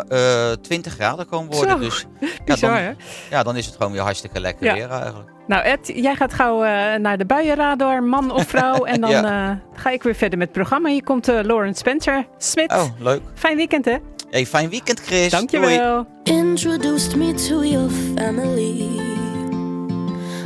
eh 0.07 0.51
20 0.61 0.93
graden 0.93 1.27
kan 1.27 1.45
worden. 1.45 1.69
Zo, 1.69 1.77
dus 1.79 2.05
bizar, 2.45 2.71
ja, 2.71 2.77
hè? 2.77 2.85
dan, 2.85 2.95
ja, 3.29 3.43
dan 3.43 3.55
is 3.55 3.65
het 3.65 3.75
gewoon 3.75 3.91
weer 3.91 4.01
hartstikke 4.01 4.39
lekker 4.39 4.65
Ja. 4.65 4.73
weer 4.73 4.89
eigenlijk. 4.89 5.29
Nou 5.47 5.63
Ed, 5.63 5.91
jij 5.95 6.15
gaat 6.15 6.33
gauw 6.33 6.63
eh, 6.63 6.95
naar 6.99 7.17
de 7.17 7.25
buienradar, 7.25 8.03
man 8.03 8.31
of 8.31 8.47
vrouw. 8.47 8.83
En 8.85 9.01
dan 9.01 9.09
Ja. 9.09 9.49
eh, 9.51 9.81
ga 9.81 9.89
ik 9.89 10.03
weer 10.03 10.15
verder 10.15 10.37
met 10.37 10.47
het 10.47 10.57
programma. 10.57 10.89
Hier 10.89 11.03
komt 11.03 11.27
eh 11.27 11.39
Lawrence 11.43 11.79
Spencer 11.79 12.27
Smit. 12.37 12.71
Oh, 12.71 12.83
leuk. 12.99 13.21
Fijn 13.33 13.55
weekend 13.57 13.85
hè? 13.85 13.95
Hey, 14.29 14.45
fijn 14.45 14.69
weekend 14.69 14.99
Chris. 14.99 15.29
Dankjewel. 15.31 16.05
Introduced 16.23 17.15
me 17.15 17.33
to 17.33 17.63
your 17.63 17.89
family. 18.15 19.03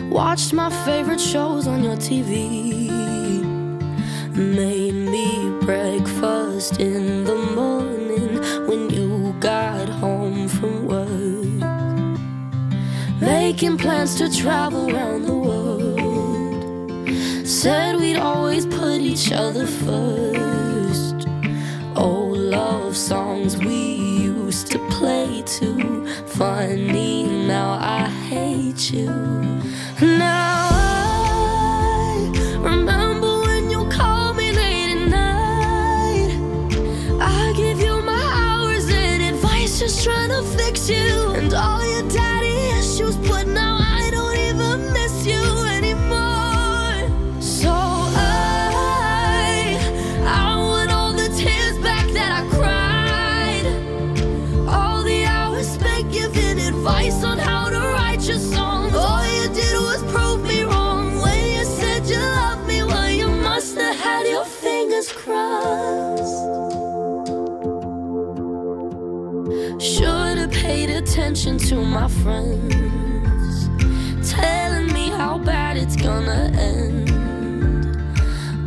Watched 0.10 0.52
my 0.54 0.70
favorite 0.72 1.20
shows 1.22 1.66
on 1.66 1.84
your 1.84 1.98
TV. 1.98 2.48
Made 4.40 4.94
me 4.94 5.52
breakfast 5.66 6.80
in 6.80 7.26
the 7.26 7.36
morning 7.36 8.38
when 8.70 8.90
you 8.90 9.36
got 9.42 9.90
home 9.90 10.48
from 10.48 10.88
work. 10.88 11.68
Making 13.20 13.78
plans 13.78 14.16
to 14.16 14.34
travel 14.34 14.96
around 14.96 15.24
the 15.24 15.34
world. 15.34 17.10
Said 17.46 17.98
we'd 17.98 18.16
always 18.16 18.66
put 18.66 19.02
each 19.02 19.34
other 19.34 19.68
first. 19.68 21.28
Old 21.98 22.38
love 22.38 22.96
songs 22.96 23.58
we 23.58 23.96
used 24.24 24.72
to 24.72 24.80
play 24.88 25.44
too. 25.46 26.08
Funny, 26.28 27.24
now 27.24 27.78
I 27.82 28.08
hate 28.30 28.90
you. 28.94 29.49
Attention 71.10 71.58
to 71.58 71.74
my 71.74 72.08
friends, 72.08 73.68
telling 74.30 74.94
me 74.94 75.10
how 75.10 75.40
bad 75.40 75.76
it's 75.76 75.96
gonna 75.96 76.52
end. 76.54 77.10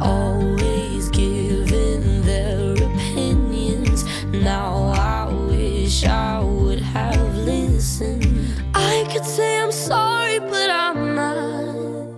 Always 0.02 1.08
giving 1.10 2.22
their 2.22 2.72
opinions. 2.72 4.04
Now 4.32 4.92
I 4.96 5.32
wish 5.50 6.04
I 6.04 6.40
would 6.40 6.80
have 6.80 7.32
listened. 7.36 8.26
I 8.74 9.06
could 9.12 9.24
say 9.24 9.60
I'm 9.60 9.70
sorry, 9.70 10.40
but 10.40 10.68
I'm 10.68 11.14
not. 11.14 12.08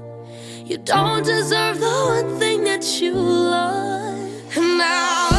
You 0.64 0.78
don't 0.78 1.22
deserve 1.26 1.80
the 1.80 1.96
one 2.16 2.38
thing 2.38 2.64
that 2.64 2.98
you 2.98 3.12
love. 3.12 4.56
Now 4.56 5.33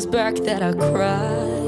the 0.00 0.06
tears 0.06 0.06
back 0.06 0.34
that 0.44 0.62
I 0.62 0.72
cried. 0.72 1.60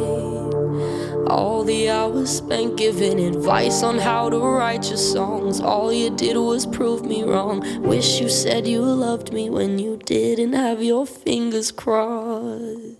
All 1.28 1.64
the 1.64 1.88
hours 1.88 2.30
spent 2.30 2.76
giving 2.76 3.20
advice 3.20 3.82
on 3.82 3.98
how 3.98 4.30
to 4.30 4.38
write 4.38 4.88
your 4.88 4.98
songs. 4.98 5.60
All 5.60 5.92
you 5.92 6.10
did 6.10 6.36
was 6.36 6.66
prove 6.66 7.04
me 7.04 7.22
wrong. 7.22 7.62
Wish 7.82 8.20
you 8.20 8.28
said 8.28 8.66
you 8.66 8.82
loved 8.82 9.32
me 9.32 9.50
when 9.50 9.78
you 9.78 9.96
didn't 9.96 10.52
have 10.52 10.82
your 10.82 11.06
fingers 11.06 11.72
crossed. 11.72 12.98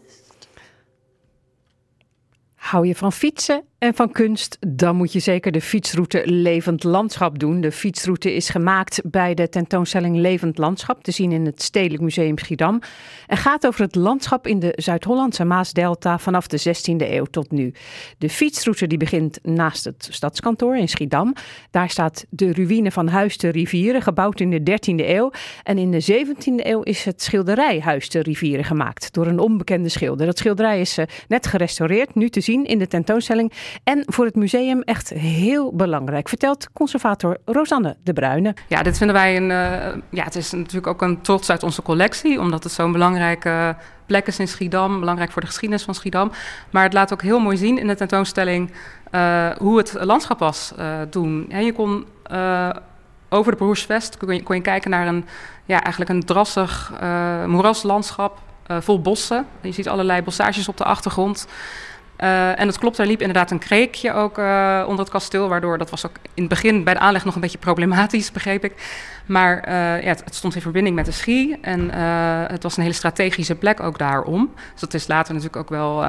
Hou 2.57 2.87
je 2.87 2.95
van 2.95 3.13
fietsen 3.13 3.65
en 3.83 3.95
van 3.95 4.13
kunst, 4.13 4.57
dan 4.61 4.97
moet 4.97 5.13
je 5.13 5.19
zeker 5.19 5.53
de 5.53 5.61
fietsroute 5.61 6.23
Levend 6.25 6.85
Landschap 6.85 7.39
doen. 7.39 7.61
De 7.61 7.73
fietsroute 7.73 8.35
is 8.35 8.49
gemaakt 8.49 9.01
bij 9.05 9.35
de 9.35 9.49
tentoonstelling 9.49 10.17
Levend 10.17 10.59
Landschap, 10.59 11.03
te 11.03 11.11
zien 11.11 11.33
in 11.33 11.47
het 11.47 11.63
Stedelijk 11.63 12.03
Museum 12.03 12.39
Schiedam. 12.39 12.81
En 13.27 13.37
gaat 13.37 13.67
over 13.67 13.81
het 13.81 13.95
landschap 13.95 14.47
in 14.47 14.59
de 14.59 14.73
Zuid-Hollandse 14.77 15.45
Maasdelta 15.45 16.19
vanaf 16.19 16.47
de 16.47 16.61
16e 16.61 17.11
eeuw 17.11 17.25
tot 17.25 17.51
nu. 17.51 17.75
De 18.19 18.29
fietsroute 18.29 18.87
die 18.87 18.99
begint 18.99 19.39
naast 19.43 19.85
het 19.85 20.09
stadskantoor 20.11 20.77
in 20.77 20.89
Schiedam. 20.89 21.35
Daar 21.71 21.91
staat 21.91 22.25
de 22.31 22.53
ruïne 22.53 22.91
van 22.91 23.09
Huis 23.09 23.39
de 23.39 23.49
Rivieren, 23.49 24.03
gebouwd 24.03 24.41
in 24.41 24.51
de 24.51 24.61
13e 24.61 25.09
eeuw. 25.09 25.31
En 25.63 25.79
in 25.79 25.91
de 25.91 26.25
17e 26.27 26.67
eeuw 26.67 26.83
is 26.83 27.05
het 27.05 27.23
schilderij 27.23 27.81
Huis 27.81 28.09
de 28.09 28.23
Rivieren 28.23 28.65
gemaakt 28.65 29.13
door 29.13 29.27
een 29.27 29.39
onbekende 29.39 29.89
schilder. 29.89 30.27
Dat 30.27 30.39
schilderij 30.39 30.81
is 30.81 30.99
eh, 30.99 31.07
net 31.29 31.47
gerestaureerd, 31.47 32.15
nu 32.15 32.29
te 32.29 32.41
zien 32.41 32.65
in 32.65 32.79
de 32.79 32.87
tentoonstelling. 32.87 33.53
En 33.85 34.03
voor 34.07 34.25
het 34.25 34.35
museum 34.35 34.81
echt 34.83 35.09
heel 35.09 35.73
belangrijk, 35.73 36.29
vertelt 36.29 36.73
conservator 36.73 37.37
Rosanne 37.45 37.97
de 38.03 38.13
Bruyne. 38.13 38.55
Ja, 38.69 38.83
dit 38.83 38.99
vinden 38.99 39.17
wij 39.17 39.37
een. 39.37 39.51
eh, 39.51 40.01
ja, 40.11 40.25
het 40.25 40.37
is 40.37 40.51
natuurlijk 40.51 40.87
ook 40.87 41.03
een 41.03 41.21
trots 41.21 41.51
uit 41.51 41.63
onze 41.63 41.83
collectie, 41.83 42.41
omdat 42.41 42.63
het 42.65 42.73
zo'n 42.73 42.93
belangrijke 42.93 43.77
plek 44.07 44.27
is 44.27 44.39
in 44.39 44.49
Schiedam, 44.49 45.01
belangrijk 45.01 45.31
voor 45.31 45.41
de 45.41 45.47
geschiedenis 45.47 45.85
van 45.85 45.95
Schiedam. 45.95 46.33
Maar 46.71 46.83
het 46.83 46.93
laat 46.93 47.13
ook 47.13 47.23
heel 47.23 47.41
mooi 47.41 47.57
zien 47.57 47.79
in 47.79 47.87
de 47.87 47.95
tentoonstelling 47.95 48.73
eh, 49.11 49.51
hoe 49.59 49.79
het 49.79 49.97
landschap 50.01 50.39
was 50.39 50.73
eh, 50.77 51.01
toen. 51.11 51.47
En 51.49 51.65
je 51.65 51.73
kon 51.73 52.07
over 53.29 53.53
de 53.53 53.59
Broersvest 53.59 54.17
kon 54.17 54.35
je, 54.35 54.43
kon 54.43 54.57
je 54.57 54.63
kijken 54.63 54.91
naar 54.91 55.07
een, 55.07 55.25
ja, 55.65 55.81
eigenlijk 55.83 56.11
een 56.11 56.25
drassig 56.25 56.93
moeraslandschap 57.47 58.39
vol 58.69 59.01
bossen. 59.01 59.47
Je 59.61 59.73
ziet 59.73 59.89
allerlei 59.89 60.23
bossages 60.23 60.69
op 60.69 60.77
de 60.77 60.85
achtergrond. 60.85 61.47
Eh, 62.23 62.61
en 62.61 62.67
het 62.67 62.79
klopt, 62.79 62.99
er 62.99 63.07
liep 63.07 63.21
inderdaad 63.21 63.51
een 63.51 63.59
kreekje 63.59 64.13
ook 64.13 64.39
eh, 64.39 64.85
onder 64.87 65.01
het 65.01 65.13
kasteel, 65.13 65.49
waardoor 65.49 65.79
dat 65.79 65.91
was 65.91 66.07
ook 66.07 66.17
in 66.35 66.43
het 66.43 66.49
begin 66.49 66.85
bij 66.85 66.95
de 66.95 67.01
aanleg 67.01 67.25
nog 67.25 67.35
een 67.35 67.41
beetje 67.41 67.59
problematisch, 67.59 68.33
begreep 68.33 68.65
ik. 68.65 68.73
Maar 69.27 69.61
eh, 69.61 70.03
ja, 70.03 70.09
het, 70.09 70.23
stond 70.31 70.55
in 70.55 70.61
verbinding 70.61 70.97
met 70.97 71.05
de 71.05 71.13
Schie 71.13 71.59
en 71.61 71.91
het 72.53 72.63
was 72.63 72.77
een 72.77 72.83
hele 72.83 72.95
strategische 72.95 73.55
plek 73.55 73.81
ook 73.81 73.99
daarom. 73.99 74.51
Dus 74.73 74.81
dat 74.81 74.95
is 74.95 75.07
later 75.07 75.35
natuurlijk 75.35 75.63
ook 75.63 75.69
wel 75.69 76.05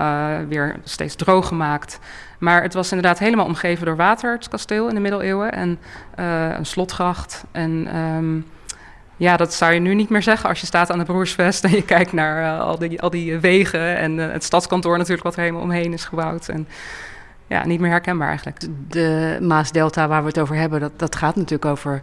weer 0.48 0.76
steeds 0.84 1.16
droog 1.16 1.48
gemaakt. 1.48 2.00
Maar 2.40 2.62
het 2.62 2.74
was 2.74 2.92
inderdaad 2.92 3.20
helemaal 3.20 3.46
omgeven 3.46 3.86
door 3.86 3.96
water, 3.96 4.34
het 4.34 4.50
kasteel 4.50 4.88
in 4.88 4.96
de 4.96 5.02
middeleeuwen, 5.02 5.52
en 5.52 5.80
een 6.58 6.66
slotgracht. 6.66 7.44
En 7.52 7.88
ehm, 7.88 8.40
ja, 9.18 9.38
dat 9.38 9.54
zou 9.54 9.74
je 9.74 9.80
nu 9.80 9.94
niet 9.94 10.10
meer 10.10 10.24
zeggen 10.24 10.50
als 10.50 10.60
je 10.60 10.66
staat 10.66 10.92
aan 10.92 10.98
de 10.98 11.06
Broersvest 11.06 11.64
en 11.64 11.72
je 11.72 11.84
kijkt 11.84 12.14
naar 12.14 12.44
eh, 12.44 12.66
al, 12.66 12.80
die, 12.80 13.02
al 13.02 13.10
die 13.10 13.40
wegen 13.40 13.98
en 13.98 14.20
eh, 14.20 14.32
het 14.32 14.44
stadskantoor 14.44 14.98
natuurlijk 14.98 15.24
wat 15.24 15.36
er 15.36 15.42
helemaal 15.42 15.62
omheen 15.62 15.94
is 15.94 16.06
gebouwd. 16.06 16.48
En 16.48 16.68
ja, 17.48 17.66
niet 17.66 17.80
meer 17.80 17.90
herkenbaar 17.90 18.28
eigenlijk. 18.28 18.60
De 18.88 19.38
Maasdelta 19.42 20.08
waar 20.08 20.22
we 20.22 20.28
het 20.28 20.40
over 20.40 20.56
hebben, 20.56 20.80
dat, 20.80 21.00
dat 21.00 21.16
gaat 21.16 21.36
natuurlijk 21.36 21.66
over, 21.66 22.02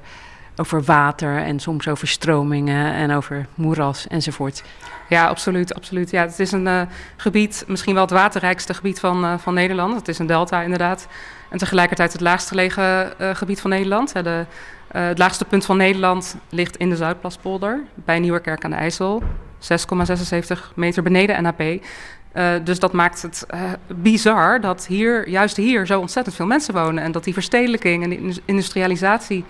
over 0.57 0.83
water 0.83 1.37
en 1.37 1.61
soms 1.61 1.89
over 1.89 2.09
stromingen 2.09 2.93
en 2.95 3.13
over 3.13 3.47
moeras 3.55 4.07
enzovoort. 4.07 4.63
Ja, 5.09 5.27
absoluut, 5.27 5.75
absoluut. 5.75 6.11
Ja, 6.11 6.23
het 6.23 6.39
is 6.39 6.53
een 6.53 6.67
eh, 6.67 6.83
gebied, 7.17 7.65
misschien 7.67 7.95
wel 7.95 8.03
het 8.03 8.13
waterrijkste 8.13 8.75
gebied 8.75 9.01
van, 9.01 9.41
van 9.41 9.55
Nederland. 9.55 9.95
Het 9.95 10.09
is 10.09 10.19
een 10.19 10.27
delta 10.27 10.63
inderdaad. 10.63 11.07
En 11.49 11.59
tegelijkertijd 11.59 12.13
het 12.13 12.21
laagst 12.21 12.49
gelegen 12.49 13.13
gebied 13.37 13.61
van 13.61 13.71
Nederland. 13.71 14.11
Ja, 14.15 14.23
de, 14.23 14.45
eh, 14.91 15.07
het 15.07 15.19
laagste 15.19 15.45
punt 15.45 15.65
van 15.65 15.77
Nederland 15.77 16.37
ligt 16.49 16.77
in 16.77 16.91
de 16.91 16.97
Zuidplaspolder, 16.97 17.81
bij 17.95 18.19
Nieuwerkerk 18.19 18.65
aan 18.65 18.71
de 18.71 18.77
IJssel. 18.77 19.23
6,76 19.59 20.75
meter 20.75 21.03
beneden 21.03 21.43
NAP. 21.43 21.61
Eh, 21.61 22.53
dus 22.65 22.79
dat 22.79 22.93
maakt 22.93 23.23
het 23.23 23.45
eh, 23.49 23.63
bizar 23.87 24.61
dat 24.61 24.87
hier, 24.87 25.29
juist 25.29 25.57
hier, 25.57 25.87
zo 25.87 26.01
ontzettend 26.01 26.37
veel 26.37 26.47
mensen 26.47 26.75
wonen. 26.75 27.03
En 27.03 27.13
dat 27.13 27.25
die 27.25 27.33
verstedelijking 27.33 28.03
en 28.03 28.11
die 28.11 28.43
industrialisatie 28.45 29.45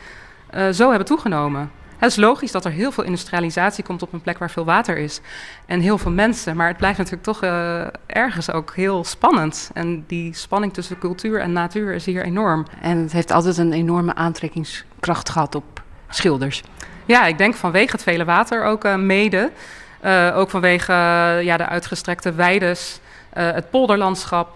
zo 0.72 0.88
hebben 0.88 1.07
toegenomen. 1.07 1.70
Het 1.99 2.11
is 2.11 2.16
logisch 2.16 2.53
dat 2.53 2.64
er 2.64 2.70
heel 2.70 2.93
veel 2.93 3.05
industrialisatie 3.05 3.84
komt 3.84 4.03
op 4.03 4.12
een 4.12 4.20
plek 4.20 4.38
waar 4.38 4.51
veel 4.51 4.64
water 4.64 4.97
is. 4.99 5.20
En 5.66 5.80
heel 5.80 5.99
veel 5.99 6.11
mensen. 6.11 6.57
Maar 6.57 6.68
het 6.68 6.76
blijft 6.76 6.99
natuurlijk 6.99 7.24
toch 7.24 7.43
ergens 8.07 8.53
ook 8.53 8.74
heel 8.74 9.05
spannend. 9.05 9.70
En 9.74 10.05
die 10.07 10.34
spanning 10.34 10.72
tussen 10.72 10.99
cultuur 10.99 11.41
en 11.41 11.53
natuur 11.53 11.93
is 11.93 12.05
hier 12.05 12.24
enorm. 12.24 12.66
En 12.80 12.99
het 12.99 13.12
heeft 13.12 13.30
altijd 13.30 13.59
een 13.59 13.72
enorme 13.72 14.14
aantrekkingskracht 14.14 14.89
gehad 15.07 15.55
op 15.55 15.82
schilders. 16.09 16.62
Ja, 17.11 17.26
ik 17.26 17.38
denk 17.38 17.55
vanwege 17.55 17.92
het 17.92 18.03
vele 18.03 18.24
water 18.24 18.64
ook 18.64 18.84
eh, 18.84 18.96
mede. 18.96 19.51
Eh, 20.01 20.32
ook 20.36 20.51
vanwege 20.51 20.92
eh, 20.92 21.42
ja, 21.42 21.57
de 21.57 21.66
uitgestrekte 21.66 22.32
weides. 22.32 23.01
het 23.30 23.70
polderlandschap, 23.70 24.55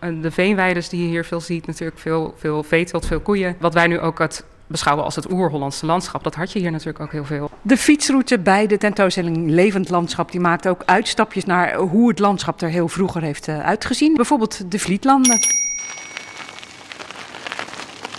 de 0.00 0.30
veenweides 0.30 0.88
die 0.88 1.02
je 1.02 1.08
hier 1.08 1.24
veel 1.24 1.40
ziet, 1.40 1.66
natuurlijk 1.66 1.98
veel, 1.98 2.34
veel 2.38 2.62
veeteelt, 2.62 3.06
veel 3.06 3.20
koeien. 3.20 3.56
Wat 3.58 3.74
wij 3.74 3.86
nu 3.86 4.00
ook 4.00 4.18
het 4.18 4.44
beschouwen 4.66 5.04
als 5.04 5.16
het 5.16 5.30
oer-Hollandse 5.30 5.86
landschap. 5.86 6.24
Dat 6.24 6.34
had 6.34 6.52
je 6.52 6.58
hier 6.58 6.70
natuurlijk 6.70 7.00
ook 7.00 7.12
heel 7.12 7.24
veel. 7.24 7.50
De 7.62 7.76
fietsroute 7.76 8.38
bij 8.38 8.66
de 8.66 8.78
tentoonstelling 8.78 9.50
Levend 9.50 9.88
Landschap 9.88 10.30
die 10.30 10.40
maakt 10.40 10.68
ook 10.68 10.82
uitstapjes 10.84 11.44
naar 11.44 11.74
hoe 11.74 12.08
het 12.08 12.18
landschap 12.18 12.60
er 12.60 12.68
heel 12.68 12.88
vroeger 12.88 13.22
heeft 13.22 13.48
uitgezien. 13.48 14.14
Bijvoorbeeld 14.14 14.70
de 14.70 14.78
Vlietlanden. 14.78 15.38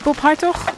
Bob 0.03 0.17
Hartog, 0.17 0.73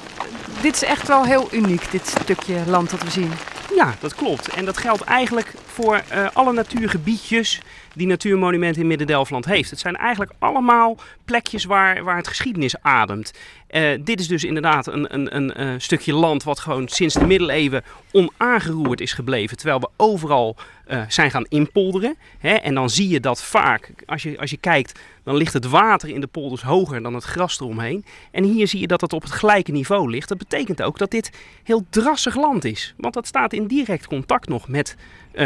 dit 0.63 0.75
is 0.75 0.83
echt 0.83 1.07
wel 1.07 1.25
heel 1.25 1.47
uniek, 1.51 1.91
dit 1.91 2.07
stukje 2.07 2.63
land 2.65 2.89
dat 2.89 3.03
we 3.03 3.09
zien. 3.09 3.31
Ja, 3.75 3.95
dat 3.99 4.15
klopt. 4.15 4.47
En 4.47 4.65
dat 4.65 4.77
geldt 4.77 5.01
eigenlijk 5.01 5.53
voor 5.73 6.01
eh, 6.07 6.27
alle 6.33 6.53
natuurgebiedjes 6.53 7.61
die 7.93 8.07
Natuurmonument 8.07 8.77
in 8.77 8.87
Midden-Delfland 8.87 9.45
heeft. 9.45 9.69
Het 9.69 9.79
zijn 9.79 9.95
eigenlijk 9.95 10.31
allemaal 10.39 10.97
plekjes 11.25 11.65
waar, 11.65 12.03
waar 12.03 12.17
het 12.17 12.27
geschiedenis 12.27 12.81
ademt. 12.81 13.33
Eh, 13.73 13.91
dit 13.99 14.19
is 14.19 14.27
dus 14.27 14.43
inderdaad 14.43 14.87
een, 14.87 15.13
een, 15.13 15.35
een, 15.35 15.53
eh, 15.53 15.69
stukje 15.77 16.13
land 16.13 16.43
wat 16.43 16.59
gewoon 16.59 16.87
sinds 16.87 17.13
de 17.13 17.25
middeleeuwen 17.25 17.83
onaangeroerd 18.11 19.01
is 19.01 19.13
gebleven. 19.13 19.57
Terwijl 19.57 19.79
we 19.79 19.89
overal 19.97 20.55
uh, 20.87 21.01
zijn 21.07 21.31
gaan 21.31 21.45
inpolderen. 21.49 22.15
Hè? 22.39 22.53
En 22.53 22.73
dan 22.73 22.89
zie 22.89 23.09
je 23.09 23.19
dat 23.19 23.43
vaak, 23.43 23.91
als 24.05 24.23
je, 24.23 24.39
als 24.39 24.49
je 24.49 24.57
kijkt, 24.57 24.99
dan 25.23 25.35
ligt 25.35 25.53
het 25.53 25.65
water 25.65 26.09
in 26.09 26.21
de 26.21 26.27
polders 26.27 26.61
hoger 26.61 27.03
dan 27.03 27.13
het 27.13 27.23
gras 27.23 27.59
eromheen. 27.59 28.05
En 28.31 28.43
hier 28.43 28.67
zie 28.67 28.79
je 28.79 28.87
dat 28.87 29.01
het 29.01 29.13
op 29.13 29.21
het 29.21 29.31
gelijke 29.31 29.71
niveau 29.71 30.09
ligt. 30.09 30.29
Dat 30.29 30.37
betekent 30.37 30.81
ook 30.81 30.97
dat 30.97 31.11
dit 31.11 31.31
heel 31.63 31.85
drassig 31.89 32.35
land 32.35 32.65
is. 32.65 32.93
Want 32.97 33.13
dat 33.13 33.27
staat 33.27 33.53
in 33.53 33.67
direct 33.67 34.07
contact 34.07 34.47
nog 34.47 34.67
met, 34.67 34.95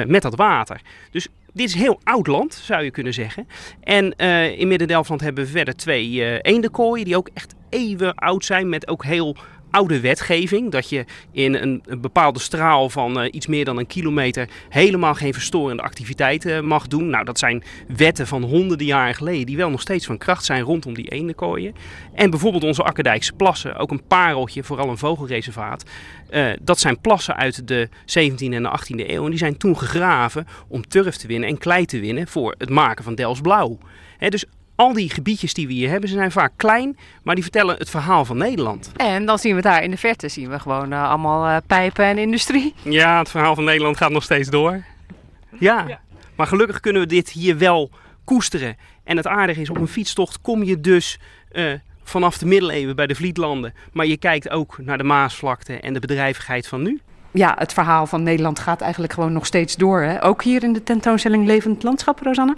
met 0.06 0.22
dat 0.22 0.36
water. 0.36 0.82
Dus 1.12 1.28
dit 1.58 1.68
is 1.68 1.76
heel 1.76 2.00
oud 2.04 2.28
land, 2.28 2.54
zou 2.54 2.84
je 2.84 2.92
kunnen 2.92 3.14
zeggen. 3.14 3.48
En 3.84 4.14
uh, 4.18 4.60
in 4.60 4.68
Midden-Delfland 4.68 5.22
hebben 5.22 5.44
we 5.44 5.50
verder 5.50 5.76
twee 5.76 6.12
uh, 6.12 6.38
eendenkooien 6.42 7.06
die 7.06 7.18
ook 7.18 7.30
echt 7.34 7.56
eeuwen 7.70 8.16
oud 8.16 8.46
zijn 8.46 8.70
met 8.70 8.88
ook 8.88 9.04
heel 9.04 9.36
oude 9.72 10.00
wetgeving. 10.00 10.72
Dat 10.72 10.90
je 10.90 11.06
in 11.32 11.54
een, 11.54 11.84
bepaalde 12.02 12.40
straal 12.40 12.90
van 12.90 13.24
uh, 13.24 13.28
iets 13.32 13.48
meer 13.48 13.66
dan 13.66 13.78
een 13.78 13.88
kilometer 13.88 14.50
helemaal 14.70 15.14
geen 15.14 15.34
verstorende 15.34 15.84
activiteiten 15.84 16.66
mag 16.66 16.88
doen. 16.88 17.10
Nou, 17.10 17.26
dat 17.26 17.40
zijn 17.40 17.64
wetten 17.88 18.28
van 18.28 18.44
honderden 18.44 18.88
jaren 18.88 19.16
geleden 19.16 19.46
die 19.46 19.58
wel 19.58 19.70
nog 19.70 19.82
steeds 19.82 20.06
van 20.06 20.18
kracht 20.18 20.46
zijn 20.46 20.62
rondom 20.62 20.94
die 20.94 21.10
eendenkooien. 21.10 21.76
En 22.14 22.30
bijvoorbeeld 22.30 22.64
onze 22.64 22.84
Akkerdijkse 22.84 23.34
plassen, 23.34 23.76
ook 23.76 23.92
een 23.92 24.08
pareltje, 24.08 24.64
vooral 24.64 24.90
een 24.90 24.98
vogelreservaat. 24.98 25.84
Uh, 26.30 26.50
dat 26.62 26.80
zijn 26.80 27.00
plassen 27.00 27.36
uit 27.36 27.68
de 27.68 27.90
17e 27.90 28.54
en 28.54 28.64
de 28.64 28.80
18e 28.80 29.10
eeuw. 29.10 29.24
En 29.24 29.30
die 29.30 29.40
zijn 29.40 29.58
toen 29.58 29.78
gegraven 29.78 30.48
om 30.68 30.88
turf 30.88 31.16
te 31.16 31.28
winnen 31.28 31.50
en 31.50 31.58
klei 31.58 31.86
te 31.86 32.00
winnen 32.00 32.28
voor 32.28 32.56
het 32.58 32.70
maken 32.70 33.04
van 33.04 33.16
Delfts 33.16 33.42
Blauw. 33.42 33.78
He, 34.18 34.30
dus 34.30 34.46
al 34.78 34.94
die 34.94 35.10
gebiedjes 35.10 35.54
die 35.54 35.68
we 35.68 35.74
hier 35.74 35.90
hebben, 35.90 36.10
ze 36.10 36.16
zijn 36.16 36.32
vaak 36.32 36.52
klein, 36.56 36.98
maar 37.24 37.36
die 37.36 37.44
vertellen 37.44 37.78
het 37.78 37.90
verhaal 37.90 38.26
van 38.26 38.38
Nederland. 38.38 38.92
En 38.96 39.26
dan 39.26 39.40
zien 39.40 39.56
we 39.56 39.62
daar 39.62 39.84
in 39.84 39.92
de 39.92 39.98
verte 39.98 40.30
zien 40.30 40.50
we 40.50 40.60
gewoon 40.60 40.94
uh, 40.94 41.10
allemaal 41.10 41.48
uh, 41.48 41.58
pijpen 41.68 42.06
en 42.06 42.18
industrie. 42.18 42.74
Ja, 42.84 43.20
het 43.20 43.30
verhaal 43.30 43.56
van 43.56 43.64
Nederland 43.64 43.98
gaat 43.98 44.12
nog 44.12 44.24
steeds 44.24 44.50
door. 44.50 44.84
Ja. 45.60 45.86
ja, 45.88 46.00
maar 46.36 46.48
gelukkig 46.48 46.80
kunnen 46.80 47.02
we 47.02 47.08
dit 47.08 47.30
hier 47.30 47.58
wel 47.58 47.92
koesteren. 48.24 48.78
En 49.04 49.18
het 49.18 49.28
aardige 49.28 49.62
is, 49.62 49.70
op 49.70 49.78
een 49.78 49.88
fietstocht 49.88 50.42
kom 50.42 50.64
je 50.64 50.82
dus 50.82 51.20
uh, 51.52 51.74
vanaf 52.04 52.38
de 52.38 52.46
middeleeuwen 52.46 52.96
bij 52.96 53.08
de 53.08 53.16
Vlietlanden. 53.16 53.74
Maar 53.92 54.06
je 54.06 54.18
kijkt 54.18 54.50
ook 54.50 54.78
naar 54.78 54.98
de 54.98 55.04
Maasvlakte 55.04 55.80
en 55.80 55.94
de 55.94 56.00
bedrijvigheid 56.00 56.68
van 56.68 56.82
nu 56.82 57.02
ja, 57.38 57.56
het 57.58 57.74
verhaal 57.74 58.06
van 58.06 58.24
Nederland 58.24 58.60
gaat 58.60 58.82
eigenlijk 58.82 59.14
gewoon 59.14 59.34
nog 59.34 59.46
steeds 59.46 59.76
door. 59.76 60.02
Hè? 60.02 60.24
Ook 60.24 60.44
hier 60.44 60.64
in 60.64 60.74
de 60.74 60.84
tentoonstelling 60.84 61.46
Levend 61.46 61.84
Landschap, 61.84 62.20
Rosanne? 62.20 62.56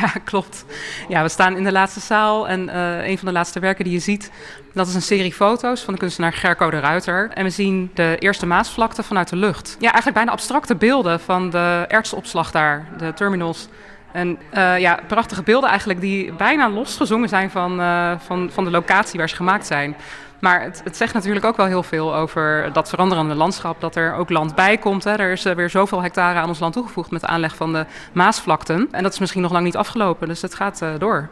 Ja, 0.00 0.08
klopt. 0.24 0.64
Ja, 1.08 1.22
we 1.22 1.28
staan 1.28 1.56
in 1.56 1.64
de 1.64 1.72
laatste 1.72 2.00
zaal 2.00 2.48
en 2.48 2.68
uh, 2.68 3.06
een 3.06 3.18
van 3.18 3.26
de 3.26 3.32
laatste 3.32 3.60
werken 3.60 3.84
die 3.84 3.92
je 3.92 3.98
ziet, 3.98 4.30
dat 4.72 4.86
is 4.86 4.94
een 4.94 5.02
serie 5.02 5.32
foto's 5.32 5.82
van 5.82 5.94
de 5.94 6.00
kunstenaar 6.00 6.32
Gerco 6.32 6.70
de 6.70 6.80
Ruiter. 6.80 7.30
En 7.30 7.44
we 7.44 7.50
zien 7.50 7.90
de 7.94 8.16
eerste 8.18 8.46
Maasvlakte 8.46 9.02
vanuit 9.02 9.28
de 9.28 9.36
lucht. 9.36 9.76
Ja, 9.78 9.86
eigenlijk 9.86 10.14
bijna 10.14 10.30
abstracte 10.30 10.74
beelden 10.74 11.20
van 11.20 11.50
de 11.50 11.84
ertsopslag 11.88 12.50
daar, 12.50 12.88
de 12.98 13.12
terminals. 13.14 13.68
En 14.12 14.38
uh, 14.54 14.78
ja, 14.78 14.98
prachtige 15.06 15.42
beelden 15.42 15.68
eigenlijk 15.68 16.00
die 16.00 16.32
bijna 16.32 16.70
losgezongen 16.70 17.28
zijn 17.28 17.50
van, 17.50 17.80
uh, 17.80 18.12
van, 18.18 18.50
van 18.52 18.64
de 18.64 18.70
locatie 18.70 19.18
waar 19.18 19.28
ze 19.28 19.36
gemaakt 19.36 19.66
zijn. 19.66 19.96
Maar 20.42 20.62
het, 20.62 20.80
het, 20.84 20.96
zegt 20.96 21.14
natuurlijk 21.14 21.44
ook 21.44 21.56
wel 21.56 21.66
heel 21.66 21.82
veel 21.82 22.14
over 22.14 22.70
dat 22.72 22.88
veranderende 22.88 23.34
landschap. 23.34 23.80
Dat 23.80 23.96
er 23.96 24.14
ook 24.14 24.30
land 24.30 24.54
bij 24.54 24.78
komt. 24.78 25.04
Hè. 25.04 25.12
Er 25.12 25.32
is 25.32 25.42
weer 25.42 25.70
zoveel 25.70 26.02
hectare 26.02 26.38
aan 26.38 26.48
ons 26.48 26.58
land 26.58 26.72
toegevoegd 26.72 27.10
met 27.10 27.20
de 27.20 27.26
aanleg 27.26 27.56
van 27.56 27.72
de 27.72 27.86
Maasvlakten. 28.12 28.88
En 28.90 29.02
dat 29.02 29.12
is 29.12 29.18
misschien 29.18 29.42
nog 29.42 29.52
lang 29.52 29.64
niet 29.64 29.76
afgelopen. 29.76 30.28
Dus 30.28 30.42
het 30.42 30.54
gaat 30.54 30.82
uh, 30.82 30.90
door. 30.98 31.28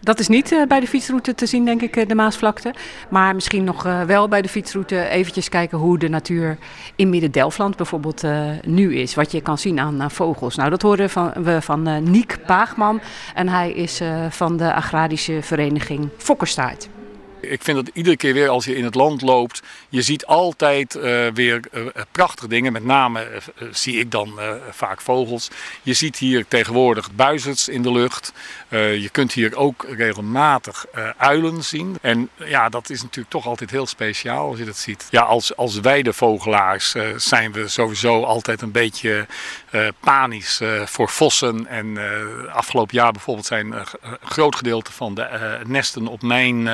Dat 0.00 0.18
is 0.18 0.28
niet 0.28 0.52
uh, 0.52 0.66
bij 0.66 0.80
de 0.80 0.86
fietsroute 0.86 1.34
te 1.34 1.46
zien, 1.46 1.64
denk 1.64 1.82
ik, 1.82 2.08
de 2.08 2.14
Maasvlakte. 2.14 2.74
Maar 3.10 3.34
misschien 3.34 3.64
nog 3.64 3.82
wel 4.06 4.28
bij 4.28 4.42
de 4.42 4.48
fietsroute 4.48 5.08
eventjes 5.08 5.48
kijken 5.48 5.78
hoe 5.78 5.98
de 5.98 6.08
natuur 6.08 6.58
in 6.96 7.10
Midden-Delfland 7.10 7.76
bijvoorbeeld 7.76 8.24
nu 8.66 8.96
is. 8.96 9.14
Wat 9.14 9.32
je 9.32 9.40
kan 9.40 9.58
zien 9.58 9.80
aan 9.80 10.10
vogels. 10.10 10.56
Nou, 10.56 10.70
dat 10.70 10.82
horen 10.82 11.10
van, 11.10 11.32
we 11.42 11.62
van 11.62 12.10
Niek 12.10 12.38
Paagman. 12.46 13.00
En 13.34 13.48
hij 13.48 13.72
is 13.72 14.00
van 14.30 14.56
de 14.56 14.74
agrarische 14.74 15.38
vereniging 15.42 16.08
Fokkerstaart. 16.16 16.88
Ik 17.40 17.62
vind 17.62 17.76
dat 17.76 17.94
iedere 17.94 18.16
keer 18.16 18.34
weer 18.34 18.48
als 18.48 18.64
je 18.64 18.76
in 18.76 18.84
het 18.84 18.94
land 18.94 19.22
loopt, 19.22 19.62
je 19.88 20.02
ziet 20.02 20.26
altijd 20.26 20.94
uh, 20.94 21.02
weer 21.34 21.60
uh, 21.72 21.86
prachtige 22.12 22.48
dingen. 22.48 22.72
Met 22.72 22.84
name 22.84 23.28
uh, 23.30 23.68
zie 23.72 23.98
ik 23.98 24.10
dan 24.10 24.38
vaak 24.70 25.00
vogels. 25.00 25.48
Je 25.82 25.92
ziet 25.92 26.16
hier 26.16 26.44
tegenwoordig 26.48 27.12
buizerds 27.12 27.68
in 27.68 27.82
de 27.82 27.92
lucht. 27.92 28.32
Je 28.78 29.08
kunt 29.12 29.32
hier 29.32 29.56
ook 29.56 29.86
regelmatig 29.88 30.86
uilen 31.16 31.64
zien. 31.64 31.98
En 32.00 32.28
ja, 32.34 32.68
dat 32.68 32.90
is 32.90 33.02
natuurlijk 33.02 33.30
toch 33.30 33.46
altijd 33.46 33.70
heel 33.70 33.86
speciaal 33.86 34.48
als 34.48 34.58
je 34.58 34.64
dat 34.64 34.76
ziet. 34.76 35.06
Ja, 35.10 35.22
als, 35.22 35.56
als 35.56 35.80
weidevogelaars 35.80 36.94
zijn 37.16 37.52
we 37.52 37.68
sowieso 37.68 38.22
altijd 38.22 38.62
een 38.62 38.72
beetje 38.72 39.26
panisch 40.00 40.60
voor 40.84 41.08
vossen. 41.08 41.66
En 41.66 41.98
afgelopen 42.52 42.96
jaar 42.96 43.12
bijvoorbeeld 43.12 43.46
zijn 43.46 43.72
een 43.72 44.18
groot 44.22 44.54
gedeelte 44.54 44.92
van 44.92 45.14
de 45.14 45.58
nesten 45.66 46.06
op 46.06 46.22
mijn 46.22 46.68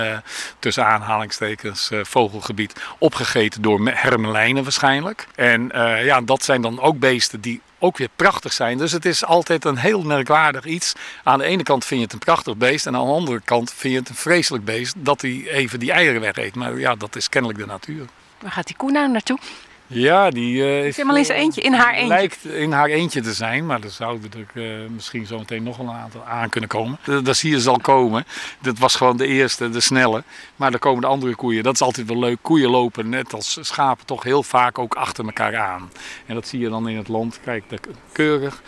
tussen 0.58 0.86
aanhalingstekens 0.86 1.90
vogelgebied 2.02 2.80
opgegeten 2.98 3.62
door 3.62 3.88
hermelijnen 3.88 4.62
waarschijnlijk. 4.62 5.26
En 5.34 5.70
ja, 6.04 6.20
dat 6.20 6.44
zijn 6.44 6.62
dan 6.62 6.80
ook 6.80 6.98
beesten 6.98 7.40
die 7.40 7.60
ook 7.86 7.98
weer 7.98 8.08
prachtig 8.16 8.52
zijn. 8.52 8.78
Dus 8.78 8.92
het 8.92 9.04
is 9.04 9.24
altijd 9.24 9.64
een 9.64 9.76
heel 9.76 10.02
merkwaardig 10.02 10.64
iets. 10.64 10.92
Aan 11.24 11.38
de 11.38 11.44
ene 11.44 11.62
kant 11.62 11.84
vind 11.84 12.00
je 12.00 12.04
het 12.06 12.14
een 12.14 12.18
prachtig 12.18 12.56
beest 12.56 12.86
en 12.86 12.96
aan 12.96 13.06
de 13.06 13.12
andere 13.12 13.40
kant 13.44 13.72
vind 13.72 13.92
je 13.92 13.98
het 13.98 14.08
een 14.08 14.14
vreselijk 14.14 14.64
beest 14.64 14.94
dat 14.98 15.20
hij 15.20 15.44
even 15.48 15.78
die 15.78 15.92
eieren 15.92 16.20
weg 16.20 16.36
eet. 16.36 16.54
Maar 16.54 16.78
ja, 16.78 16.94
dat 16.94 17.16
is 17.16 17.28
kennelijk 17.28 17.58
de 17.58 17.66
natuur. 17.66 18.06
Waar 18.40 18.50
gaat 18.50 18.66
die 18.66 18.76
koe 18.76 18.90
nou 18.90 19.10
naartoe? 19.10 19.38
Ja, 19.86 20.30
die 20.30 20.56
uh, 20.56 20.86
is 20.86 20.96
helemaal 20.96 21.16
in 21.16 21.24
zijn 21.24 21.38
eentje, 21.38 21.60
in 21.60 21.72
haar 21.72 21.92
eentje. 21.92 22.08
Lijkt 22.08 22.44
in 22.44 22.72
haar 22.72 22.88
eentje 22.88 23.20
te 23.20 23.32
zijn, 23.32 23.66
maar 23.66 23.82
er 23.82 23.90
zouden 23.90 24.30
er 24.32 24.62
uh, 24.62 24.88
misschien 24.88 25.26
zo 25.26 25.38
meteen 25.38 25.62
nog 25.62 25.76
wel 25.76 25.88
een 25.88 25.94
aantal 25.94 26.24
aan 26.24 26.48
kunnen 26.48 26.68
komen. 26.68 26.98
Dat 27.22 27.36
zie 27.36 27.50
je 27.50 27.60
zal 27.60 27.78
komen. 27.78 28.26
Dat 28.60 28.78
was 28.78 28.94
gewoon 28.94 29.16
de 29.16 29.26
eerste, 29.26 29.70
de 29.70 29.80
snelle. 29.80 30.22
Maar 30.56 30.70
dan 30.70 30.80
komen 30.80 31.00
de 31.00 31.06
andere 31.06 31.34
koeien. 31.34 31.62
Dat 31.62 31.74
is 31.74 31.82
altijd 31.82 32.06
wel 32.06 32.18
leuk. 32.18 32.38
Koeien 32.42 32.70
lopen 32.70 33.08
net 33.08 33.32
als 33.32 33.58
schapen 33.60 34.06
toch 34.06 34.22
heel 34.22 34.42
vaak 34.42 34.78
ook 34.78 34.94
achter 34.94 35.24
elkaar 35.24 35.56
aan. 35.56 35.90
En 36.26 36.34
dat 36.34 36.48
zie 36.48 36.60
je 36.60 36.68
dan 36.68 36.88
in 36.88 36.96
het 36.96 37.08
land. 37.08 37.40
Kijk, 37.44 37.64
keurig. 38.12 38.62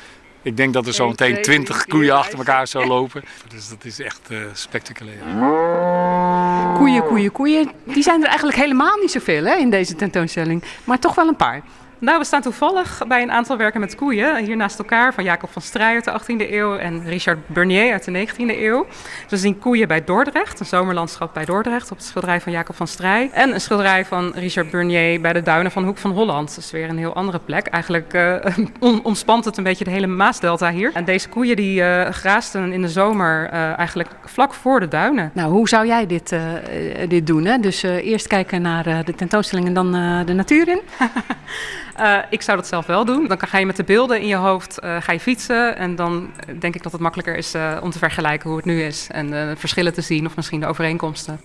Ik 0.48 0.56
denk 0.56 0.72
dat 0.72 0.86
er 0.86 0.94
zo 0.94 1.08
meteen 1.08 1.42
twintig 1.42 1.84
koeien 1.84 2.16
achter 2.16 2.38
elkaar 2.38 2.68
zo 2.68 2.86
lopen. 2.86 3.24
Dus 3.48 3.68
dat 3.68 3.84
is 3.84 4.00
echt 4.00 4.20
uh, 4.28 4.38
spectaculair. 4.52 5.18
Koeien, 6.74 7.04
koeien, 7.04 7.32
koeien. 7.32 7.70
Die 7.84 8.02
zijn 8.02 8.20
er 8.20 8.26
eigenlijk 8.28 8.58
helemaal 8.58 8.96
niet 9.00 9.10
zoveel 9.10 9.44
hè, 9.44 9.54
in 9.54 9.70
deze 9.70 9.94
tentoonstelling. 9.94 10.62
Maar 10.84 10.98
toch 10.98 11.14
wel 11.14 11.28
een 11.28 11.36
paar. 11.36 11.62
Nou, 12.00 12.18
we 12.18 12.24
staan 12.24 12.42
toevallig 12.42 13.02
bij 13.08 13.22
een 13.22 13.30
aantal 13.30 13.56
werken 13.56 13.80
met 13.80 13.94
koeien. 13.94 14.44
Hier 14.44 14.56
naast 14.56 14.78
elkaar 14.78 15.14
van 15.14 15.24
Jacob 15.24 15.50
van 15.50 15.62
Strij 15.62 15.94
uit 15.94 16.04
de 16.04 16.20
18e 16.20 16.50
eeuw 16.52 16.76
en 16.76 17.04
Richard 17.04 17.38
Bernier 17.48 17.92
uit 17.92 18.04
de 18.04 18.26
19e 18.26 18.34
eeuw. 18.36 18.86
Dus 19.22 19.30
we 19.30 19.36
zien 19.36 19.58
koeien 19.58 19.88
bij 19.88 20.04
Dordrecht, 20.04 20.60
een 20.60 20.66
zomerlandschap 20.66 21.34
bij 21.34 21.44
Dordrecht 21.44 21.90
op 21.90 21.96
het 21.96 22.06
schilderij 22.06 22.40
van 22.40 22.52
Jacob 22.52 22.76
van 22.76 22.86
Strij. 22.86 23.30
En 23.32 23.54
een 23.54 23.60
schilderij 23.60 24.04
van 24.04 24.32
Richard 24.34 24.70
Bernier 24.70 25.20
bij 25.20 25.32
de 25.32 25.42
duinen 25.42 25.72
van 25.72 25.84
Hoek 25.84 25.98
van 25.98 26.10
Holland. 26.10 26.48
Dat 26.48 26.64
is 26.64 26.70
weer 26.70 26.88
een 26.88 26.98
heel 26.98 27.14
andere 27.14 27.38
plek. 27.38 27.66
Eigenlijk 27.66 28.14
uh, 28.14 28.36
omspant 29.02 29.44
het 29.44 29.56
een 29.56 29.64
beetje 29.64 29.84
de 29.84 29.90
hele 29.90 30.06
Maasdelta 30.06 30.70
hier. 30.70 30.90
En 30.94 31.04
deze 31.04 31.28
koeien 31.28 31.56
die 31.56 31.80
uh, 31.80 32.08
graasten 32.08 32.72
in 32.72 32.82
de 32.82 32.88
zomer 32.88 33.50
uh, 33.52 33.78
eigenlijk 33.78 34.10
vlak 34.24 34.54
voor 34.54 34.80
de 34.80 34.88
duinen. 34.88 35.30
Nou, 35.34 35.52
hoe 35.52 35.68
zou 35.68 35.86
jij 35.86 36.06
dit, 36.06 36.36
dit 37.08 37.26
doen? 37.26 37.44
Hè? 37.44 37.58
Dus 37.58 37.82
eerst 37.82 38.26
kijken 38.26 38.62
naar 38.62 39.04
de 39.04 39.14
tentoonstelling 39.14 39.66
en 39.66 39.74
dan 39.74 39.92
de 40.26 40.32
natuur 40.32 40.68
in? 40.68 40.80
Uh, 41.98 42.18
ik 42.30 42.42
zou 42.42 42.56
dat 42.56 42.66
zelf 42.66 42.86
wel 42.86 43.04
doen. 43.04 43.26
Dan 43.26 43.38
ga 43.40 43.58
je 43.58 43.66
met 43.66 43.76
de 43.76 43.84
beelden 43.84 44.20
in 44.20 44.26
je 44.26 44.36
hoofd 44.36 44.78
uh, 44.84 44.96
ga 45.00 45.12
je 45.12 45.20
fietsen. 45.20 45.76
En 45.76 45.96
dan 45.96 46.30
denk 46.58 46.74
ik 46.74 46.82
dat 46.82 46.92
het 46.92 47.00
makkelijker 47.00 47.36
is 47.36 47.54
om 47.82 47.90
te 47.90 47.98
vergelijken 47.98 48.48
hoe 48.48 48.58
het 48.58 48.66
nu 48.66 48.82
is. 48.82 49.06
En 49.10 49.30
de 49.30 49.54
verschillen 49.56 49.92
te 49.92 50.00
zien 50.00 50.26
of 50.26 50.36
misschien 50.36 50.60
de 50.60 50.66
overeenkomsten. 50.66 51.40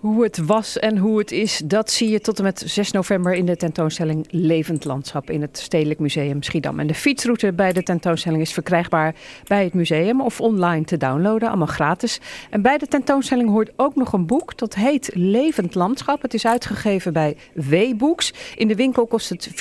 Hoe 0.00 0.22
het 0.22 0.38
was 0.38 0.78
en 0.78 0.98
hoe 0.98 1.18
het 1.18 1.32
is, 1.32 1.60
dat 1.64 1.90
zie 1.90 2.10
je 2.10 2.20
tot 2.20 2.38
en 2.38 2.44
met 2.44 2.62
6 2.66 2.90
november 2.90 3.34
in 3.34 3.46
de 3.46 3.56
tentoonstelling 3.56 4.26
Levend 4.30 4.84
Landschap 4.84 5.30
in 5.30 5.40
het 5.40 5.58
Stedelijk 5.58 6.00
Museum 6.00 6.42
Schiedam. 6.42 6.80
En 6.80 6.86
de 6.86 6.94
fietsroute 6.94 7.52
bij 7.52 7.72
de 7.72 7.82
tentoonstelling 7.82 8.42
is 8.42 8.52
verkrijgbaar 8.52 9.14
bij 9.46 9.64
het 9.64 9.74
museum 9.74 10.20
of 10.20 10.40
online 10.40 10.84
te 10.84 10.96
downloaden, 10.96 11.48
allemaal 11.48 11.66
gratis. 11.66 12.20
En 12.50 12.62
bij 12.62 12.78
de 12.78 12.86
tentoonstelling 12.86 13.48
hoort 13.48 13.70
ook 13.76 13.96
nog 13.96 14.12
een 14.12 14.26
boek, 14.26 14.58
dat 14.58 14.74
heet 14.74 15.10
Levend 15.14 15.74
Landschap. 15.74 16.22
Het 16.22 16.34
is 16.34 16.46
uitgegeven 16.46 17.12
bij 17.12 17.36
W-Books. 17.54 18.32
In 18.56 18.68
de 18.68 18.74
winkel 18.74 19.06
kost 19.06 19.28
het 19.28 19.48
24,95 19.48 19.54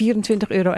euro, 0.48 0.74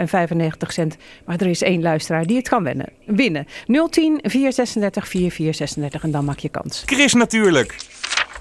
maar 1.24 1.40
er 1.40 1.46
is 1.46 1.62
één 1.62 1.82
luisteraar 1.82 2.26
die 2.26 2.36
het 2.36 2.48
kan 2.48 2.64
winnen. 2.64 2.88
winnen. 3.06 3.46
010 3.66 4.18
436 4.22 5.08
4436 5.08 6.02
en 6.02 6.10
dan 6.10 6.24
maak 6.24 6.38
je 6.38 6.48
kans. 6.48 6.82
Chris 6.86 7.12
natuurlijk. 7.12 7.76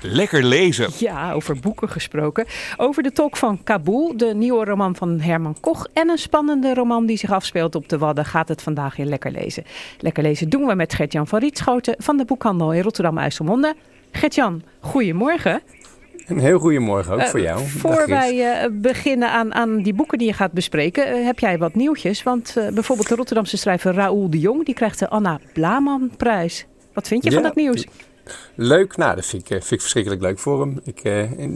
Lekker 0.01 0.43
lezen. 0.43 0.89
Ja, 0.97 1.33
over 1.33 1.59
boeken 1.59 1.89
gesproken. 1.89 2.45
Over 2.77 3.03
de 3.03 3.11
tolk 3.11 3.37
van 3.37 3.63
Kabul, 3.63 4.17
de 4.17 4.33
nieuwe 4.35 4.65
roman 4.65 4.95
van 4.95 5.19
Herman 5.19 5.57
Koch. 5.59 5.87
En 5.93 6.09
een 6.09 6.17
spannende 6.17 6.73
roman 6.73 7.05
die 7.05 7.17
zich 7.17 7.31
afspeelt 7.31 7.75
op 7.75 7.89
de 7.89 7.97
Wadden. 7.97 8.25
Gaat 8.25 8.47
het 8.47 8.61
vandaag 8.61 8.97
in 8.97 9.07
Lekker 9.07 9.31
Lezen. 9.31 9.63
Lekker 9.99 10.23
Lezen 10.23 10.49
doen 10.49 10.65
we 10.65 10.75
met 10.75 10.93
Gert-Jan 10.93 11.27
van 11.27 11.39
Rietschoten 11.39 11.95
van 11.97 12.17
de 12.17 12.25
boekhandel 12.25 12.73
in 12.73 12.81
Rotterdam-IJsselmonde. 12.81 13.75
Gert-Jan, 14.11 14.63
goedemorgen. 14.79 15.61
Een 16.27 16.39
heel 16.39 16.59
goedemorgen 16.59 17.13
ook 17.13 17.19
Uh, 17.19 17.25
voor 17.25 17.39
jou. 17.41 17.67
Voor 17.67 18.07
wij 18.07 18.61
eh, 18.61 18.69
beginnen 18.71 19.31
aan, 19.31 19.53
aan 19.53 19.81
die 19.81 19.93
boeken 19.93 20.17
die 20.17 20.27
je 20.27 20.33
gaat 20.33 20.51
bespreken, 20.51 21.05
eh, 21.05 21.25
heb 21.25 21.39
jij 21.39 21.57
wat 21.57 21.75
nieuwtjes. 21.75 22.23
Want 22.23 22.57
eh, 22.57 22.67
bijvoorbeeld 22.67 23.07
de 23.07 23.15
Rotterdamse 23.15 23.57
schrijver 23.57 23.93
Raoul 23.93 24.29
de 24.29 24.39
Jong, 24.39 24.65
die 24.65 24.73
krijgt 24.75 24.99
de 24.99 25.09
Anna 25.09 25.39
Blaman-prijs. 25.53 26.65
Wat 26.93 27.07
vind 27.07 27.23
je 27.23 27.31
van 27.31 27.43
dat 27.43 27.55
nieuws? 27.55 27.85
Leuk, 28.63 28.97
nou 28.97 29.15
dat 29.15 29.25
vind 29.25 29.41
ik, 29.41 29.49
eh, 29.49 29.57
vind 29.57 29.71
ik 29.71 29.81
verschrikkelijk 29.81 30.21
leuk 30.21 30.39
voor 30.39 30.59
hem. 30.59 30.79
Ik, 30.83 30.99
eh, 30.99 31.13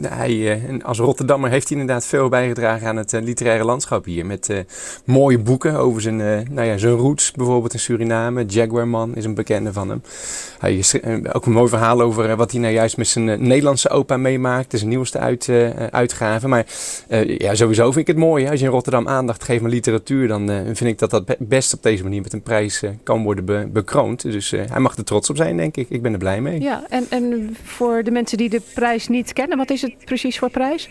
hij, 0.08 0.52
eh, 0.52 0.84
als 0.84 0.98
Rotterdammer 0.98 1.50
heeft 1.50 1.68
hij 1.68 1.78
inderdaad 1.78 2.06
veel 2.06 2.28
bijgedragen 2.28 2.88
aan 2.88 2.96
het 2.96 3.12
literaire 3.12 3.64
landschap 3.64 4.04
hier. 4.04 4.26
Met 4.26 4.64
mooie 5.04 5.38
boeken 5.38 5.74
over 5.74 6.02
zijn, 6.02 6.16
nou 6.50 6.62
ja, 6.66 6.76
zijn 6.76 6.92
roots, 6.92 7.32
bijvoorbeeld 7.32 7.72
in 7.72 7.78
Suriname. 7.78 8.44
Jaguarman 8.44 9.14
is 9.14 9.24
een 9.24 9.34
bekende 9.34 9.72
van 9.72 9.88
hem. 9.88 10.02
Hij 10.58 10.76
is 10.76 10.94
ook 11.32 11.46
een 11.46 11.52
mooi 11.52 11.68
verhaal 11.68 12.00
over 12.00 12.36
wat 12.36 12.50
hij 12.50 12.60
nou 12.60 12.72
juist 12.72 12.96
met 12.96 13.08
zijn 13.08 13.24
Nederlandse 13.24 13.88
opa 13.90 14.16
meemaakt. 14.16 14.72
Is 14.72 14.78
zijn 14.78 14.90
nieuwste 14.90 15.18
uit, 15.18 15.48
uitgave. 15.90 16.48
Maar 16.48 16.66
ja, 17.26 17.54
sowieso 17.54 17.84
vind 17.84 18.08
ik 18.08 18.14
het 18.14 18.24
mooi. 18.24 18.48
Als 18.48 18.60
je 18.60 18.66
in 18.66 18.72
Rotterdam 18.72 19.08
aandacht 19.08 19.44
geeft 19.44 19.64
aan 19.64 19.70
literatuur, 19.70 20.28
dan 20.28 20.46
vind 20.64 20.80
ik 20.90 20.98
dat 20.98 21.10
dat 21.10 21.24
be- 21.24 21.36
best 21.38 21.74
op 21.74 21.82
deze 21.82 22.02
manier 22.02 22.22
met 22.22 22.32
een 22.32 22.42
prijs 22.42 22.82
kan 23.02 23.22
worden 23.22 23.44
be- 23.44 23.68
bekroond. 23.72 24.22
Dus 24.22 24.50
hij 24.50 24.80
mag 24.80 24.96
er 24.96 25.04
trots 25.04 25.30
op 25.30 25.36
zijn, 25.36 25.56
denk 25.56 25.76
ik. 25.76 25.90
Ik 25.90 26.02
ben 26.02 26.12
er 26.12 26.18
blij 26.18 26.40
mee. 26.40 26.60
Ja, 26.60 26.84
en, 27.10 27.56
voor 27.62 28.02
de 28.02 28.10
mensen 28.10 28.38
die 28.38 28.48
de 28.48 28.60
prijs 28.74 29.08
niet 29.08 29.32
kennen, 29.32 29.56
wat 29.58 29.70
is 29.70 29.82
het 29.82 29.94
precies 30.04 30.38
voor 30.38 30.50
prijs? 30.50 30.88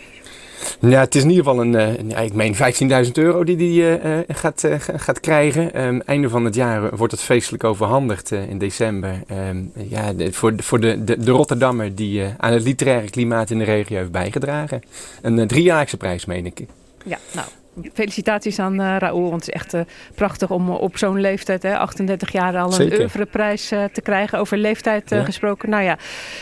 Ja, 0.80 1.00
het 1.00 1.16
is 1.16 1.24
in 1.24 1.30
ieder 1.30 1.46
geval 1.46 1.62
een, 1.62 1.76
eh, 1.76 2.10
ja, 2.10 2.18
ik 2.18 2.34
meen 2.34 2.56
15.000 2.56 3.18
euro 3.18 3.44
die 3.44 3.82
hij 3.82 4.00
eh, 4.00 4.20
eh, 4.20 4.26
gaat, 4.28 4.68
ga- 4.78 4.98
gaat 4.98 5.20
krijgen. 5.20 5.74
Ehm, 5.74 6.00
einde 6.06 6.30
van 6.30 6.46
het 6.46 6.56
jaar 6.56 6.96
wordt 6.96 7.14
het 7.14 7.22
feestelijk 7.22 7.64
overhandigd 7.64 8.32
in 8.32 8.58
december. 8.58 9.22
Ehm, 9.28 9.58
ja, 9.74 10.14
voor, 10.32 10.56
de, 10.56 10.64
voor 10.64 10.80
de, 10.80 11.04
de, 11.04 11.18
de 11.18 11.32
Rotterdammer 11.32 11.96
die 11.96 12.24
aan 12.38 12.54
het 12.54 12.64
literaire 12.64 13.10
klimaat 13.10 13.50
in 13.50 13.58
de 13.58 13.64
regio 13.64 13.98
heeft 13.98 14.12
bijgedragen. 14.12 14.82
Een 15.22 15.48
driejaarlijkse 15.48 15.98
prijs, 15.98 16.26
meen 16.26 16.46
ik. 16.46 16.66
Ja, 17.06 17.18
nou. 17.34 17.48
Felicitaties 17.94 18.60
aan 18.60 18.80
eh 18.82 18.96
Raoul, 19.00 19.30
want 19.30 19.46
het 19.46 19.56
is 19.56 19.62
echt 19.62 19.74
eh, 19.74 19.82
prachtig 20.16 20.52
om 20.52 20.70
eh, 20.70 20.82
op 20.82 20.98
zo'n 20.98 21.20
leeftijd, 21.22 21.64
hè, 21.64 21.78
38 21.78 22.32
jaar, 22.32 22.58
al 22.58 22.80
een 22.80 22.94
oeuvreprijs 23.00 23.68
te 23.68 24.02
krijgen. 24.04 24.40
Over 24.40 24.58
leeftijd 24.58 25.10
Ja. 25.10 25.24
gesproken. 25.24 25.70
Nou 25.70 25.84
ja, 25.84 25.98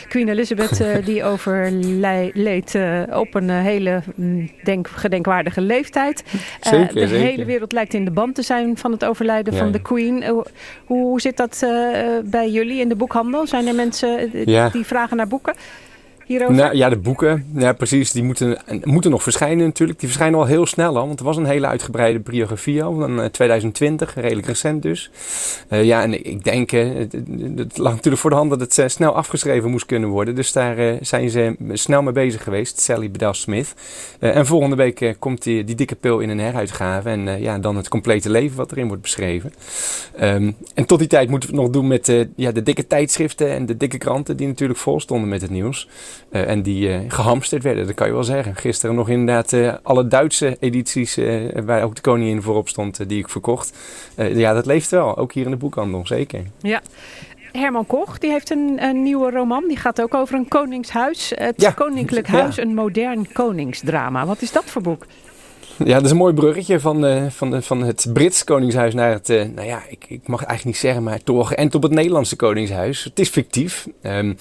Queen 0.08 0.28
Elizabeth 0.28 1.04
die 1.04 1.24
overleed 1.32 2.78
op 3.12 3.34
een 3.34 3.50
hele 3.50 4.02
mm, 4.14 4.50
denk, 4.62 4.88
gedenkwaardige 4.88 5.60
leeftijd. 5.60 6.24
Zeker, 6.60 6.94
de 6.94 7.06
zeker. 7.08 7.24
hele 7.26 7.44
wereld 7.44 7.72
lijkt 7.72 7.94
in 7.94 8.04
de 8.04 8.10
band 8.10 8.34
te 8.34 8.42
zijn 8.42 8.76
van 8.76 8.92
het 8.92 9.04
overlijden 9.04 9.52
Ja, 9.52 9.58
van 9.58 9.72
de. 9.72 9.82
Queen. 9.82 10.24
Hoe, 10.26 10.46
hoe 10.86 11.20
zit 11.20 11.36
dat 11.36 11.66
bij 12.24 12.50
jullie 12.50 12.80
in 12.80 12.88
de 12.88 12.96
boekhandel? 12.96 13.46
Zijn 13.46 13.66
er 13.66 13.74
mensen 13.74 14.30
Ja. 14.50 14.68
die 14.68 14.84
vragen 14.84 15.16
naar 15.16 15.28
boeken 15.28 15.54
Nou, 16.28 16.76
ja, 16.76 16.88
de 16.88 16.96
boeken, 16.96 17.46
ja, 17.54 17.72
precies, 17.72 18.10
die 18.12 18.22
moeten, 18.22 18.58
moeten 18.82 19.10
nog 19.10 19.22
verschijnen 19.22 19.64
natuurlijk. 19.64 19.98
Die 19.98 20.08
verschijnen 20.08 20.38
al 20.38 20.46
heel 20.46 20.66
snel 20.66 20.98
al, 20.98 21.06
want 21.06 21.18
er 21.18 21.24
was 21.24 21.36
een 21.36 21.44
hele 21.44 21.66
uitgebreide 21.66 22.20
biografie 22.20 22.82
al 22.82 22.94
van 22.94 23.20
eh, 23.20 23.26
2020, 23.26 24.14
redelijk 24.14 24.46
recent 24.46 24.82
dus. 24.82 25.10
Eh, 25.68 25.84
ja, 25.84 26.02
en 26.02 26.26
ik 26.26 26.44
denk, 26.44 26.72
eh, 26.72 26.88
het, 27.56 27.78
lag 27.78 27.92
natuurlijk 27.92 28.22
voor 28.22 28.30
de 28.30 28.36
hand 28.36 28.50
dat 28.50 28.60
het 28.60 28.78
eh, 28.78 28.88
snel 28.88 29.14
afgeschreven 29.14 29.70
moest 29.70 29.86
kunnen 29.86 30.08
worden. 30.08 30.34
Dus 30.34 30.52
daar 30.52 30.78
eh, 30.78 30.94
zijn 31.00 31.30
ze 31.30 31.56
snel 31.72 32.02
mee 32.02 32.12
bezig 32.12 32.42
geweest, 32.42 32.80
Sally 32.80 33.10
Bedell 33.10 33.32
Smith. 33.32 33.74
Eh, 34.20 34.36
en 34.36 34.46
volgende 34.46 34.76
week 34.76 35.00
eh, 35.00 35.14
komt 35.18 35.42
die, 35.42 35.74
dikke 35.74 35.94
pil 35.94 36.18
in 36.20 36.28
een 36.28 36.38
heruitgave 36.38 37.08
en 37.08 37.28
eh, 37.28 37.40
ja, 37.40 37.58
dan 37.58 37.76
het 37.76 37.88
complete 37.88 38.30
leven 38.30 38.56
wat 38.56 38.72
erin 38.72 38.86
wordt 38.86 39.02
beschreven. 39.02 39.52
Ehm, 40.16 40.52
en 40.74 40.86
tot 40.86 40.98
die 40.98 41.08
tijd 41.08 41.28
moeten 41.28 41.48
we 41.48 41.54
het 41.54 41.64
nog 41.64 41.72
doen 41.72 41.86
met 41.86 42.08
eh, 42.08 42.20
ja, 42.36 42.52
de 42.52 42.62
dikke 42.62 42.86
tijdschriften 42.86 43.50
en 43.50 43.66
de 43.66 43.76
dikke 43.76 43.98
kranten 43.98 44.36
die 44.36 44.46
natuurlijk 44.46 44.78
vol 44.78 45.00
stonden 45.00 45.28
met 45.28 45.42
het 45.42 45.50
nieuws. 45.50 45.88
Eh, 46.28 46.48
en 46.48 46.62
die 46.62 46.92
eh, 46.92 47.00
gehamsterd 47.08 47.62
werden, 47.62 47.86
dat 47.86 47.94
kan 47.94 48.06
je 48.06 48.12
wel 48.12 48.24
zeggen. 48.24 48.56
Gisteren 48.56 48.94
nog 48.94 49.08
inderdaad 49.08 49.52
eh, 49.52 49.74
alle 49.82 50.08
Duitse 50.08 50.56
edities, 50.60 51.18
waar 51.64 51.82
ook 51.82 51.94
de 51.94 52.00
koningin 52.00 52.42
voorop 52.42 52.68
stond, 52.68 53.08
die 53.08 53.18
ik 53.18 53.28
verkocht. 53.28 53.72
Ja, 54.16 54.52
dat 54.52 54.66
leeft 54.66 54.90
wel, 54.90 55.16
ook 55.16 55.32
hier 55.32 55.44
in 55.44 55.50
de 55.50 55.56
boekhandel, 55.56 56.06
zeker. 56.06 56.42
Ja. 56.60 56.82
Herman 57.52 57.86
Koch, 57.86 58.18
die 58.18 58.30
heeft 58.30 58.50
een, 58.50 58.76
een 58.82 59.02
nieuwe 59.02 59.30
roman. 59.30 59.68
Die 59.68 59.76
gaat 59.76 60.02
ook 60.02 60.14
over 60.14 60.34
een 60.34 60.48
koningshuis. 60.48 61.32
Het 61.34 61.60
Ja. 61.60 61.70
Koninklijk 61.70 62.26
Ja. 62.26 62.32
Huis, 62.32 62.56
een 62.56 62.74
modern 62.74 63.32
koningsdrama. 63.32 64.26
Wat 64.26 64.42
is 64.42 64.52
dat 64.52 64.64
voor 64.64 64.82
boek? 64.82 65.06
Ja, 65.84 65.94
dat 65.94 66.04
is 66.04 66.10
een 66.10 66.16
mooi 66.16 66.34
bruggetje 66.34 66.80
van, 66.80 67.06
eh, 67.06 67.22
van, 67.28 67.50
de, 67.50 67.62
van 67.62 67.82
het 67.82 68.06
Brits 68.12 68.44
Koningshuis 68.44 68.94
naar 68.94 69.10
het, 69.10 69.30
eh, 69.30 69.44
nou 69.54 69.66
ja, 69.68 69.82
ik, 69.88 70.04
ik 70.08 70.28
mag 70.28 70.40
het 70.40 70.48
eigenlijk 70.48 70.64
niet 70.64 70.76
zeggen, 70.76 71.02
maar 71.02 71.22
toch 71.22 71.48
geënt 71.48 71.74
op 71.74 71.82
het 71.82 71.92
Nederlandse 71.92 72.36
Koningshuis. 72.36 73.04
Het 73.04 73.18
is 73.18 73.28
fictief. 73.28 73.86
Ehm, 74.02 74.32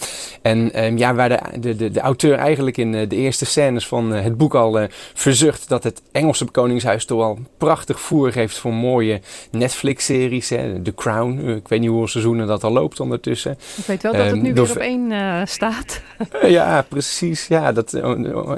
en 0.41 0.73
ehm, 0.73 0.97
ja, 0.97 1.13
waar 1.15 1.29
de, 1.29 1.39
de, 1.59 1.75
de, 1.75 1.91
de 1.91 1.99
auteur 1.99 2.37
eigenlijk 2.37 2.77
in 2.77 2.95
eh, 2.95 3.09
de 3.09 3.15
eerste 3.15 3.45
scènes 3.45 3.87
van 3.87 4.13
eh, 4.13 4.23
het 4.23 4.37
boek 4.37 4.55
al 4.55 4.79
eh, 4.79 4.87
verzucht 5.13 5.69
dat 5.69 5.83
het 5.83 6.01
Engelse 6.11 6.45
Koningshuis 6.45 7.05
toch 7.05 7.17
wel 7.19 7.39
prachtig 7.57 7.99
voer 8.01 8.31
geeft 8.31 8.57
voor 8.57 8.73
mooie 8.73 9.21
Netflix-series. 9.51 10.49
hè. 10.49 10.81
The 10.81 10.93
Crown, 10.93 11.39
eh, 11.45 11.55
ik 11.55 11.67
weet 11.67 11.79
niet 11.79 11.89
hoeveel 11.89 12.07
seizoenen 12.07 12.47
dat 12.47 12.63
al 12.63 12.71
loopt 12.71 12.99
ondertussen. 12.99 13.51
Ik 13.77 13.85
weet 13.85 14.01
wel 14.03 14.11
dat 14.11 14.21
het 14.21 14.31
Ehm, 14.33 14.41
nu 14.41 14.53
door- 14.53 14.65
weer 14.67 14.75
op 14.75 14.81
één 14.81 15.11
eh, 15.11 15.41
staat. 15.45 16.01
Eh, 16.41 16.49
Ja, 16.49 16.85
precies. 16.89 17.47
Ja, 17.47 17.71
dat, 17.71 17.93
eh, 17.93 18.05
oh, 18.35 18.51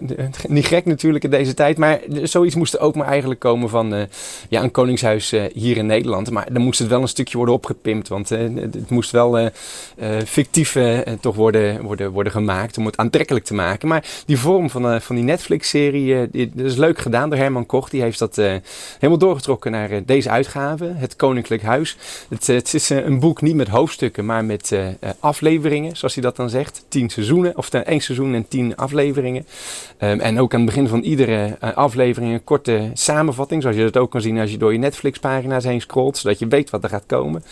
niet 0.48 0.66
gek 0.66 0.86
natuurlijk 0.86 1.24
in 1.24 1.30
deze 1.30 1.54
tijd. 1.54 1.78
Maar 1.78 2.00
zoiets 2.24 2.56
moest 2.66 2.78
er 2.78 2.86
ook 2.88 2.96
maar 2.96 3.08
eigenlijk 3.08 3.40
komen 3.40 3.70
van 3.70 3.94
eh, 3.94 4.04
ja, 4.50 4.64
een 4.64 4.72
koningshuis 4.72 5.32
eh, 5.32 5.44
hier 5.54 5.78
in 5.78 5.86
Nederland. 5.86 6.32
Maar 6.32 6.54
dan 6.54 6.62
moest 6.62 6.80
het 6.80 6.88
wel 6.88 7.02
een 7.02 7.08
stukje 7.08 7.38
worden 7.38 7.56
opgepimpt. 7.56 8.08
Want 8.08 8.32
eh, 8.32 8.40
het 8.56 8.90
moest 8.90 9.12
wel 9.12 9.50
fictief 10.26 10.78
toch 11.20 11.36
worden, 11.36 11.82
worden, 11.82 12.12
worden 12.12 12.32
gemaakt 12.32 12.78
om 12.78 12.86
het 12.86 12.98
aantrekkelijk 12.98 13.46
te 13.46 13.54
maken. 13.54 13.88
Maar 13.88 14.06
die 14.26 14.40
vorm 14.40 14.70
van, 14.70 15.02
van 15.02 15.16
die 15.16 15.24
Netflix-serie, 15.24 16.30
dat 16.54 16.66
is 16.66 16.76
leuk 16.76 17.00
gedaan 17.00 17.30
door 17.30 17.40
Herman 17.40 17.66
Koch. 17.66 17.90
Die 17.90 18.02
heeft 18.02 18.20
dat 18.20 18.36
helemaal 18.36 19.18
doorgetrokken 19.18 19.72
naar 19.72 20.06
deze 20.06 20.30
uitgave, 20.30 20.94
Het 20.96 21.16
Koninklijk 21.16 21.62
Huis. 21.62 21.98
Het, 22.30 22.48
het 22.48 22.74
is 22.74 22.90
een 22.90 23.20
boek 23.20 23.42
niet 23.42 23.56
met 23.56 23.68
hoofdstukken, 23.68 24.26
maar 24.26 24.46
met 24.46 24.76
afleveringen, 25.20 25.96
zoals 25.96 26.14
hij 26.14 26.24
dat 26.24 26.36
dan 26.36 26.50
zegt. 26.50 26.86
Tien 26.88 27.10
seizoenen, 27.10 27.58
of 27.58 27.70
één 27.70 28.02
seizoen 28.02 28.34
en 28.34 28.48
tien 28.48 28.76
afleveringen. 28.76 29.46
Ehm, 29.98 30.20
en 30.20 30.40
ook 30.40 30.54
aan 30.54 30.62
het 30.62 30.70
begin 30.70 30.88
van 30.88 31.02
iedere 31.02 31.58
aflevering 31.60 32.34
een 32.34 32.44
korte 32.56 32.90
samenvatting, 32.94 33.62
zoals 33.62 33.78
je 33.78 33.84
dat 33.84 33.98
ook 33.98 34.12
kan 34.12 34.22
zien 34.22 34.40
als 34.40 34.52
je 34.52 34.58
door 34.58 34.72
je 34.72 34.80
Netflix-pagina's 34.80 35.64
heen 35.64 35.82
scrolt, 35.82 36.18
zodat 36.18 36.40
je 36.40 36.48
weet 36.48 36.70
wat 36.70 36.84
er 36.84 36.90
gaat 36.90 37.06
komen. 37.06 37.44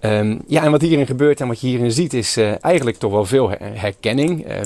Ehm, 0.00 0.38
ja, 0.46 0.62
en 0.64 0.70
wat 0.70 0.80
hierin 0.80 1.06
gebeurt 1.06 1.40
en 1.40 1.48
wat 1.48 1.60
je 1.60 1.66
hierin 1.66 1.92
ziet 1.92 2.14
is 2.14 2.36
eh, 2.36 2.64
eigenlijk 2.64 2.96
toch 2.96 3.12
wel 3.12 3.24
veel 3.24 3.48
her- 3.48 3.58
herkenning. 3.60 4.44
Eh, 4.44 4.60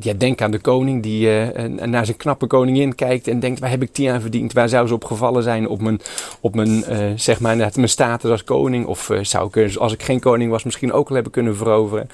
ja, 0.00 0.12
denk 0.12 0.42
aan 0.42 0.50
de 0.50 0.58
koning 0.58 1.02
die 1.02 1.40
eh, 1.40 1.64
naar 1.86 2.04
zijn 2.04 2.16
knappe 2.16 2.46
koningin 2.46 2.94
kijkt 2.94 3.28
en 3.28 3.40
denkt, 3.40 3.60
waar 3.60 3.70
heb 3.70 3.82
ik 3.82 3.94
die 3.94 4.10
aan 4.10 4.20
verdiend? 4.20 4.52
Waar 4.52 4.68
zou 4.68 4.86
ze 4.86 4.94
op 4.94 5.04
gevallen 5.04 5.42
zijn 5.42 5.68
op 5.68 5.80
mijn, 5.80 6.00
op 6.40 6.54
mijn, 6.54 6.84
zeg 7.18 7.40
maar, 7.40 7.56
mijn 7.56 7.88
status 7.88 8.30
als 8.30 8.44
koning? 8.44 8.86
Of 8.86 9.10
zou 9.22 9.50
ik, 9.52 9.76
als 9.76 9.92
ik 9.92 10.02
geen 10.02 10.20
koning 10.20 10.50
was, 10.50 10.64
misschien 10.64 10.92
ook 10.92 11.08
al 11.08 11.14
hebben 11.14 11.32
kunnen 11.32 11.56
veroveren? 11.56 12.08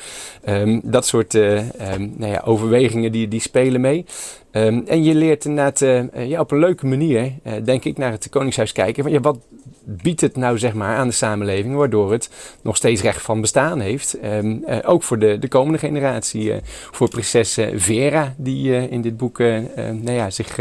Ehm, 0.45 0.81
dat 0.83 1.07
soort 1.07 1.33
nou 1.33 2.33
ja, 2.33 2.43
overwegingen 2.45 3.13
die, 3.13 3.29
die 3.29 3.41
spelen 3.41 3.81
mee. 3.81 4.05
Ehm, 4.51 4.81
en 4.87 5.05
je 5.05 5.15
leert 5.15 5.45
inderdaad 5.45 5.83
eh, 5.83 5.99
eh, 5.99 6.29
ja, 6.29 6.41
op 6.41 6.51
een 6.51 6.59
leuke 6.59 6.87
manier, 6.87 7.33
eh, 7.43 7.53
denk 7.65 7.85
ik, 7.85 7.99
naar 7.99 8.11
het 8.11 8.29
Koningshuis 8.29 8.73
kijken. 8.73 9.03
Van, 9.03 9.13
ja, 9.13 9.21
wat 9.21 9.39
biedt 9.85 10.21
het 10.21 10.37
nou 10.37 10.59
zeg 10.59 10.75
maar, 10.75 10.97
aan 10.97 11.07
de 11.07 11.15
samenleving, 11.15 11.75
waardoor 11.75 12.13
het 12.13 12.31
nog 12.63 12.77
steeds 12.77 13.03
recht 13.03 13.23
van 13.23 13.41
bestaan 13.41 13.81
heeft. 13.81 14.19
Ehm, 14.21 14.57
eh, 14.67 14.79
ook 14.91 15.03
voor 15.03 15.19
de, 15.19 15.39
de 15.39 15.49
komende 15.49 15.79
generatie. 15.79 16.53
voor 16.91 17.09
prinses 17.09 17.59
Vera, 17.75 18.35
die 18.37 18.89
in 18.89 19.01
dit 19.01 19.17
boek 19.17 19.39
nou 19.39 20.13
ja, 20.13 20.31
zich 20.31 20.59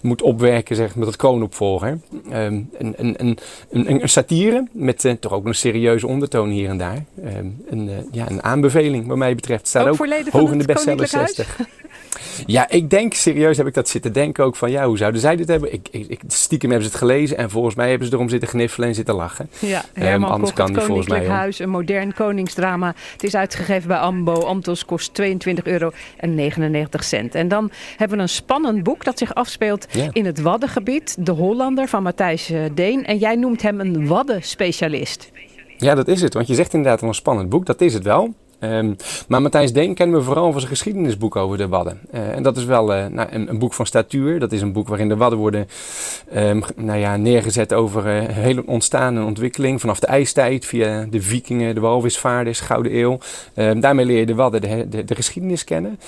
moet 0.00 0.22
opwerken 0.22 0.76
zeg, 0.76 0.96
met 0.96 1.06
het 1.06 1.16
kroonopvolger. 1.16 1.98
Ehm, 2.30 2.60
een, 2.78 2.94
een, 2.96 3.38
een, 3.70 3.90
een, 3.90 4.08
satire 4.08 4.66
met 4.72 5.16
toch 5.20 5.32
ook 5.32 5.46
een 5.46 5.54
serieuze 5.54 6.06
ondertoon 6.06 6.48
hier 6.48 6.68
en 6.68 6.78
daar. 6.78 7.04
Een, 7.68 7.90
ja, 8.12 8.30
een 8.30 8.42
aanbeveling 8.42 9.06
wat 9.06 9.16
mij 9.16 9.34
betreft. 9.34 9.68
Staat 9.68 9.86
Ook 9.86 10.00
ook, 10.00 10.28
hoog 10.28 10.52
in 10.52 10.58
de 10.58 10.64
bestseller 10.64 11.08
Koninklijk 11.08 11.34
60. 11.34 11.68
Ja, 12.46 12.70
ik 12.70 12.90
denk 12.90 13.14
serieus 13.20 13.56
heb 13.56 13.66
ik 13.66 13.74
dat 13.74 13.88
zitten 13.88 14.12
denken 14.12 14.44
ook 14.44 14.56
van 14.56 14.70
ja, 14.70 14.86
hoe 14.86 14.96
zouden 14.96 15.20
zij 15.20 15.36
dit 15.36 15.48
hebben? 15.48 15.72
Ik, 15.72 15.88
ik, 15.90 16.20
stiekem 16.26 16.70
hebben 16.70 16.88
ze 16.88 16.92
het 16.94 17.02
gelezen 17.02 17.36
en 17.36 17.50
volgens 17.50 17.74
mij 17.74 17.88
hebben 17.90 18.08
ze 18.08 18.14
erom 18.14 18.28
zitten 18.28 18.48
gniffelen 18.48 18.88
en 18.88 18.94
zitten 18.94 19.14
lachen. 19.14 19.50
Ja, 19.58 19.82
Ehm, 19.94 20.04
Herman 20.06 20.30
anders 20.30 20.52
Koch, 20.52 20.64
kan 20.66 20.74
het 20.74 20.84
volgens 20.84 21.08
mij. 21.08 21.26
Huis, 21.26 21.58
een 21.58 21.68
modern 21.70 22.14
koningsdrama. 22.14 22.94
Het 23.12 23.24
is 23.24 23.34
uitgegeven 23.34 23.88
bij 23.88 23.98
Ambo. 23.98 24.32
Amtos 24.40 24.84
kost 24.84 25.14
22 25.14 25.64
euro 25.64 25.90
en 26.16 26.34
99 26.34 27.04
cent. 27.04 27.34
En 27.34 27.48
dan 27.48 27.70
hebben 27.96 28.16
we 28.16 28.22
een 28.22 28.28
spannend 28.28 28.82
boek 28.82 29.04
dat 29.04 29.18
zich 29.18 29.34
afspeelt 29.34 29.86
Ja. 29.90 30.08
in 30.12 30.24
het 30.26 30.40
Waddengebied. 30.40 31.16
De 31.26 31.32
Hollander 31.32 31.88
van 31.88 32.02
Matthijs 32.02 32.50
eh, 32.50 32.60
Deen. 32.74 33.06
En 33.06 33.18
jij 33.18 33.34
noemt 33.36 33.62
hem 33.62 33.80
een 33.80 34.06
Waddenspecialist. 34.06 35.30
Ja, 35.76 35.94
dat 35.94 36.08
is 36.08 36.22
het. 36.22 36.34
Want 36.34 36.46
je 36.46 36.54
zegt 36.54 36.74
inderdaad 36.74 37.02
een 37.02 37.14
spannend 37.14 37.48
boek. 37.48 37.66
Dat 37.66 37.80
is 37.80 37.94
het 37.94 38.04
wel. 38.04 38.34
Ehm, 38.60 38.92
maar 39.28 39.42
Matthijs 39.42 39.72
Deen 39.72 39.94
kennen 39.94 40.18
we 40.18 40.24
vooral 40.24 40.50
van 40.50 40.60
zijn 40.60 40.72
geschiedenisboek 40.72 41.36
over 41.36 41.58
de 41.58 41.68
Wadden. 41.68 42.00
Eh, 42.10 42.36
en 42.36 42.42
dat 42.42 42.56
is 42.56 42.64
wel 42.64 42.94
eh, 42.94 43.06
nou, 43.06 43.28
een, 43.30 43.48
een 43.48 43.58
boek 43.58 43.72
van 43.72 43.86
statuur. 43.86 44.38
Dat 44.38 44.52
is 44.52 44.60
een 44.60 44.72
boek 44.72 44.88
waarin 44.88 45.08
de 45.08 45.16
Wadden 45.16 45.38
worden 45.38 45.68
ehm, 46.30 46.60
nou 46.76 46.98
ja, 46.98 47.16
neergezet 47.16 47.72
over 47.72 48.06
eh, 48.06 48.28
hele 48.28 48.66
ontstaan 48.66 49.16
en 49.16 49.22
ontwikkeling. 49.22 49.80
Vanaf 49.80 50.00
de 50.00 50.06
ijstijd, 50.06 50.66
via 50.66 51.06
de 51.10 51.22
vikingen, 51.22 51.74
de 51.74 51.80
walvisvaarders, 51.80 52.60
Gouden 52.60 52.96
Eeuw. 52.96 53.18
Ehm, 53.54 53.80
daarmee 53.80 54.04
leer 54.04 54.18
je 54.18 54.26
de 54.26 54.34
Wadden 54.34 54.60
de, 54.60 54.86
de, 54.88 55.04
de 55.04 55.14
geschiedenis 55.14 55.64
kennen. 55.64 55.98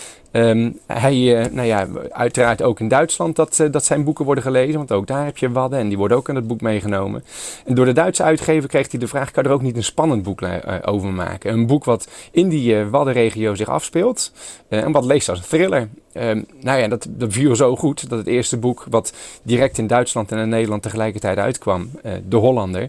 Hij, 0.86 1.48
nou 1.52 1.66
ja, 1.66 1.86
uiteraard 2.10 2.62
ook 2.62 2.80
in 2.80 2.88
Duitsland 2.88 3.36
dat, 3.36 3.68
dat 3.70 3.84
zijn 3.84 4.04
boeken 4.04 4.24
worden 4.24 4.44
gelezen. 4.44 4.76
Want 4.76 4.92
ook 4.92 5.06
daar 5.06 5.24
heb 5.24 5.38
je 5.38 5.50
Wadden 5.50 5.78
en 5.78 5.88
die 5.88 5.98
worden 5.98 6.16
ook 6.16 6.28
in 6.28 6.34
het 6.34 6.46
boek 6.46 6.60
meegenomen. 6.60 7.24
En 7.66 7.74
door 7.74 7.84
de 7.84 7.92
Duitse 7.92 8.22
uitgever 8.22 8.68
kreeg 8.68 8.90
hij 8.90 9.00
de 9.00 9.06
vraag, 9.06 9.30
kan 9.30 9.44
er 9.44 9.50
ook 9.50 9.62
niet 9.62 9.76
een 9.76 9.84
spannend 9.84 10.22
boek 10.22 10.42
over 10.84 11.12
maken? 11.12 11.52
Een 11.52 11.66
boek 11.66 11.84
wat 11.84 12.08
die 12.48 12.78
eh, 12.78 12.88
Waddenregio 12.88 13.54
zich 13.54 13.68
afspeelt. 13.68 14.32
eh, 14.68 14.82
en 14.82 14.92
wat 14.92 15.04
leest 15.04 15.28
als 15.28 15.38
een 15.38 15.44
thriller. 15.44 15.88
Ehm, 16.12 16.42
nou 16.60 16.80
ja, 16.80 16.88
dat, 16.88 17.06
dat 17.10 17.32
viel 17.32 17.56
zo 17.56 17.76
goed 17.76 18.08
dat 18.08 18.18
het 18.18 18.26
eerste 18.26 18.56
boek 18.56 18.86
wat 18.90 19.12
direct 19.42 19.78
in 19.78 19.86
Duitsland 19.86 20.32
en 20.32 20.38
in 20.38 20.48
Nederland 20.48 20.82
tegelijkertijd 20.82 21.38
uitkwam, 21.38 21.90
eh, 22.02 22.12
De 22.28 22.36
Hollander, 22.36 22.88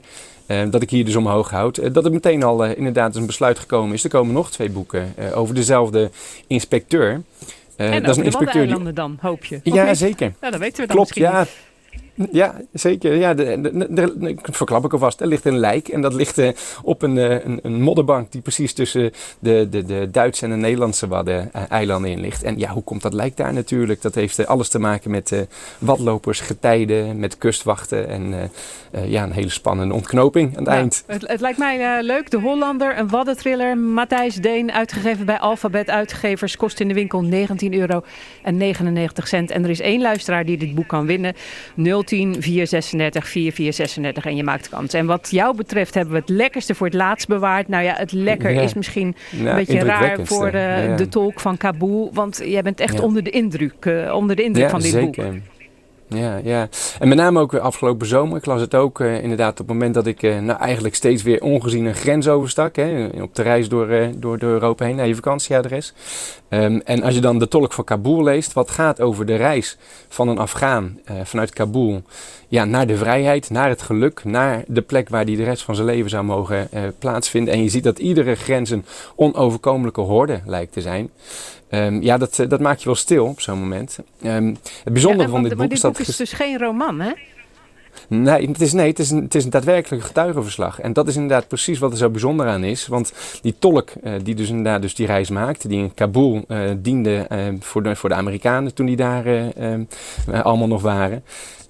dat 0.70 0.82
ik 0.82 0.90
hier 0.90 1.06
dus 1.06 1.16
omhoog 1.16 1.50
houd, 1.50 1.94
dat 1.94 2.04
het 2.04 2.14
meteen 2.14 2.44
al 2.44 2.64
inderdaad 2.64 3.16
een 3.16 3.26
besluit 3.26 3.60
gekomen 3.60 3.94
is. 3.94 4.04
Er 4.04 4.10
komen 4.10 4.34
nog 4.34 4.52
twee 4.52 4.70
boeken 4.70 5.14
over 5.34 5.56
dezelfde 5.56 6.10
inspecteur. 6.48 7.22
Eh, 7.76 7.94
en 7.94 8.02
dat 8.02 8.10
is 8.10 8.18
een 8.18 8.24
de 8.24 8.30
inspecteur 8.30 8.68
die, 8.68 8.94
dan, 8.94 9.18
hoop 9.22 9.46
je. 9.46 9.60
Ja, 9.64 9.86
niet? 9.86 9.98
zeker. 9.98 10.34
Ja, 10.42 10.50
dat 10.50 10.60
weten 10.60 10.82
we 10.82 10.88
dan 10.88 10.96
Klopt, 10.96 11.16
ja. 11.16 11.40
niet. 11.40 11.50
Ja, 12.32 12.62
zeker. 12.74 13.16
Ja, 13.16 13.34
de, 13.34 14.36
verklap 14.42 14.86
ik 14.86 14.94
alvast. 14.94 15.22
Er 15.22 15.28
ligt 15.28 15.46
een 15.46 15.58
lijk 15.58 15.88
en 15.88 16.02
dat 16.02 16.14
ligt 16.14 16.38
eh, 16.38 16.50
op 16.84 17.02
een, 17.02 17.18
eh, 17.18 17.46
een, 17.46 17.60
een 17.64 17.82
modderbank 17.82 18.32
die 18.32 18.42
precies 18.42 18.74
tussen 18.74 19.12
de, 19.40 19.68
de, 19.70 19.86
de 19.86 20.10
Duitse 20.12 20.46
en 20.46 20.50
de 20.50 20.56
Nederlandse 20.56 21.08
Wadden-eilanden 21.08 22.12
in 22.12 22.20
ligt. 22.20 22.44
En 22.44 22.60
ja, 22.60 22.70
hoe 22.70 22.84
komt 22.84 23.02
dat 23.02 23.14
lijk 23.14 23.38
daar 23.38 23.54
natuurlijk? 23.54 24.02
Dat 24.02 24.16
heeft 24.16 24.40
eh, 24.40 24.46
alles 24.46 24.70
te 24.70 24.80
maken 24.80 25.12
met 25.12 25.32
eh 25.32 25.42
wadlopers, 25.80 26.40
getijden, 26.40 27.20
met 27.20 27.38
kustwachten 27.38 28.08
en 28.08 28.34
eh, 28.34 28.44
eh, 28.92 29.12
ja, 29.12 29.24
een 29.24 29.32
hele 29.32 29.50
spannende 29.50 29.94
ontknoping 29.94 30.58
aan 30.58 30.64
het 30.64 30.74
eind. 30.74 31.04
Het, 31.08 31.28
het 31.28 31.42
lijkt 31.42 31.58
mij 31.58 31.98
eh, 31.98 32.04
leuk. 32.04 32.32
De 32.32 32.40
Hollander, 32.40 32.98
een 32.98 33.10
waddentriller. 33.10 33.78
Matthijs 33.78 34.36
Deen, 34.36 34.72
uitgegeven 34.72 35.26
bij 35.26 35.40
Alphabet 35.40 35.90
Uitgevers. 35.90 36.56
Kost 36.56 36.80
in 36.80 36.88
de 36.88 36.94
winkel 36.94 37.22
19 37.22 37.74
euro 37.74 38.04
en 38.44 38.58
99 38.58 39.28
cent. 39.28 39.52
En 39.52 39.64
er 39.64 39.70
is 39.70 39.80
één 39.80 40.02
luisteraar 40.02 40.46
die 40.46 40.58
dit 40.58 40.76
boek 40.76 40.88
kan 40.88 41.06
winnen. 41.06 41.34
010 42.06 42.42
436 42.42 43.28
4436 43.28 44.26
en 44.26 44.36
je 44.36 44.44
maakt 44.44 44.70
kans. 44.70 44.94
En 44.94 45.06
wat 45.06 45.28
jou 45.32 45.56
betreft 45.56 45.94
hebben 45.94 46.14
we 46.14 46.20
het 46.20 46.30
lekkerste 46.30 46.76
voor 46.76 46.88
het 46.88 46.96
laatst 46.96 47.28
bewaard. 47.28 47.68
Nou 47.68 47.84
ja, 47.84 47.94
het 47.98 48.12
lekker 48.12 48.52
Ja. 48.52 48.62
is 48.62 48.74
misschien 48.74 49.16
Ja, 49.30 49.50
een 49.50 49.56
beetje 49.56 49.80
raar 49.80 50.18
voor 50.24 50.52
de, 50.52 50.58
Ja. 50.58 50.96
de 50.96 51.08
tolk 51.08 51.40
van 51.40 51.58
Kabul. 51.58 52.10
Want 52.14 52.42
jij 52.46 52.62
bent 52.62 52.80
echt 52.80 53.00
onder 53.00 53.24
de 53.24 53.30
indruk, 53.30 53.86
eh, 53.86 54.14
onder 54.16 54.36
de 54.36 54.44
indruk 54.44 54.64
ja, 54.64 54.70
van 54.70 54.80
dit 54.82 54.92
zeker. 54.92 55.24
boek. 55.32 55.42
Ja, 56.14 56.40
ja. 56.44 56.70
En 57.00 57.08
met 57.08 57.18
name 57.18 57.40
ook 57.40 57.54
afgelopen 57.54 58.08
zomer. 58.08 58.38
Ik 58.38 58.46
las 58.46 58.62
het 58.62 58.76
ook 58.76 59.00
eh, 59.00 59.24
inderdaad 59.24 59.52
op 59.52 59.58
het 59.58 59.68
moment 59.68 59.94
dat 59.94 60.06
ik 60.06 60.24
eh, 60.24 60.40
nou, 60.40 60.60
eigenlijk 60.60 60.96
steeds 60.96 61.24
weer 61.24 61.42
ongezien 61.42 61.86
een 61.86 61.96
grens 61.96 62.28
overstak. 62.28 62.76
Hè, 62.76 63.08
op 63.22 63.36
de 63.36 63.42
reis 63.42 63.70
door, 63.70 63.90
eh, 63.90 64.08
door, 64.16 64.38
door 64.38 64.52
Europa 64.52 64.86
heen 64.86 64.96
naar 64.96 65.08
je 65.08 65.16
vakantieadres. 65.16 65.94
Ehm, 66.50 66.80
en 66.84 67.04
als 67.04 67.14
je 67.14 67.22
dan 67.22 67.40
de 67.40 67.48
tolk 67.48 67.74
van 67.74 67.84
Kabul 67.84 68.24
leest, 68.24 68.54
wat 68.54 68.72
gaat 68.72 69.02
over 69.02 69.26
de 69.26 69.36
reis 69.36 69.78
van 70.08 70.28
een 70.28 70.38
Afghaan 70.38 71.00
vanuit 71.24 71.54
Kabul 71.54 72.02
ja, 72.48 72.66
naar 72.66 72.88
de 72.88 72.98
vrijheid, 72.98 73.50
naar 73.50 73.70
het 73.70 73.82
geluk, 73.82 74.24
naar 74.24 74.64
de 74.68 74.82
plek 74.82 75.10
waar 75.10 75.24
hij 75.24 75.36
de 75.36 75.44
rest 75.44 75.64
van 75.64 75.76
zijn 75.76 75.88
leven 75.88 76.10
zou 76.10 76.24
mogen 76.24 76.70
plaatsvinden. 77.00 77.54
En 77.54 77.64
je 77.64 77.70
ziet 77.70 77.84
dat 77.84 78.00
iedere 78.00 78.36
grens 78.36 78.70
een 78.70 78.86
onoverkomelijke 79.16 80.02
horde 80.02 80.42
lijkt 80.46 80.74
te 80.74 80.82
zijn. 80.82 81.10
Ehm, 81.74 82.02
ja, 82.02 82.18
dat, 82.18 82.40
eh, 82.40 82.50
dat 82.50 82.60
maak 82.60 82.78
je 82.78 82.86
wel 82.86 82.96
stil 82.96 83.26
op 83.26 83.42
zo'n 83.42 83.60
moment. 83.60 83.98
Ehm, 84.22 84.54
het 84.84 84.94
bijzondere 84.94 85.24
Ja, 85.24 85.30
van 85.30 85.44
dit 85.44 85.56
boek 85.56 85.64
is 85.64 85.70
dit 85.70 85.82
dat... 85.82 85.98
boek 85.98 86.08
is 86.08 86.16
dus 86.16 86.34
geen 86.34 86.58
roman, 86.58 87.00
hè? 87.00 87.12
Nee, 88.08 88.48
het 88.48 88.62
is, 88.62 88.74
nee 88.74 88.90
het, 88.90 89.00
is 89.00 89.10
een, 89.10 89.24
het 89.24 89.36
is 89.36 89.44
een 89.44 89.50
daadwerkelijk 89.50 90.04
getuigenverslag. 90.04 90.80
En 90.80 90.94
dat 90.94 91.08
is 91.08 91.16
inderdaad 91.16 91.48
precies 91.48 91.80
wat 91.80 91.92
er 91.92 91.98
zo 91.98 92.10
bijzonder 92.10 92.48
aan 92.48 92.64
is. 92.64 92.88
Want 92.88 93.14
die 93.42 93.56
tolk 93.60 93.90
eh, 93.90 94.14
die 94.24 94.36
dus 94.36 94.50
inderdaad 94.50 94.82
dus 94.82 94.96
die 94.96 95.06
reis 95.06 95.30
maakte, 95.30 95.68
die 95.68 95.80
in 95.80 95.94
Kabul 95.94 96.44
eh, 96.48 96.60
diende 96.78 97.28
voor, 97.60 97.84
de, 97.84 97.96
voor 97.96 98.10
de 98.10 98.16
Amerikanen 98.16 98.74
toen 98.74 98.86
die 98.86 98.96
daar 98.96 99.54
allemaal 100.44 100.68
nog 100.68 100.82
waren. 100.82 101.24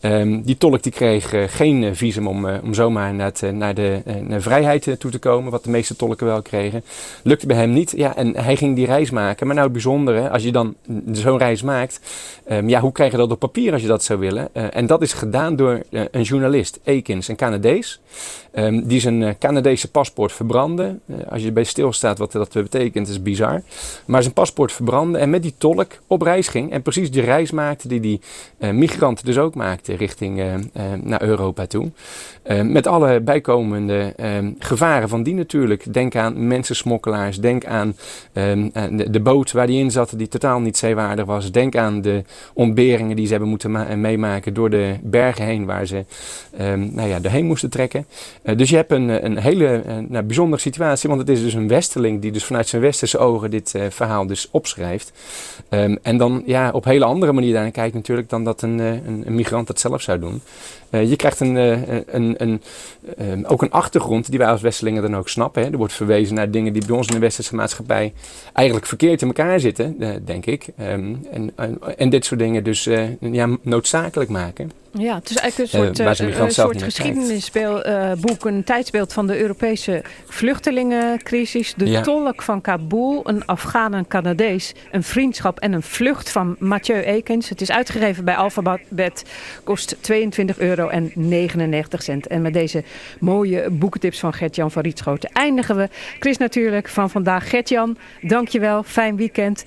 Ehm, 0.03 0.41
die 0.41 0.57
tolk 0.57 0.83
die 0.83 0.91
kreeg 0.91 1.33
eh, 1.33 1.43
geen 1.47 1.83
eh, 1.83 1.89
visum 1.93 2.27
om, 2.27 2.47
eh, 2.47 2.63
om 2.63 2.73
zomaar 2.73 3.13
naar, 3.13 3.25
het, 3.25 3.41
naar 3.53 3.75
de 3.75 4.01
vrijheid 4.37 4.95
toe 4.99 5.11
te 5.11 5.19
komen, 5.19 5.51
wat 5.51 5.63
de 5.63 5.69
meeste 5.69 5.95
tolken 5.95 6.25
wel 6.25 6.41
kregen. 6.41 6.83
Lukte 7.21 7.47
bij 7.47 7.55
hem 7.55 7.73
niet. 7.73 7.93
Ja, 7.95 8.15
en 8.15 8.35
hij 8.35 8.55
ging 8.55 8.75
die 8.75 8.85
reis 8.85 9.09
maken. 9.09 9.45
Maar 9.45 9.55
nou 9.55 9.67
het 9.67 9.77
bijzondere, 9.77 10.29
als 10.29 10.43
je 10.43 10.51
dan 10.51 10.75
zo'n 11.11 11.37
reis 11.37 11.61
maakt, 11.61 11.99
ehm, 12.45 12.69
ja, 12.69 12.79
hoe 12.79 12.91
krijg 12.91 13.11
je 13.11 13.17
dat 13.17 13.31
op 13.31 13.39
papier 13.39 13.73
als 13.73 13.81
je 13.81 13.87
dat 13.87 14.03
zou 14.03 14.19
willen? 14.19 14.53
En 14.73 14.85
dat 14.85 15.01
is 15.01 15.13
gedaan 15.13 15.55
door 15.55 15.81
een 15.89 16.21
journalist, 16.21 16.79
Ekins, 16.83 17.27
een 17.27 17.35
Canadees. 17.35 18.01
Ehm, 18.51 18.81
die 18.85 18.99
zijn 18.99 19.37
Canadese 19.37 19.91
paspoort 19.91 20.31
verbrandde. 20.31 20.99
Als 21.29 21.41
je 21.41 21.47
erbij 21.47 21.63
stilstaat 21.63 22.17
wat 22.17 22.31
dat 22.31 22.53
betekent, 22.53 23.07
is 23.07 23.21
bizar. 23.21 23.61
Maar 24.05 24.21
zijn 24.21 24.33
paspoort 24.33 24.71
verbrandde 24.71 25.17
en 25.17 25.29
met 25.29 25.41
die 25.41 25.53
tolk 25.57 25.91
op 26.07 26.21
reis 26.21 26.47
ging. 26.47 26.71
En 26.71 26.81
precies 26.81 27.11
die 27.11 27.21
reis 27.21 27.51
maakte 27.51 27.87
die 27.87 27.99
die 27.99 28.21
migranten 28.57 29.25
dus 29.25 29.37
ook 29.37 29.55
maakten 29.55 29.92
richting 29.95 30.39
eh, 30.39 30.53
eh, 30.53 30.61
naar 31.01 31.21
Europa 31.21 31.65
toe. 31.65 31.91
Eh, 32.43 32.61
met 32.61 32.87
alle 32.87 33.21
bijkomende 33.21 34.13
eh, 34.15 34.27
gevaren 34.59 35.09
van 35.09 35.23
die 35.23 35.33
natuurlijk. 35.33 35.93
Denk 35.93 36.15
aan 36.15 36.47
mensensmokkelaars. 36.47 37.39
Denk 37.39 37.65
aan 37.65 37.95
eh, 38.33 38.51
aan 38.73 38.97
de, 38.97 39.09
de 39.09 39.19
boot 39.19 39.51
waar 39.51 39.67
die 39.67 39.79
in 39.79 39.91
zat 39.91 40.13
die 40.17 40.27
totaal 40.27 40.59
niet 40.59 40.77
zeewaardig 40.77 41.25
was. 41.25 41.51
Denk 41.51 41.75
aan 41.75 42.01
de 42.01 42.23
ontberingen 42.53 43.15
die 43.15 43.25
ze 43.25 43.31
hebben 43.31 43.49
moeten 43.49 43.71
ma- 43.71 43.95
meemaken 43.95 44.53
door 44.53 44.69
de 44.69 44.95
bergen 45.01 45.45
heen 45.45 45.65
waar 45.65 45.85
ze 45.85 46.05
eh, 46.57 46.73
nou 46.73 47.09
ja, 47.09 47.19
doorheen 47.19 47.45
moesten 47.45 47.69
trekken. 47.69 48.05
Dus 48.55 48.69
je 48.69 48.75
hebt 48.75 48.91
een, 48.91 49.25
een 49.25 49.37
hele 49.37 49.83
nou, 50.07 50.23
bijzondere 50.23 50.61
situatie, 50.61 51.09
want 51.09 51.21
het 51.21 51.29
is 51.29 51.41
dus 51.41 51.53
een 51.53 51.67
westerling 51.67 52.21
die 52.21 52.31
dus 52.31 52.43
vanuit 52.45 52.67
zijn 52.67 52.81
westerse 52.81 53.17
ogen 53.17 53.51
dit 53.51 53.73
verhaal 53.89 54.27
dus 54.27 54.47
opschrijft. 54.51 55.11
Ehm, 55.69 55.95
en 56.01 56.17
dan 56.17 56.43
ja, 56.45 56.71
op 56.71 56.83
hele 56.85 57.05
andere 57.05 57.31
manier 57.31 57.53
daarnaar 57.53 57.71
kijkt 57.71 57.93
natuurlijk 57.93 58.29
dan 58.29 58.43
dat 58.43 58.61
een, 58.61 58.79
een, 58.79 59.23
een 59.25 59.35
migrant 59.35 59.67
dat 59.67 59.79
zou 60.01 60.19
doen. 60.19 60.41
Eh, 60.89 61.09
je 61.09 61.15
krijgt 61.15 61.39
een, 61.39 61.57
eh, 61.57 61.97
een, 62.07 62.35
een, 62.37 62.61
ehm, 63.17 63.43
ook 63.45 63.61
een 63.61 63.71
achtergrond 63.71 64.29
die 64.29 64.39
wij 64.39 64.47
als 64.47 64.61
Westelingen 64.61 65.01
dan 65.01 65.15
ook 65.15 65.29
snappen. 65.29 65.63
Hè. 65.63 65.69
Er 65.69 65.77
wordt 65.77 65.93
verwezen 65.93 66.35
naar 66.35 66.51
dingen 66.51 66.73
die 66.73 66.85
bij 66.85 66.95
ons 66.95 67.07
in 67.07 67.13
de 67.13 67.19
westerse 67.19 67.55
maatschappij 67.55 68.13
eigenlijk 68.53 68.87
verkeerd 68.87 69.21
in 69.21 69.27
elkaar 69.27 69.59
zitten, 69.59 69.95
eh, 69.99 70.09
denk 70.25 70.45
ik. 70.45 70.67
Ehm, 70.77 71.15
en, 71.31 71.51
en, 71.97 72.09
dit 72.09 72.25
soort 72.25 72.39
dingen 72.39 72.63
dus 72.63 72.85
eh, 72.85 73.03
ja, 73.19 73.57
noodzakelijk 73.61 74.29
maken. 74.29 74.71
Ja, 74.97 75.15
het 75.15 75.29
is 75.29 75.35
eigenlijk 75.37 75.73
een 75.73 75.79
Eh, 75.79 75.95
soort, 75.95 76.19
migrant 76.27 76.47
een 76.49 76.53
soort 76.53 76.83
geschiedenisboek, 76.83 78.45
een 78.45 78.63
tijdsbeeld 78.63 79.13
van 79.13 79.27
de 79.27 79.39
Europese 79.39 80.01
vluchtelingencrisis. 80.27 81.73
De 81.77 81.85
Ja. 81.89 82.01
tolk 82.01 82.41
van 82.41 82.61
Kabul, 82.61 83.21
een 83.23 83.45
Afghaan, 83.45 83.93
een 83.93 84.07
Canadees, 84.07 84.73
een 84.91 85.03
vriendschap 85.03 85.59
en 85.59 85.73
een 85.73 85.81
vlucht 85.81 86.29
van 86.29 86.55
Mathieu 86.59 87.01
Ekens. 87.01 87.49
Het 87.49 87.61
is 87.61 87.71
uitgegeven 87.71 88.25
bij 88.25 88.35
Alphabet, 88.35 89.23
kost 89.63 89.95
22 90.01 90.59
euro 90.59 90.87
en 90.87 91.11
99 91.15 92.03
cent. 92.03 92.27
En 92.27 92.41
met 92.41 92.53
deze 92.53 92.83
mooie 93.19 93.69
boekentips 93.69 94.19
van 94.19 94.33
Gert-Jan 94.33 94.71
van 94.71 94.81
Rietschoten 94.81 95.29
eindigen 95.33 95.75
we. 95.75 95.89
Chris 96.19 96.37
natuurlijk 96.37 96.89
van 96.89 97.09
vandaag. 97.09 97.49
Gert-Jan, 97.49 97.97
dankjewel. 98.21 98.83
Fijn 98.83 99.15
weekend. 99.15 99.63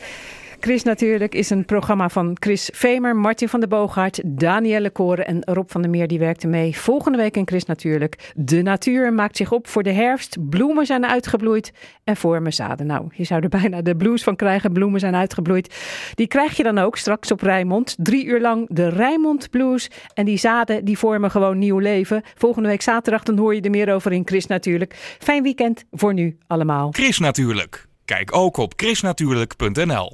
Chris 0.66 0.82
natuurlijk 0.82 1.34
is 1.34 1.50
een 1.50 1.64
programma 1.64 2.08
van 2.08 2.36
Chris 2.40 2.70
Vemer, 2.72 3.16
Martin 3.16 3.48
van 3.48 3.60
der 3.60 3.68
Boogaard, 3.68 4.20
Danielle 4.24 4.90
Koren 4.90 5.26
en 5.26 5.44
Rob 5.44 5.70
van 5.70 5.82
der 5.82 5.90
Meer 5.90 6.06
die 6.06 6.18
werkte 6.18 6.46
mee. 6.46 6.76
Volgende 6.76 7.18
week 7.18 7.36
in 7.36 7.46
Chris 7.46 7.64
natuurlijk. 7.64 8.32
De 8.36 8.62
natuur 8.62 9.12
maakt 9.12 9.36
zich 9.36 9.52
op 9.52 9.68
voor 9.68 9.82
de 9.82 9.92
herfst. 9.92 10.36
Bloemen 10.48 10.86
zijn 10.86 11.06
uitgebloeid 11.06 11.72
en 12.04 12.16
vormen 12.16 12.52
zaden. 12.52 12.86
Nou, 12.86 13.06
je 13.12 13.24
zou 13.24 13.42
er 13.42 13.48
bijna 13.48 13.82
de 13.82 13.96
blues 13.96 14.22
van 14.22 14.36
krijgen. 14.36 14.72
Bloemen 14.72 15.00
zijn 15.00 15.14
uitgebloeid. 15.14 15.74
Die 16.14 16.26
krijg 16.26 16.56
je 16.56 16.62
dan 16.62 16.78
ook 16.78 16.96
straks 16.96 17.30
op 17.30 17.40
Rijnmond. 17.40 17.96
Drie 17.98 18.24
uur 18.24 18.40
lang 18.40 18.66
de 18.70 18.88
Rijnmond 18.88 19.50
Blues. 19.50 19.90
En 20.14 20.24
die 20.24 20.38
zaden 20.38 20.84
die 20.84 20.98
vormen 20.98 21.30
gewoon 21.30 21.58
nieuw 21.58 21.78
leven. 21.78 22.22
Volgende 22.34 22.68
week 22.68 22.82
zaterdag 22.82 23.22
dan 23.22 23.38
hoor 23.38 23.54
je 23.54 23.60
er 23.60 23.70
meer 23.70 23.94
over 23.94 24.12
in 24.12 24.22
Chris 24.24 24.46
natuurlijk. 24.46 25.16
Fijn 25.18 25.42
weekend 25.42 25.84
voor 25.90 26.14
nu 26.14 26.36
allemaal. 26.46 26.90
Chris 26.92 27.18
Natuurlijk. 27.18 27.86
Kijk 28.06 28.36
ook 28.36 28.56
op 28.56 28.72
chrisnatuurlijk.nl 28.76 30.04